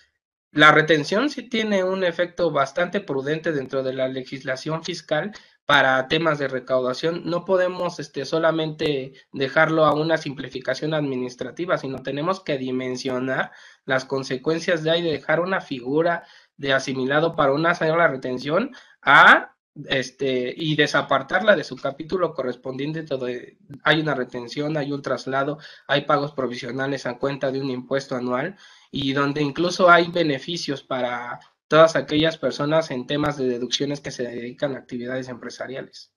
la 0.52 0.72
retención 0.72 1.30
sí 1.30 1.50
tiene 1.50 1.84
un 1.84 2.04
efecto 2.04 2.52
bastante 2.52 3.02
prudente 3.02 3.52
dentro 3.52 3.82
de 3.82 3.94
la 3.94 4.08
legislación 4.08 4.84
fiscal 4.84 5.32
para 5.66 6.08
temas 6.08 6.38
de 6.40 6.48
recaudación. 6.48 7.24
No 7.26 7.46
podemos 7.46 8.00
este, 8.00 8.26
solamente 8.26 9.14
dejarlo 9.32 9.86
a 9.86 9.96
una 9.96 10.18
simplificación 10.18 10.94
administrativa, 10.94 11.78
sino 11.78 12.04
tenemos 12.04 12.44
que 12.44 12.58
dimensionar 12.58 13.52
las 13.86 14.06
consecuencias 14.06 14.84
de 14.84 14.92
ahí 14.92 15.02
de 15.02 15.12
dejar 15.12 15.40
una 15.40 15.62
figura 15.62 16.24
de 16.58 16.74
asimilado 16.74 17.36
para 17.36 17.54
una 17.54 17.74
sola 17.74 18.08
retención 18.08 18.76
a 19.02 19.53
este 19.88 20.54
y 20.56 20.76
desapartarla 20.76 21.56
de 21.56 21.64
su 21.64 21.76
capítulo 21.76 22.34
correspondiente 22.34 23.04
donde 23.04 23.58
hay 23.84 24.00
una 24.00 24.14
retención, 24.14 24.78
hay 24.78 24.92
un 24.92 25.02
traslado, 25.02 25.58
hay 25.88 26.02
pagos 26.02 26.34
provisionales 26.34 27.06
a 27.06 27.18
cuenta 27.18 27.52
de 27.52 27.60
un 27.60 27.70
impuesto 27.70 28.16
anual 28.16 28.56
y 28.92 29.14
donde 29.14 29.42
incluso 29.42 29.90
hay 29.90 30.12
beneficios 30.12 30.84
para 30.84 31.40
todas 31.68 31.96
aquellas 31.96 32.38
personas 32.38 32.92
en 32.92 33.08
temas 33.08 33.38
de 33.38 33.48
deducciones 33.48 34.00
que 34.00 34.12
se 34.12 34.24
dedican 34.24 34.76
a 34.76 34.80
actividades 34.80 35.28
empresariales. 35.28 36.14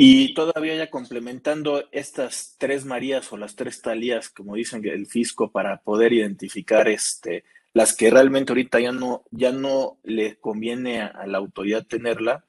Y 0.00 0.32
todavía 0.34 0.76
ya 0.76 0.90
complementando 0.90 1.88
estas 1.90 2.54
tres 2.56 2.84
Marías 2.84 3.32
o 3.32 3.36
las 3.36 3.56
tres 3.56 3.82
Talías, 3.82 4.28
como 4.28 4.54
dicen 4.54 4.84
el 4.86 5.06
fisco, 5.06 5.50
para 5.50 5.82
poder 5.82 6.12
identificar 6.12 6.86
este, 6.86 7.42
las 7.78 7.94
que 7.94 8.10
realmente 8.10 8.50
ahorita 8.50 8.80
ya 8.80 8.90
no, 8.90 9.22
ya 9.30 9.52
no 9.52 10.00
le 10.02 10.34
conviene 10.40 11.00
a, 11.00 11.28
la 11.28 11.38
autoridad 11.38 11.86
tenerla, 11.86 12.44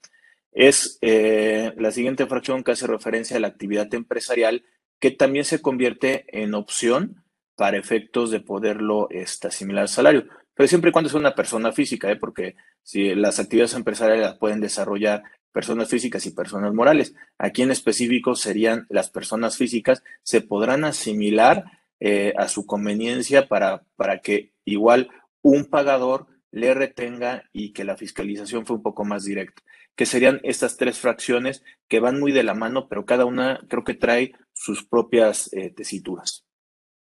es 0.51 0.97
eh, 1.01 1.71
la 1.77 1.91
siguiente 1.91 2.25
fracción 2.25 2.63
que 2.63 2.71
hace 2.71 2.87
referencia 2.87 3.37
a 3.37 3.39
la 3.39 3.49
actividad 3.49 3.93
empresarial, 3.93 4.65
que 4.99 5.11
también 5.11 5.45
se 5.45 5.61
convierte 5.61 6.25
en 6.29 6.55
opción 6.55 7.23
para 7.55 7.77
efectos 7.77 8.31
de 8.31 8.39
poderlo 8.39 9.07
este, 9.11 9.49
asimilar 9.49 9.83
al 9.83 9.89
salario. 9.89 10.25
Pero 10.55 10.67
siempre 10.67 10.89
y 10.89 10.93
cuando 10.93 11.09
es 11.09 11.13
una 11.13 11.35
persona 11.35 11.71
física, 11.73 12.09
¿eh? 12.09 12.15
porque 12.15 12.55
si 12.81 13.13
las 13.13 13.39
actividades 13.39 13.75
empresariales 13.75 14.25
las 14.25 14.39
pueden 14.39 14.61
desarrollar 14.61 15.21
personas 15.51 15.89
físicas 15.89 16.25
y 16.25 16.31
personas 16.31 16.73
morales. 16.73 17.13
Aquí 17.37 17.61
en 17.61 17.69
específico 17.69 18.33
serían 18.33 18.87
las 18.89 19.11
personas 19.11 19.57
físicas, 19.57 20.01
se 20.23 20.41
podrán 20.41 20.85
asimilar 20.85 21.65
eh, 21.99 22.33
a 22.35 22.47
su 22.47 22.65
conveniencia 22.65 23.47
para, 23.47 23.83
para 23.95 24.21
que 24.21 24.53
igual 24.65 25.09
un 25.41 25.65
pagador 25.65 26.27
le 26.51 26.73
retenga 26.73 27.43
y 27.53 27.73
que 27.73 27.83
la 27.83 27.97
fiscalización 27.97 28.65
fue 28.65 28.77
un 28.77 28.83
poco 28.83 29.05
más 29.05 29.23
directa, 29.23 29.61
que 29.95 30.05
serían 30.05 30.39
estas 30.43 30.77
tres 30.77 30.97
fracciones 30.99 31.63
que 31.87 31.99
van 31.99 32.19
muy 32.19 32.31
de 32.31 32.43
la 32.43 32.53
mano, 32.53 32.87
pero 32.89 33.05
cada 33.05 33.25
una 33.25 33.59
creo 33.69 33.83
que 33.83 33.93
trae 33.93 34.33
sus 34.53 34.83
propias 34.83 35.51
eh, 35.53 35.71
tesituras. 35.71 36.45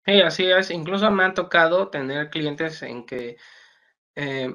Sí, 0.07 0.21
así 0.21 0.45
es. 0.45 0.71
Incluso 0.71 1.11
me 1.11 1.25
han 1.25 1.35
tocado 1.35 1.89
tener 1.89 2.29
clientes 2.29 2.83
en 2.83 3.07
que 3.07 3.37
eh, 4.15 4.53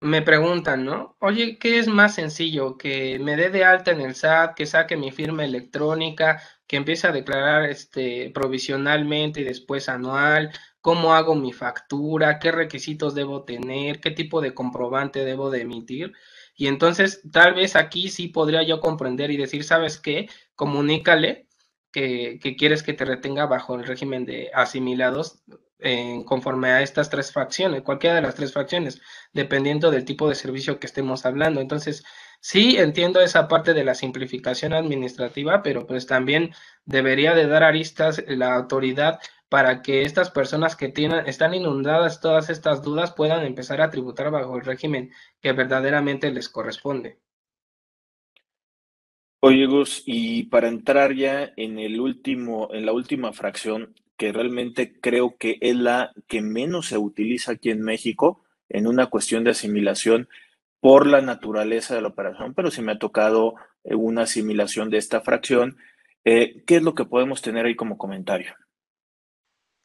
me 0.00 0.22
preguntan, 0.22 0.84
¿no? 0.84 1.16
Oye, 1.20 1.58
¿qué 1.58 1.78
es 1.78 1.86
más 1.86 2.16
sencillo? 2.16 2.76
Que 2.76 3.20
me 3.20 3.36
dé 3.36 3.50
de 3.50 3.64
alta 3.64 3.92
en 3.92 4.00
el 4.00 4.16
SAT, 4.16 4.54
que 4.56 4.66
saque 4.66 4.96
mi 4.96 5.12
firma 5.12 5.44
electrónica, 5.44 6.42
que 6.66 6.76
empiece 6.76 7.06
a 7.06 7.12
declarar 7.12 7.64
este 7.70 8.30
provisionalmente 8.34 9.40
y 9.40 9.44
después 9.44 9.88
anual, 9.88 10.50
cómo 10.82 11.14
hago 11.14 11.34
mi 11.36 11.52
factura, 11.52 12.38
qué 12.40 12.52
requisitos 12.52 13.14
debo 13.14 13.44
tener, 13.44 14.00
qué 14.00 14.10
tipo 14.10 14.42
de 14.42 14.52
comprobante 14.52 15.24
debo 15.24 15.50
de 15.50 15.62
emitir. 15.62 16.12
Y 16.56 16.66
entonces, 16.66 17.22
tal 17.32 17.54
vez 17.54 17.76
aquí 17.76 18.10
sí 18.10 18.28
podría 18.28 18.62
yo 18.64 18.80
comprender 18.80 19.30
y 19.30 19.36
decir, 19.38 19.64
¿sabes 19.64 19.98
qué? 19.98 20.28
Comunícale 20.56 21.46
que, 21.92 22.38
quieres 22.58 22.82
que 22.82 22.94
te 22.94 23.04
retenga 23.04 23.46
bajo 23.46 23.76
el 23.76 23.86
régimen 23.86 24.24
de 24.26 24.50
asimilados 24.54 25.42
eh, 25.78 26.22
conforme 26.26 26.70
a 26.70 26.82
estas 26.82 27.10
tres 27.10 27.32
fracciones, 27.32 27.82
cualquiera 27.82 28.16
de 28.16 28.22
las 28.22 28.34
tres 28.34 28.52
fracciones, 28.52 29.00
dependiendo 29.32 29.90
del 29.90 30.04
tipo 30.04 30.28
de 30.28 30.34
servicio 30.34 30.80
que 30.80 30.86
estemos 30.86 31.24
hablando. 31.26 31.60
Entonces, 31.60 32.04
sí 32.40 32.76
entiendo 32.78 33.20
esa 33.20 33.46
parte 33.46 33.72
de 33.72 33.84
la 33.84 33.94
simplificación 33.94 34.72
administrativa, 34.72 35.62
pero 35.62 35.86
pues 35.86 36.06
también 36.06 36.52
debería 36.84 37.34
de 37.34 37.46
dar 37.46 37.62
aristas 37.62 38.22
la 38.26 38.54
autoridad 38.54 39.20
para 39.52 39.82
que 39.82 40.00
estas 40.00 40.30
personas 40.30 40.76
que 40.76 40.88
tienen, 40.88 41.26
están 41.26 41.52
inundadas 41.52 42.22
todas 42.22 42.48
estas 42.48 42.82
dudas 42.82 43.12
puedan 43.12 43.44
empezar 43.44 43.82
a 43.82 43.90
tributar 43.90 44.30
bajo 44.30 44.56
el 44.56 44.64
régimen 44.64 45.10
que 45.42 45.52
verdaderamente 45.52 46.32
les 46.32 46.48
corresponde. 46.48 47.18
Oye, 49.40 49.66
Gus, 49.66 50.04
y 50.06 50.44
para 50.44 50.68
entrar 50.68 51.12
ya 51.14 51.52
en 51.58 51.78
el 51.78 52.00
último, 52.00 52.70
en 52.72 52.86
la 52.86 52.94
última 52.94 53.34
fracción, 53.34 53.94
que 54.16 54.32
realmente 54.32 54.98
creo 54.98 55.36
que 55.36 55.58
es 55.60 55.76
la 55.76 56.12
que 56.28 56.40
menos 56.40 56.86
se 56.86 56.96
utiliza 56.96 57.52
aquí 57.52 57.68
en 57.68 57.82
México 57.82 58.42
en 58.70 58.86
una 58.86 59.08
cuestión 59.08 59.44
de 59.44 59.50
asimilación 59.50 60.30
por 60.80 61.06
la 61.06 61.20
naturaleza 61.20 61.94
de 61.94 62.00
la 62.00 62.08
operación, 62.08 62.54
pero 62.54 62.70
si 62.70 62.80
me 62.80 62.92
ha 62.92 62.98
tocado 62.98 63.56
eh, 63.84 63.94
una 63.94 64.22
asimilación 64.22 64.88
de 64.88 64.96
esta 64.96 65.20
fracción. 65.20 65.76
Eh, 66.24 66.62
¿Qué 66.66 66.76
es 66.76 66.82
lo 66.82 66.94
que 66.94 67.04
podemos 67.04 67.42
tener 67.42 67.66
ahí 67.66 67.76
como 67.76 67.98
comentario? 67.98 68.54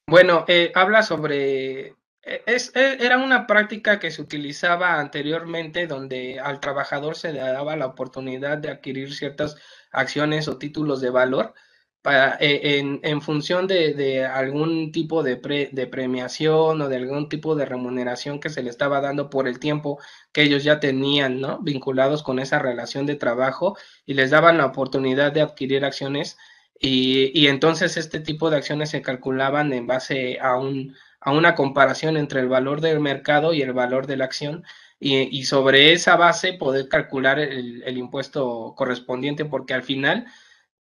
Bueno, 0.10 0.46
eh, 0.48 0.72
habla 0.74 1.04
sobre 1.04 1.88
e, 2.24 2.44
es, 2.46 2.74
e, 2.76 2.98
era 3.06 3.18
una 3.18 3.46
práctica 3.46 4.00
que 4.00 4.10
se 4.10 4.22
utilizaba 4.22 5.00
anteriormente 5.00 5.86
donde 5.86 6.40
al 6.40 6.62
trabajador 6.62 7.16
se 7.18 7.34
le 7.34 7.40
daba 7.40 7.76
la 7.76 7.88
oportunidad 7.88 8.58
de 8.58 8.70
adquirir 8.70 9.14
ciertas 9.14 9.58
acciones 9.92 10.48
o 10.48 10.58
títulos 10.58 11.02
de 11.02 11.10
valor 11.10 11.54
para, 12.02 12.38
e, 12.40 12.80
en, 12.80 13.22
función 13.22 13.68
de, 13.68 14.26
algún 14.26 14.94
tipo 14.94 15.24
de, 15.24 15.70
de, 15.74 15.88
premiación 15.88 16.82
o 16.82 16.88
de 16.88 16.96
algún 16.96 17.28
tipo 17.28 17.56
de 17.56 17.66
remuneración 17.66 18.40
que 18.40 18.50
se 18.50 18.64
le 18.64 18.70
estaba 18.70 19.02
dando 19.02 19.30
por 19.30 19.48
el 19.48 19.60
tiempo 19.60 20.00
que 20.32 20.44
ellos 20.44 20.64
ya 20.64 20.80
tenían, 20.80 21.42
¿no? 21.42 21.60
Vinculados 21.62 22.24
con 22.24 22.40
esa 22.40 22.60
relación 22.60 23.06
de 23.08 23.16
trabajo 23.16 23.78
y 24.06 24.14
les 24.14 24.32
daban 24.32 24.58
la 24.58 24.68
oportunidad 24.68 25.34
de 25.34 25.42
adquirir 25.42 25.84
acciones 25.84 26.38
y, 26.80 27.32
y 27.40 27.48
entonces 27.48 27.98
este 27.98 28.20
tipo 28.20 28.50
de 28.50 28.58
acciones 28.58 28.90
se 28.92 29.02
calculaban 29.02 29.74
en 29.74 29.88
base 29.88 30.40
a 30.40 30.58
un 30.58 30.96
a 31.20 31.32
una 31.32 31.56
comparación 31.56 32.18
entre 32.18 32.40
el 32.42 32.48
valor 32.48 32.82
del 32.82 33.00
mercado 33.00 33.54
y 33.54 33.62
el 33.62 33.74
valor 33.74 34.08
de 34.08 34.18
la 34.18 34.26
acción 34.26 34.64
y, 35.00 35.44
sobre 35.44 35.94
esa 35.94 36.16
base 36.16 36.54
poder 36.54 36.88
calcular 36.88 37.40
el, 37.40 37.98
impuesto 37.98 38.74
correspondiente 38.76 39.46
porque 39.46 39.74
al 39.74 39.84
final 39.84 40.26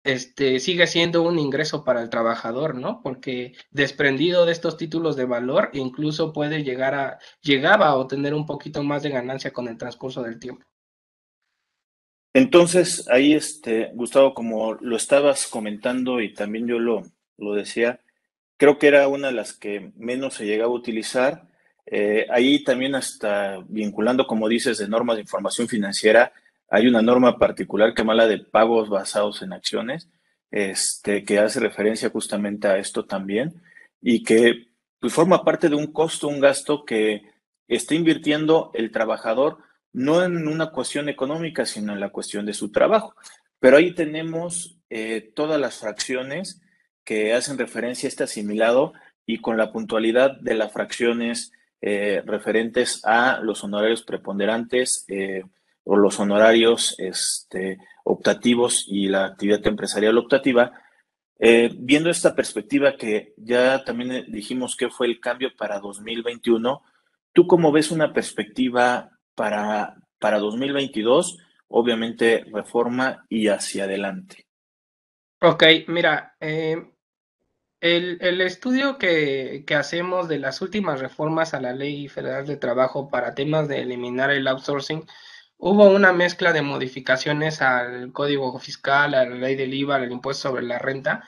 este, 0.03 0.59
sigue 0.59 0.87
siendo 0.87 1.23
un 1.23 1.37
ingreso 1.39 1.83
para 1.83 2.01
el 2.01 2.09
trabajador, 2.09 2.75
¿no? 2.75 3.01
Porque 3.03 3.53
desprendido 3.71 4.45
de 4.45 4.53
estos 4.53 4.77
títulos 4.77 5.15
de 5.15 5.25
valor 5.25 5.69
incluso 5.73 6.33
puede 6.33 6.63
llegar 6.63 6.95
a, 6.95 7.19
llegaba 7.41 7.87
a 7.87 7.95
obtener 7.95 8.33
un 8.33 8.45
poquito 8.45 8.83
más 8.83 9.03
de 9.03 9.09
ganancia 9.09 9.51
con 9.51 9.67
el 9.67 9.77
transcurso 9.77 10.23
del 10.23 10.39
tiempo. 10.39 10.65
Entonces, 12.33 13.07
ahí, 13.09 13.33
este, 13.33 13.91
Gustavo, 13.93 14.33
como 14.33 14.75
lo 14.75 14.95
estabas 14.95 15.47
comentando 15.47 16.21
y 16.21 16.33
también 16.33 16.67
yo 16.67 16.79
lo, 16.79 17.03
lo 17.37 17.53
decía, 17.53 18.01
creo 18.57 18.77
que 18.77 18.87
era 18.87 19.07
una 19.07 19.27
de 19.27 19.33
las 19.33 19.53
que 19.53 19.91
menos 19.95 20.35
se 20.35 20.45
llegaba 20.45 20.71
a 20.71 20.75
utilizar. 20.75 21.47
Eh, 21.85 22.27
ahí 22.29 22.63
también 22.63 22.93
hasta 22.93 23.63
vinculando, 23.67 24.27
como 24.27 24.47
dices, 24.47 24.77
de 24.77 24.87
normas 24.87 25.15
de 25.15 25.23
información 25.23 25.67
financiera, 25.67 26.33
hay 26.69 26.87
una 26.87 27.01
norma 27.01 27.39
particular 27.39 27.93
que 27.93 28.03
habla 28.03 28.27
de 28.27 28.39
pagos 28.39 28.89
basados 28.89 29.41
en 29.41 29.53
acciones, 29.53 30.07
este, 30.51 31.23
que 31.23 31.39
hace 31.39 31.59
referencia 31.59 32.09
justamente 32.09 32.67
a 32.67 32.77
esto 32.77 33.05
también 33.05 33.61
y 34.01 34.23
que 34.23 34.67
pues, 34.99 35.13
forma 35.13 35.43
parte 35.43 35.69
de 35.69 35.75
un 35.75 35.87
costo, 35.91 36.27
un 36.27 36.39
gasto 36.39 36.85
que 36.85 37.23
está 37.67 37.95
invirtiendo 37.95 38.71
el 38.73 38.91
trabajador 38.91 39.59
no 39.93 40.23
en 40.23 40.47
una 40.47 40.71
cuestión 40.71 41.09
económica, 41.09 41.65
sino 41.65 41.93
en 41.93 41.99
la 41.99 42.09
cuestión 42.09 42.45
de 42.45 42.53
su 42.53 42.71
trabajo. 42.71 43.15
Pero 43.59 43.77
ahí 43.77 43.93
tenemos 43.93 44.77
eh, 44.89 45.31
todas 45.35 45.59
las 45.59 45.79
fracciones 45.79 46.61
que 47.03 47.33
hacen 47.33 47.57
referencia 47.57 48.07
a 48.07 48.09
este 48.09 48.23
asimilado 48.23 48.93
y 49.25 49.39
con 49.39 49.57
la 49.57 49.71
puntualidad 49.71 50.39
de 50.39 50.55
las 50.55 50.71
fracciones 50.71 51.51
eh, 51.81 52.21
referentes 52.25 53.01
a 53.05 53.39
los 53.41 53.63
honorarios 53.63 54.03
preponderantes 54.03 55.05
eh, 55.07 55.43
o 55.83 55.97
los 55.97 56.19
honorarios 56.19 56.95
este, 56.99 57.79
optativos 58.03 58.85
y 58.87 59.07
la 59.07 59.25
actividad 59.25 59.65
empresarial 59.67 60.17
optativa. 60.17 60.71
Viendo 61.41 62.09
esta 62.09 62.35
perspectiva 62.35 62.97
que 62.97 63.33
ya 63.37 63.85
también 63.85 64.25
dijimos 64.27 64.75
que 64.75 64.89
fue 64.89 65.07
el 65.07 65.21
cambio 65.21 65.55
para 65.57 65.79
2021, 65.79 66.83
¿tú 67.31 67.47
cómo 67.47 67.71
ves 67.71 67.91
una 67.91 68.11
perspectiva 68.11 69.18
para, 69.39 69.95
para 70.19 70.37
2022 70.37 71.37
obviamente 71.69 72.43
reforma 72.51 73.25
y 73.29 73.47
hacia 73.47 73.85
adelante. 73.85 74.45
Ok, 75.39 75.63
mira, 75.87 76.35
eh, 76.41 76.91
el, 77.79 78.41
estudio 78.41 78.97
que, 78.97 79.63
que, 79.65 79.75
hacemos 79.75 80.27
de 80.27 80.39
las 80.39 80.61
últimas 80.61 80.99
reformas 80.99 81.53
a 81.53 81.61
la 81.61 81.71
Ley 81.71 82.09
Federal 82.09 82.45
de 82.45 82.57
Trabajo 82.57 83.07
para 83.07 83.33
temas 83.33 83.69
de 83.69 83.79
eliminar 83.79 84.29
el 84.29 84.45
outsourcing, 84.45 85.05
hubo 85.55 85.89
una 85.89 86.11
mezcla 86.11 86.51
de 86.51 86.61
modificaciones 86.61 87.61
al 87.61 88.11
Código 88.11 88.59
Fiscal, 88.59 89.13
a 89.13 89.23
la 89.23 89.35
Ley 89.35 89.55
del 89.55 89.73
IVA, 89.73 89.95
al 89.95 90.11
impuesto 90.11 90.49
sobre 90.49 90.63
la 90.63 90.79
renta, 90.79 91.23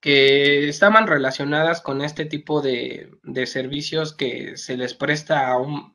que 0.00 0.68
estaban 0.68 1.06
relacionadas 1.06 1.80
con 1.80 2.02
este 2.02 2.26
tipo 2.26 2.60
de, 2.60 3.10
de 3.22 3.46
servicios 3.46 4.12
que 4.14 4.58
se 4.58 4.76
les 4.76 4.92
presta 4.92 5.48
a, 5.48 5.56
un, 5.56 5.93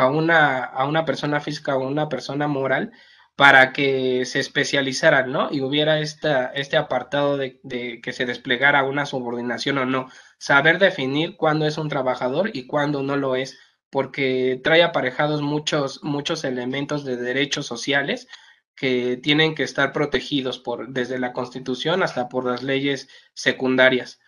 a, 0.00 0.08
una, 0.08 0.64
a 0.64 0.86
una 0.86 1.04
persona 1.04 1.40
física 1.40 1.76
o 1.76 1.86
una 1.86 2.08
persona 2.08 2.48
moral 2.48 2.92
para 3.36 3.72
que 3.72 4.24
se 4.24 4.38
especializaran, 4.40 5.30
¿no? 5.30 5.48
Y 5.50 5.60
hubiera 5.60 6.00
este 6.00 6.76
apartado 6.76 7.36
de, 7.36 7.60
que 8.02 8.12
se 8.12 8.26
desplegara 8.26 8.84
una 8.84 9.06
subordinación 9.06 9.78
o 9.78 9.84
no. 9.84 10.08
Saber 10.38 10.78
definir 10.78 11.36
cuándo 11.36 11.66
es 11.66 11.76
un 11.78 11.88
trabajador 11.88 12.50
y 12.54 12.66
cuándo 12.66 13.02
no 13.02 13.16
lo 13.16 13.36
es, 13.36 13.58
porque 13.90 14.60
trae 14.64 14.82
aparejados 14.82 15.42
muchos, 15.42 16.02
muchos 16.02 16.44
elementos 16.44 17.04
de 17.04 17.16
derechos 17.16 17.66
sociales 17.66 18.26
que 18.74 19.18
tienen 19.18 19.54
que 19.54 19.64
estar 19.64 19.92
protegidos 19.92 20.58
por, 20.58 20.88
desde 20.88 21.18
la 21.18 21.34
Constitución 21.34 22.02
hasta 22.02 22.28
por 22.28 22.46
las 22.46 22.62
leyes 22.62 23.08
secundarias. 23.34 24.18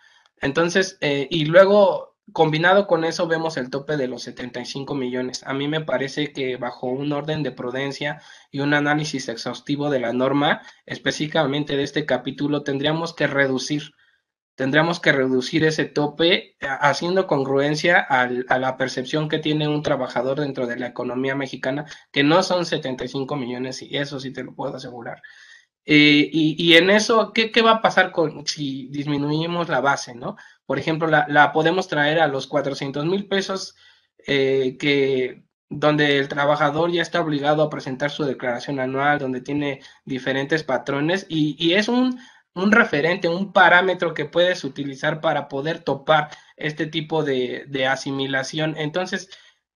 Entonces, 0.40 0.98
eh, 1.00 1.28
y 1.30 1.46
luego 1.46 2.11
Combinado 2.30 2.86
con 2.86 3.04
eso 3.04 3.26
vemos 3.26 3.56
el 3.56 3.68
tope 3.68 3.96
de 3.96 4.06
los 4.06 4.22
75 4.22 4.94
millones. 4.94 5.42
A 5.44 5.52
mí 5.54 5.66
me 5.66 5.80
parece 5.80 6.32
que 6.32 6.56
bajo 6.56 6.86
un 6.86 7.12
orden 7.12 7.42
de 7.42 7.50
prudencia 7.50 8.22
y 8.50 8.60
un 8.60 8.74
análisis 8.74 9.28
exhaustivo 9.28 9.90
de 9.90 10.00
la 10.00 10.12
norma, 10.12 10.62
específicamente 10.86 11.76
de 11.76 11.82
este 11.82 12.06
capítulo, 12.06 12.62
tendríamos 12.62 13.12
que 13.12 13.26
reducir, 13.26 13.92
tendríamos 14.54 15.00
que 15.00 15.12
reducir 15.12 15.64
ese 15.64 15.84
tope 15.84 16.56
haciendo 16.60 17.26
congruencia 17.26 17.98
a 17.98 18.28
la 18.58 18.76
percepción 18.76 19.28
que 19.28 19.40
tiene 19.40 19.66
un 19.66 19.82
trabajador 19.82 20.40
dentro 20.40 20.66
de 20.66 20.78
la 20.78 20.86
economía 20.86 21.34
mexicana, 21.34 21.86
que 22.12 22.22
no 22.22 22.42
son 22.44 22.64
75 22.64 23.36
millones 23.36 23.82
y 23.82 23.96
eso 23.96 24.20
sí 24.20 24.32
te 24.32 24.44
lo 24.44 24.54
puedo 24.54 24.76
asegurar. 24.76 25.22
Eh, 25.84 26.30
y, 26.32 26.74
en 26.74 26.90
eso, 26.90 27.32
¿qué, 27.32 27.50
¿qué, 27.50 27.60
va 27.60 27.72
a 27.72 27.82
pasar 27.82 28.12
si 28.46 28.88
disminuimos 28.88 29.68
la 29.68 29.80
base, 29.80 30.14
no? 30.14 30.36
Por 30.72 30.78
ejemplo, 30.78 31.06
la, 31.06 31.52
podemos 31.52 31.86
traer 31.86 32.18
a 32.18 32.28
los 32.28 32.46
400 32.46 33.04
mil 33.04 33.28
pesos 33.28 33.76
eh, 34.26 34.78
que 34.80 35.44
donde 35.68 36.16
el 36.16 36.28
trabajador 36.28 36.90
ya 36.90 37.02
está 37.02 37.20
obligado 37.20 37.62
a 37.62 37.68
presentar 37.68 38.10
su 38.10 38.24
declaración 38.24 38.80
anual, 38.80 39.18
donde 39.18 39.42
tiene 39.42 39.82
diferentes 40.06 40.64
patrones 40.64 41.26
y, 41.28 41.74
es 41.74 41.88
un, 41.88 42.18
referente, 42.54 43.28
un 43.28 43.52
parámetro 43.52 44.14
que 44.14 44.24
puedes 44.24 44.64
utilizar 44.64 45.20
para 45.20 45.46
poder 45.46 45.80
topar 45.80 46.30
este 46.56 46.86
tipo 46.86 47.22
de, 47.22 47.66
de 47.68 47.86
asimilación. 47.86 48.74
Entonces, 48.78 49.28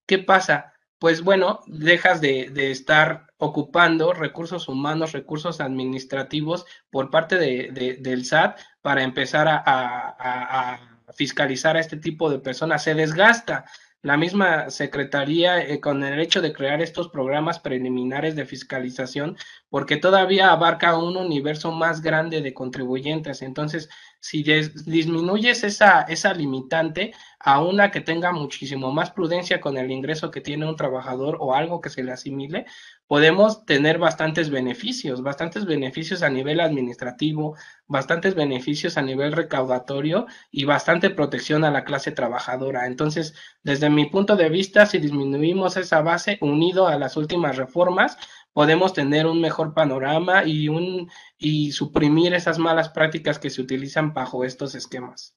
¿qué 0.06 0.16
pasa? 0.16 0.72
Pues 0.98 1.22
bueno, 1.22 1.60
dejas 1.66 2.20
de, 2.20 2.50
estar 2.70 3.26
ocupando 3.38 4.14
recursos 4.14 4.68
humanos, 4.68 5.12
recursos 5.12 5.60
administrativos 5.60 6.64
por 6.90 7.10
parte 7.10 7.36
de, 7.36 7.98
del 8.00 8.24
SAT 8.24 8.58
para 8.80 9.02
empezar 9.02 9.46
a, 9.48 10.92
fiscalizar 11.14 11.76
a 11.76 11.80
este 11.80 11.96
tipo 11.96 12.30
de 12.30 12.40
personas. 12.40 12.82
Se 12.82 12.94
desgasta 12.94 13.64
la 14.02 14.16
misma 14.16 14.70
Secretaría 14.70 15.60
eh, 15.60 15.80
con 15.80 16.02
el 16.04 16.20
hecho 16.20 16.42
de 16.42 16.52
crear 16.52 16.80
estos 16.82 17.08
programas 17.08 17.58
preliminares 17.58 18.36
de 18.36 18.44
fiscalización, 18.44 19.36
porque 19.68 19.96
todavía 19.96 20.50
abarca 20.50 20.98
un 20.98 21.16
universo 21.16 21.72
más 21.72 22.02
grande 22.02 22.40
de 22.40 22.54
contribuyentes. 22.54 23.42
Entonces, 23.42 23.88
si 24.26 24.42
disminuyes 24.42 25.62
esa, 25.62 26.02
esa 26.02 26.34
limitante 26.34 27.14
a 27.38 27.62
una 27.62 27.92
que 27.92 28.00
tenga 28.00 28.32
muchísimo 28.32 28.90
más 28.90 29.12
prudencia 29.12 29.60
con 29.60 29.76
el 29.76 29.92
ingreso 29.92 30.32
que 30.32 30.40
tiene 30.40 30.68
un 30.68 30.74
trabajador 30.74 31.36
o 31.38 31.54
algo 31.54 31.80
que 31.80 31.90
se 31.90 32.02
le 32.02 32.10
asimile, 32.10 32.66
podemos 33.06 33.64
tener 33.66 33.98
bastantes 33.98 34.50
beneficios, 34.50 35.22
bastantes 35.22 35.64
beneficios 35.64 36.24
a 36.24 36.28
nivel 36.28 36.58
administrativo, 36.58 37.54
bastantes 37.86 38.34
beneficios 38.34 38.96
a 38.96 39.02
nivel 39.02 39.30
recaudatorio 39.30 40.26
y 40.50 40.64
bastante 40.64 41.10
protección 41.10 41.62
a 41.62 41.70
la 41.70 41.84
clase 41.84 42.10
trabajadora. 42.10 42.86
Entonces, 42.86 43.32
desde 43.62 43.90
mi 43.90 44.06
punto 44.06 44.34
de 44.34 44.48
vista, 44.48 44.86
si 44.86 44.98
disminuimos 44.98 45.76
esa 45.76 46.02
base 46.02 46.36
unido 46.40 46.88
a 46.88 46.98
las 46.98 47.16
últimas 47.16 47.56
reformas, 47.56 48.18
podemos 48.56 48.94
tener 48.94 49.26
un 49.26 49.38
mejor 49.38 49.74
panorama 49.74 50.46
y, 50.46 50.70
un, 50.70 51.10
y 51.36 51.72
suprimir 51.72 52.32
esas 52.32 52.58
malas 52.58 52.88
prácticas 52.88 53.38
que 53.38 53.50
se 53.50 53.60
utilizan 53.60 54.14
bajo 54.14 54.44
estos 54.44 54.74
esquemas. 54.74 55.36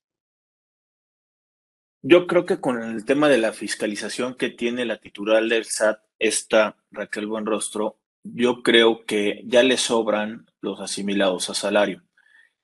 Yo 2.01 2.27
creo 2.27 2.45
que 2.45 2.61
con 2.61 2.81
el 2.81 3.03
tema 3.03 3.27
de 3.27 3.37
la 3.37 3.51
fiscalización 3.51 4.35
que 4.35 4.51
tiene 4.51 4.85
la 4.85 5.01
titular 5.01 5.43
del 5.43 5.65
SAT, 5.65 5.99
esta 6.17 6.77
Raquel 6.91 7.27
Buenrostro, 7.27 7.97
yo 8.23 8.63
creo 8.63 9.05
que 9.05 9.41
ya 9.43 9.63
le 9.63 9.75
sobran 9.75 10.45
los 10.61 10.79
asimilados 10.79 11.49
a 11.49 11.55
salario. 11.55 12.03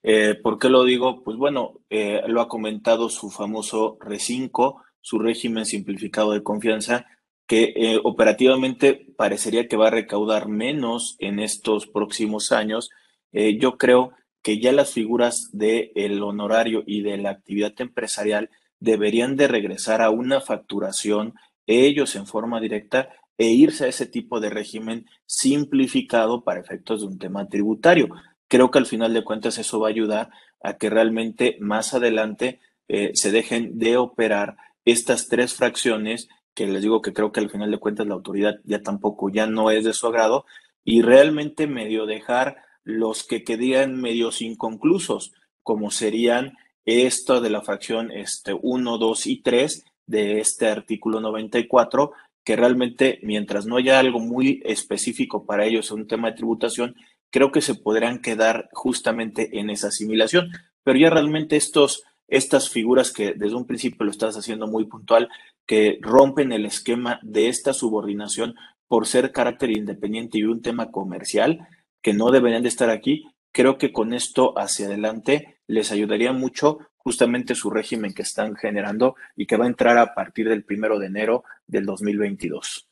Eh, 0.02 0.36
¿Por 0.42 0.58
qué 0.58 0.70
lo 0.70 0.84
digo? 0.84 1.22
Pues 1.22 1.36
bueno, 1.36 1.82
eh, 1.90 2.22
lo 2.28 2.40
ha 2.40 2.48
comentado 2.48 3.10
su 3.10 3.28
famoso 3.28 3.98
R5, 3.98 4.82
su 5.02 5.18
régimen 5.18 5.66
simplificado 5.66 6.32
de 6.32 6.42
confianza, 6.42 7.04
que 7.46 7.72
eh, 7.76 8.00
operativamente 8.02 9.06
parecería 9.16 9.68
que 9.68 9.76
va 9.76 9.88
a 9.88 9.92
recaudar 9.92 10.48
menos 10.48 11.16
en 11.18 11.38
estos 11.38 11.86
próximos 11.86 12.52
años. 12.52 12.90
Eh, 13.32 13.58
yo 13.58 13.78
creo 13.78 14.12
que 14.42 14.60
ya 14.60 14.72
las 14.72 14.92
figuras 14.92 15.50
del 15.52 16.22
honorario 16.22 16.82
y 16.86 17.02
de 17.02 17.16
la 17.18 17.30
actividad 17.30 17.72
empresarial 17.78 18.50
deberían 18.78 19.36
de 19.36 19.48
regresar 19.48 20.02
a 20.02 20.10
una 20.10 20.40
facturación 20.40 21.34
ellos 21.66 22.14
en 22.14 22.26
forma 22.26 22.60
directa 22.60 23.08
e 23.38 23.48
irse 23.48 23.84
a 23.84 23.88
ese 23.88 24.06
tipo 24.06 24.40
de 24.40 24.50
régimen 24.50 25.06
simplificado 25.26 26.42
para 26.42 26.60
efectos 26.60 27.00
de 27.00 27.06
un 27.08 27.18
tema 27.18 27.48
tributario. 27.48 28.08
Creo 28.48 28.70
que 28.70 28.78
al 28.78 28.86
final 28.86 29.12
de 29.12 29.24
cuentas 29.24 29.58
eso 29.58 29.80
va 29.80 29.88
a 29.88 29.90
ayudar 29.90 30.30
a 30.62 30.76
que 30.78 30.90
realmente 30.90 31.56
más 31.60 31.94
adelante 31.94 32.60
eh, 32.88 33.10
se 33.14 33.30
dejen 33.30 33.78
de 33.78 33.96
operar 33.96 34.56
estas 34.84 35.28
tres 35.28 35.54
fracciones 35.54 36.28
que 36.56 36.66
les 36.66 36.82
digo 36.82 37.02
que 37.02 37.12
creo 37.12 37.30
que 37.30 37.40
al 37.40 37.50
final 37.50 37.70
de 37.70 37.78
cuentas 37.78 38.06
la 38.06 38.14
autoridad 38.14 38.56
ya 38.64 38.82
tampoco, 38.82 39.28
ya 39.28 39.46
no 39.46 39.70
es 39.70 39.84
de 39.84 39.92
su 39.92 40.06
agrado, 40.06 40.46
y 40.82 41.02
realmente 41.02 41.66
medio 41.66 42.06
dejar 42.06 42.56
los 42.82 43.24
que 43.24 43.44
quedarían 43.44 44.00
medios 44.00 44.40
inconclusos, 44.40 45.32
como 45.62 45.90
serían 45.90 46.54
esto 46.86 47.40
de 47.40 47.50
la 47.50 47.60
fracción 47.60 48.10
este, 48.10 48.54
1, 48.54 48.98
2 48.98 49.26
y 49.26 49.42
3 49.42 49.84
de 50.06 50.40
este 50.40 50.68
artículo 50.68 51.20
94, 51.20 52.12
que 52.42 52.56
realmente 52.56 53.18
mientras 53.22 53.66
no 53.66 53.76
haya 53.76 53.98
algo 53.98 54.20
muy 54.20 54.62
específico 54.64 55.44
para 55.44 55.66
ellos 55.66 55.90
en 55.90 55.98
un 55.98 56.06
tema 56.06 56.30
de 56.30 56.36
tributación, 56.36 56.94
creo 57.30 57.52
que 57.52 57.60
se 57.60 57.74
podrán 57.74 58.22
quedar 58.22 58.70
justamente 58.72 59.58
en 59.58 59.68
esa 59.68 59.88
asimilación. 59.88 60.52
Pero 60.84 60.98
ya 60.98 61.10
realmente 61.10 61.56
estos, 61.56 62.04
estas 62.28 62.70
figuras 62.70 63.12
que 63.12 63.34
desde 63.34 63.56
un 63.56 63.66
principio 63.66 64.04
lo 64.04 64.12
estás 64.12 64.36
haciendo 64.36 64.68
muy 64.68 64.86
puntual, 64.86 65.28
que 65.66 65.98
rompen 66.00 66.52
el 66.52 66.64
esquema 66.64 67.20
de 67.22 67.48
esta 67.48 67.72
subordinación 67.72 68.54
por 68.88 69.06
ser 69.06 69.32
carácter 69.32 69.70
independiente 69.70 70.38
y 70.38 70.44
un 70.44 70.62
tema 70.62 70.90
comercial, 70.90 71.66
que 72.00 72.14
no 72.14 72.30
deberían 72.30 72.62
de 72.62 72.68
estar 72.68 72.88
aquí, 72.88 73.26
creo 73.52 73.78
que 73.78 73.92
con 73.92 74.14
esto 74.14 74.56
hacia 74.56 74.86
adelante 74.86 75.58
les 75.66 75.90
ayudaría 75.90 76.32
mucho 76.32 76.78
justamente 76.96 77.54
su 77.54 77.70
régimen 77.70 78.14
que 78.14 78.22
están 78.22 78.54
generando 78.56 79.16
y 79.34 79.46
que 79.46 79.56
va 79.56 79.64
a 79.64 79.68
entrar 79.68 79.98
a 79.98 80.14
partir 80.14 80.48
del 80.48 80.64
primero 80.64 80.98
de 80.98 81.06
enero 81.06 81.44
del 81.66 81.84
2022. 81.86 82.88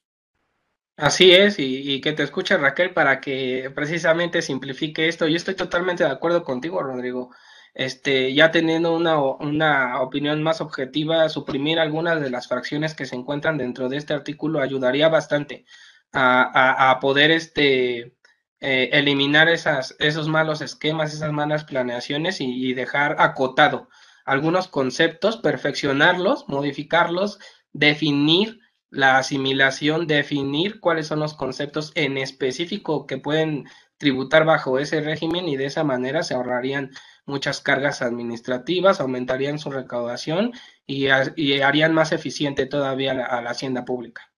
Así 0.96 1.32
es, 1.32 1.56
y, 1.58 2.00
que 2.00 2.12
te 2.12 2.22
escuche 2.22 2.56
Raquel 2.56 2.92
para 2.92 3.20
que 3.20 3.72
precisamente 3.74 4.42
simplifique 4.42 5.08
esto. 5.08 5.26
Yo 5.26 5.36
estoy 5.36 5.54
totalmente 5.54 6.04
de 6.04 6.10
acuerdo 6.10 6.44
contigo, 6.44 6.80
Rodrigo 6.82 7.30
este, 7.74 8.32
ya 8.34 8.50
teniendo 8.52 8.94
una, 8.94 9.20
una, 9.20 10.00
opinión 10.00 10.42
más 10.42 10.60
objetiva, 10.60 11.28
suprimir 11.28 11.80
algunas 11.80 12.20
de 12.20 12.30
las 12.30 12.48
fracciones 12.48 12.94
que 12.94 13.06
se 13.06 13.16
encuentran 13.16 13.58
dentro 13.58 13.88
de 13.88 13.96
este 13.96 14.14
artículo 14.14 14.60
ayudaría 14.60 15.08
bastante 15.08 15.66
a, 16.12 16.90
a, 16.90 17.00
poder 17.00 17.32
este, 17.32 18.14
eh, 18.60 18.90
eliminar 18.92 19.48
esas, 19.48 19.96
esos 19.98 20.28
malos 20.28 20.60
esquemas, 20.60 21.12
esas 21.12 21.32
malas 21.32 21.64
planeaciones 21.64 22.40
y, 22.40 22.70
y 22.70 22.74
dejar 22.74 23.16
acotado 23.18 23.88
algunos 24.24 24.68
conceptos, 24.68 25.36
perfeccionarlos, 25.36 26.48
modificarlos, 26.48 27.40
definir 27.72 28.60
la 28.90 29.18
asimilación, 29.18 30.06
definir 30.06 30.78
cuáles 30.78 31.08
son 31.08 31.18
los 31.18 31.34
conceptos 31.34 31.90
en 31.96 32.16
específico 32.16 33.06
que 33.06 33.18
pueden 33.18 33.64
tributar 33.98 34.44
bajo 34.44 34.78
ese 34.78 35.00
régimen 35.00 35.48
y 35.48 35.56
de 35.56 35.66
esa 35.66 35.82
manera 35.82 36.22
se 36.22 36.34
ahorrarían 36.34 36.92
muchas 37.26 37.60
cargas 37.60 38.02
administrativas, 38.02 39.00
aumentarían 39.00 39.58
su 39.58 39.70
recaudación 39.70 40.52
y, 40.86 41.08
harían 41.08 41.94
más 41.94 42.12
eficiente 42.12 42.66
todavía 42.66 43.12
a 43.12 43.40
la, 43.42 43.50
hacienda 43.50 43.84
pública. 43.84 44.30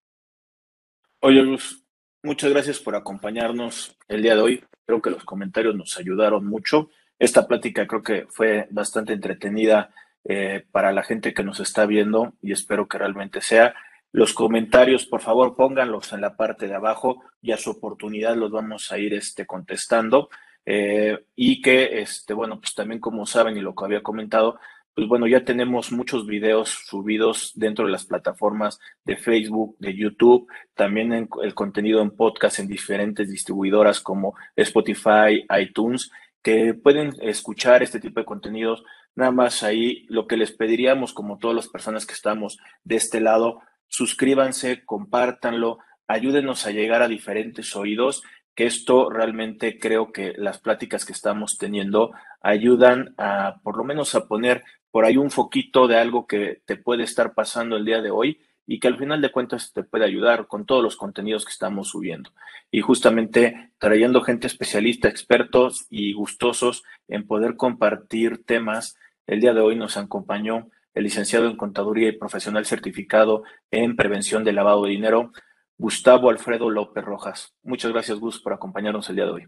Oye, 1.20 1.42
Luz, 1.42 1.86
Muchas 2.26 2.50
gracias 2.50 2.80
por 2.80 2.96
acompañarnos 2.96 3.96
el 4.08 4.20
día 4.20 4.34
de 4.34 4.42
hoy. 4.42 4.64
Creo 4.84 5.00
que 5.00 5.10
los 5.10 5.22
comentarios 5.22 5.76
nos 5.76 5.96
ayudaron 5.96 6.44
mucho. 6.44 6.90
Esta 7.20 7.46
plática 7.46 7.86
creo 7.86 8.02
que 8.02 8.26
fue 8.28 8.66
bastante 8.72 9.12
entretenida 9.12 9.94
eh, 10.24 10.66
para 10.72 10.90
la 10.90 11.04
gente 11.04 11.32
que 11.32 11.44
nos 11.44 11.60
está 11.60 11.86
viendo 11.86 12.32
y 12.42 12.50
espero 12.50 12.88
que 12.88 12.98
realmente 12.98 13.40
sea. 13.40 13.76
Los 14.10 14.34
comentarios, 14.34 15.06
por 15.06 15.20
favor, 15.20 15.54
pónganlos 15.54 16.12
en 16.14 16.20
la 16.20 16.36
parte 16.36 16.66
de 16.66 16.74
abajo 16.74 17.22
y 17.40 17.52
a 17.52 17.58
su 17.58 17.70
oportunidad 17.70 18.34
los 18.34 18.50
vamos 18.50 18.90
a 18.90 18.98
ir 18.98 19.14
este, 19.14 19.46
contestando. 19.46 20.28
Eh, 20.66 21.24
y 21.36 21.62
que, 21.62 22.00
este, 22.00 22.34
bueno, 22.34 22.60
pues 22.60 22.74
también 22.74 23.00
como 23.00 23.24
saben 23.24 23.56
y 23.56 23.60
lo 23.60 23.74
que 23.74 23.84
había 23.84 24.02
comentado, 24.02 24.58
pues 24.96 25.08
bueno, 25.08 25.26
ya 25.26 25.44
tenemos 25.44 25.92
muchos 25.92 26.26
videos 26.26 26.70
subidos 26.86 27.52
dentro 27.54 27.84
de 27.84 27.92
las 27.92 28.06
plataformas 28.06 28.80
de 29.04 29.16
Facebook, 29.16 29.76
de 29.78 29.94
YouTube, 29.94 30.48
también 30.74 31.12
en 31.12 31.28
el 31.42 31.54
contenido 31.54 32.00
en 32.00 32.10
podcast 32.10 32.58
en 32.58 32.66
diferentes 32.66 33.30
distribuidoras 33.30 34.00
como 34.00 34.34
Spotify, 34.56 35.46
iTunes, 35.60 36.10
que 36.42 36.72
pueden 36.74 37.12
escuchar 37.20 37.82
este 37.82 38.00
tipo 38.00 38.20
de 38.20 38.26
contenidos. 38.26 38.84
Nada 39.14 39.32
más 39.32 39.62
ahí 39.62 40.06
lo 40.08 40.26
que 40.26 40.38
les 40.38 40.52
pediríamos, 40.52 41.12
como 41.12 41.36
todas 41.36 41.56
las 41.56 41.68
personas 41.68 42.06
que 42.06 42.14
estamos 42.14 42.58
de 42.82 42.96
este 42.96 43.20
lado, 43.20 43.60
suscríbanse, 43.88 44.84
compártanlo, 44.86 45.78
ayúdenos 46.08 46.66
a 46.66 46.70
llegar 46.70 47.02
a 47.02 47.08
diferentes 47.08 47.76
oídos 47.76 48.22
que 48.56 48.66
esto 48.66 49.10
realmente 49.10 49.78
creo 49.78 50.10
que 50.12 50.32
las 50.36 50.58
pláticas 50.58 51.04
que 51.04 51.12
estamos 51.12 51.58
teniendo 51.58 52.12
ayudan 52.40 53.14
a 53.18 53.60
por 53.62 53.76
lo 53.76 53.84
menos 53.84 54.14
a 54.14 54.26
poner 54.26 54.64
por 54.90 55.04
ahí 55.04 55.18
un 55.18 55.30
foquito 55.30 55.86
de 55.86 55.98
algo 55.98 56.26
que 56.26 56.62
te 56.64 56.76
puede 56.76 57.04
estar 57.04 57.34
pasando 57.34 57.76
el 57.76 57.84
día 57.84 58.00
de 58.00 58.10
hoy 58.10 58.40
y 58.66 58.80
que 58.80 58.88
al 58.88 58.96
final 58.96 59.20
de 59.20 59.30
cuentas 59.30 59.72
te 59.74 59.82
puede 59.82 60.06
ayudar 60.06 60.46
con 60.46 60.64
todos 60.64 60.82
los 60.82 60.96
contenidos 60.96 61.44
que 61.44 61.52
estamos 61.52 61.88
subiendo. 61.88 62.30
Y 62.70 62.80
justamente 62.80 63.72
trayendo 63.78 64.22
gente 64.22 64.46
especialista, 64.46 65.08
expertos 65.08 65.86
y 65.90 66.14
gustosos 66.14 66.82
en 67.08 67.26
poder 67.26 67.56
compartir 67.56 68.44
temas. 68.44 68.96
El 69.26 69.40
día 69.40 69.52
de 69.52 69.60
hoy 69.60 69.76
nos 69.76 69.98
acompañó 69.98 70.70
el 70.94 71.04
licenciado 71.04 71.46
en 71.46 71.56
Contaduría 71.56 72.08
y 72.08 72.12
profesional 72.12 72.64
certificado 72.64 73.44
en 73.70 73.96
prevención 73.96 74.44
de 74.44 74.54
lavado 74.54 74.84
de 74.84 74.90
dinero, 74.90 75.30
Gustavo 75.78 76.30
Alfredo 76.30 76.70
López 76.70 77.04
Rojas. 77.04 77.54
Muchas 77.62 77.92
gracias, 77.92 78.18
Gus, 78.18 78.40
por 78.40 78.52
acompañarnos 78.52 79.08
el 79.10 79.16
día 79.16 79.24
de 79.26 79.30
hoy. 79.30 79.46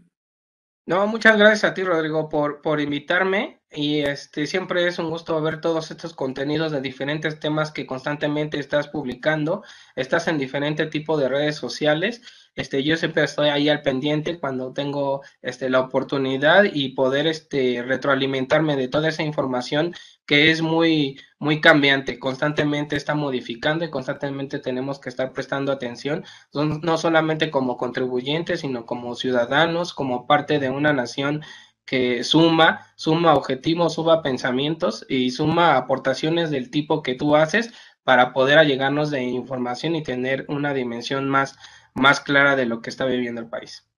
No, 0.85 1.05
muchas 1.05 1.37
gracias 1.37 1.63
a 1.65 1.73
ti, 1.73 1.83
Rodrigo, 1.83 2.29
por, 2.29 2.61
por 2.61 2.79
invitarme. 2.81 3.61
Y 3.71 3.99
este 3.99 4.47
siempre 4.47 4.87
es 4.87 4.97
un 4.97 5.11
gusto 5.11 5.39
ver 5.39 5.61
todos 5.61 5.91
estos 5.91 6.15
contenidos 6.15 6.71
de 6.71 6.81
diferentes 6.81 7.39
temas 7.39 7.71
que 7.71 7.85
constantemente 7.85 8.59
estás 8.59 8.87
publicando. 8.87 9.63
Estás 9.95 10.27
en 10.27 10.39
diferentes 10.39 10.89
tipos 10.89 11.19
de 11.19 11.29
redes 11.29 11.57
sociales 11.57 12.21
este, 12.59 12.83
yo 12.83 12.97
siempre 12.97 13.23
estoy 13.23 13.47
ahí 13.47 13.69
al 13.69 13.81
pendiente 13.81 14.37
cuando 14.37 14.73
tengo 14.73 15.21
este, 15.41 15.69
la 15.69 15.79
oportunidad 15.79 16.65
y 16.65 16.89
poder 16.89 17.25
este, 17.25 17.81
retroalimentarme 17.83 18.75
de 18.75 18.89
toda 18.89 19.07
esa 19.07 19.23
información 19.23 19.95
que 20.29 20.51
es 20.51 20.61
muy, 20.61 21.19
muy 21.39 21.59
cambiante, 21.59 22.19
constantemente 22.19 22.95
está 22.95 23.15
modificando 23.15 23.83
y 23.83 23.89
constantemente 23.89 24.59
tenemos 24.59 24.99
que 24.99 25.09
estar 25.09 25.33
prestando 25.33 25.71
atención, 25.71 26.23
no 26.53 26.99
solamente 26.99 27.49
como 27.49 27.77
contribuyentes, 27.77 28.59
sino 28.59 28.85
como 28.85 29.15
ciudadanos, 29.15 29.91
como 29.91 30.27
parte 30.27 30.59
de 30.59 30.69
una 30.69 30.93
nación 30.93 31.41
que 31.83 32.23
suma, 32.23 32.85
suma 32.95 33.33
objetivos, 33.33 33.95
suma 33.95 34.21
pensamientos 34.21 35.03
y 35.09 35.31
suma 35.31 35.75
aportaciones 35.77 36.51
del 36.51 36.69
tipo 36.69 37.01
que 37.01 37.15
tú 37.15 37.35
haces 37.35 37.73
para 38.03 38.31
poder 38.31 38.59
allegarnos 38.59 39.09
de 39.09 39.23
información 39.23 39.95
y 39.95 40.03
tener 40.03 40.45
una 40.47 40.75
dimensión 40.75 41.27
más 41.27 41.57
más 41.95 42.21
clara 42.21 42.55
de 42.55 42.67
lo 42.67 42.83
que 42.83 42.91
está 42.91 43.05
viviendo 43.05 43.41
el 43.41 43.49
país. 43.49 43.89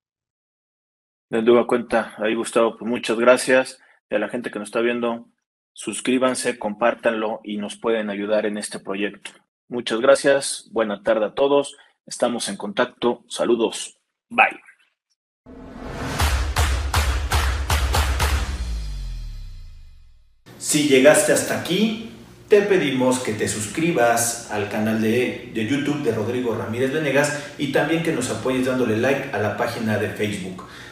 Duda 1.29 1.67
cuenta, 1.67 2.15
ahí 2.19 2.36
Gustavo, 2.36 2.77
pues 2.77 2.89
muchas 2.89 3.19
gracias. 3.19 3.82
Y 4.09 4.15
a 4.15 4.19
la 4.19 4.29
gente 4.29 4.49
que 4.49 4.59
nos 4.59 4.69
está 4.69 4.79
viendo, 4.79 5.27
suscríbanse, 5.74 6.59
compártanlo 6.59 7.41
y 7.43 7.57
nos 7.57 7.78
pueden 7.78 8.09
ayudar 8.09 8.45
en 8.45 8.57
este 8.57 8.80
proyecto. 8.80 9.32
Muchas 9.67 10.01
gracias, 10.01 10.69
buena 10.72 11.03
tarde 11.03 11.26
a 11.26 11.34
todos, 11.34 11.78
estamos 12.05 12.49
en 12.49 12.57
contacto, 12.57 13.24
saludos, 13.28 13.97
bye. 14.30 14.59
Si 20.57 20.88
llegaste 20.88 21.34
hasta 21.34 21.59
aquí, 21.59 22.11
te 22.47 22.61
pedimos 22.61 23.19
que 23.19 23.34
te 23.34 23.47
suscribas 23.47 24.51
al 24.51 24.69
canal 24.69 25.01
de, 25.01 25.51
YouTube 25.53 26.03
de 26.03 26.11
Rodrigo 26.11 26.53
Ramírez 26.53 26.91
Venegas 26.91 27.53
y 27.57 27.72
también 27.72 28.03
que 28.03 28.11
nos 28.11 28.30
apoyes 28.30 28.65
dándole 28.65 28.97
like 28.97 29.30
a 29.32 29.39
la 29.39 29.55
página 29.55 29.97
de 29.97 30.09
Facebook. 30.09 30.67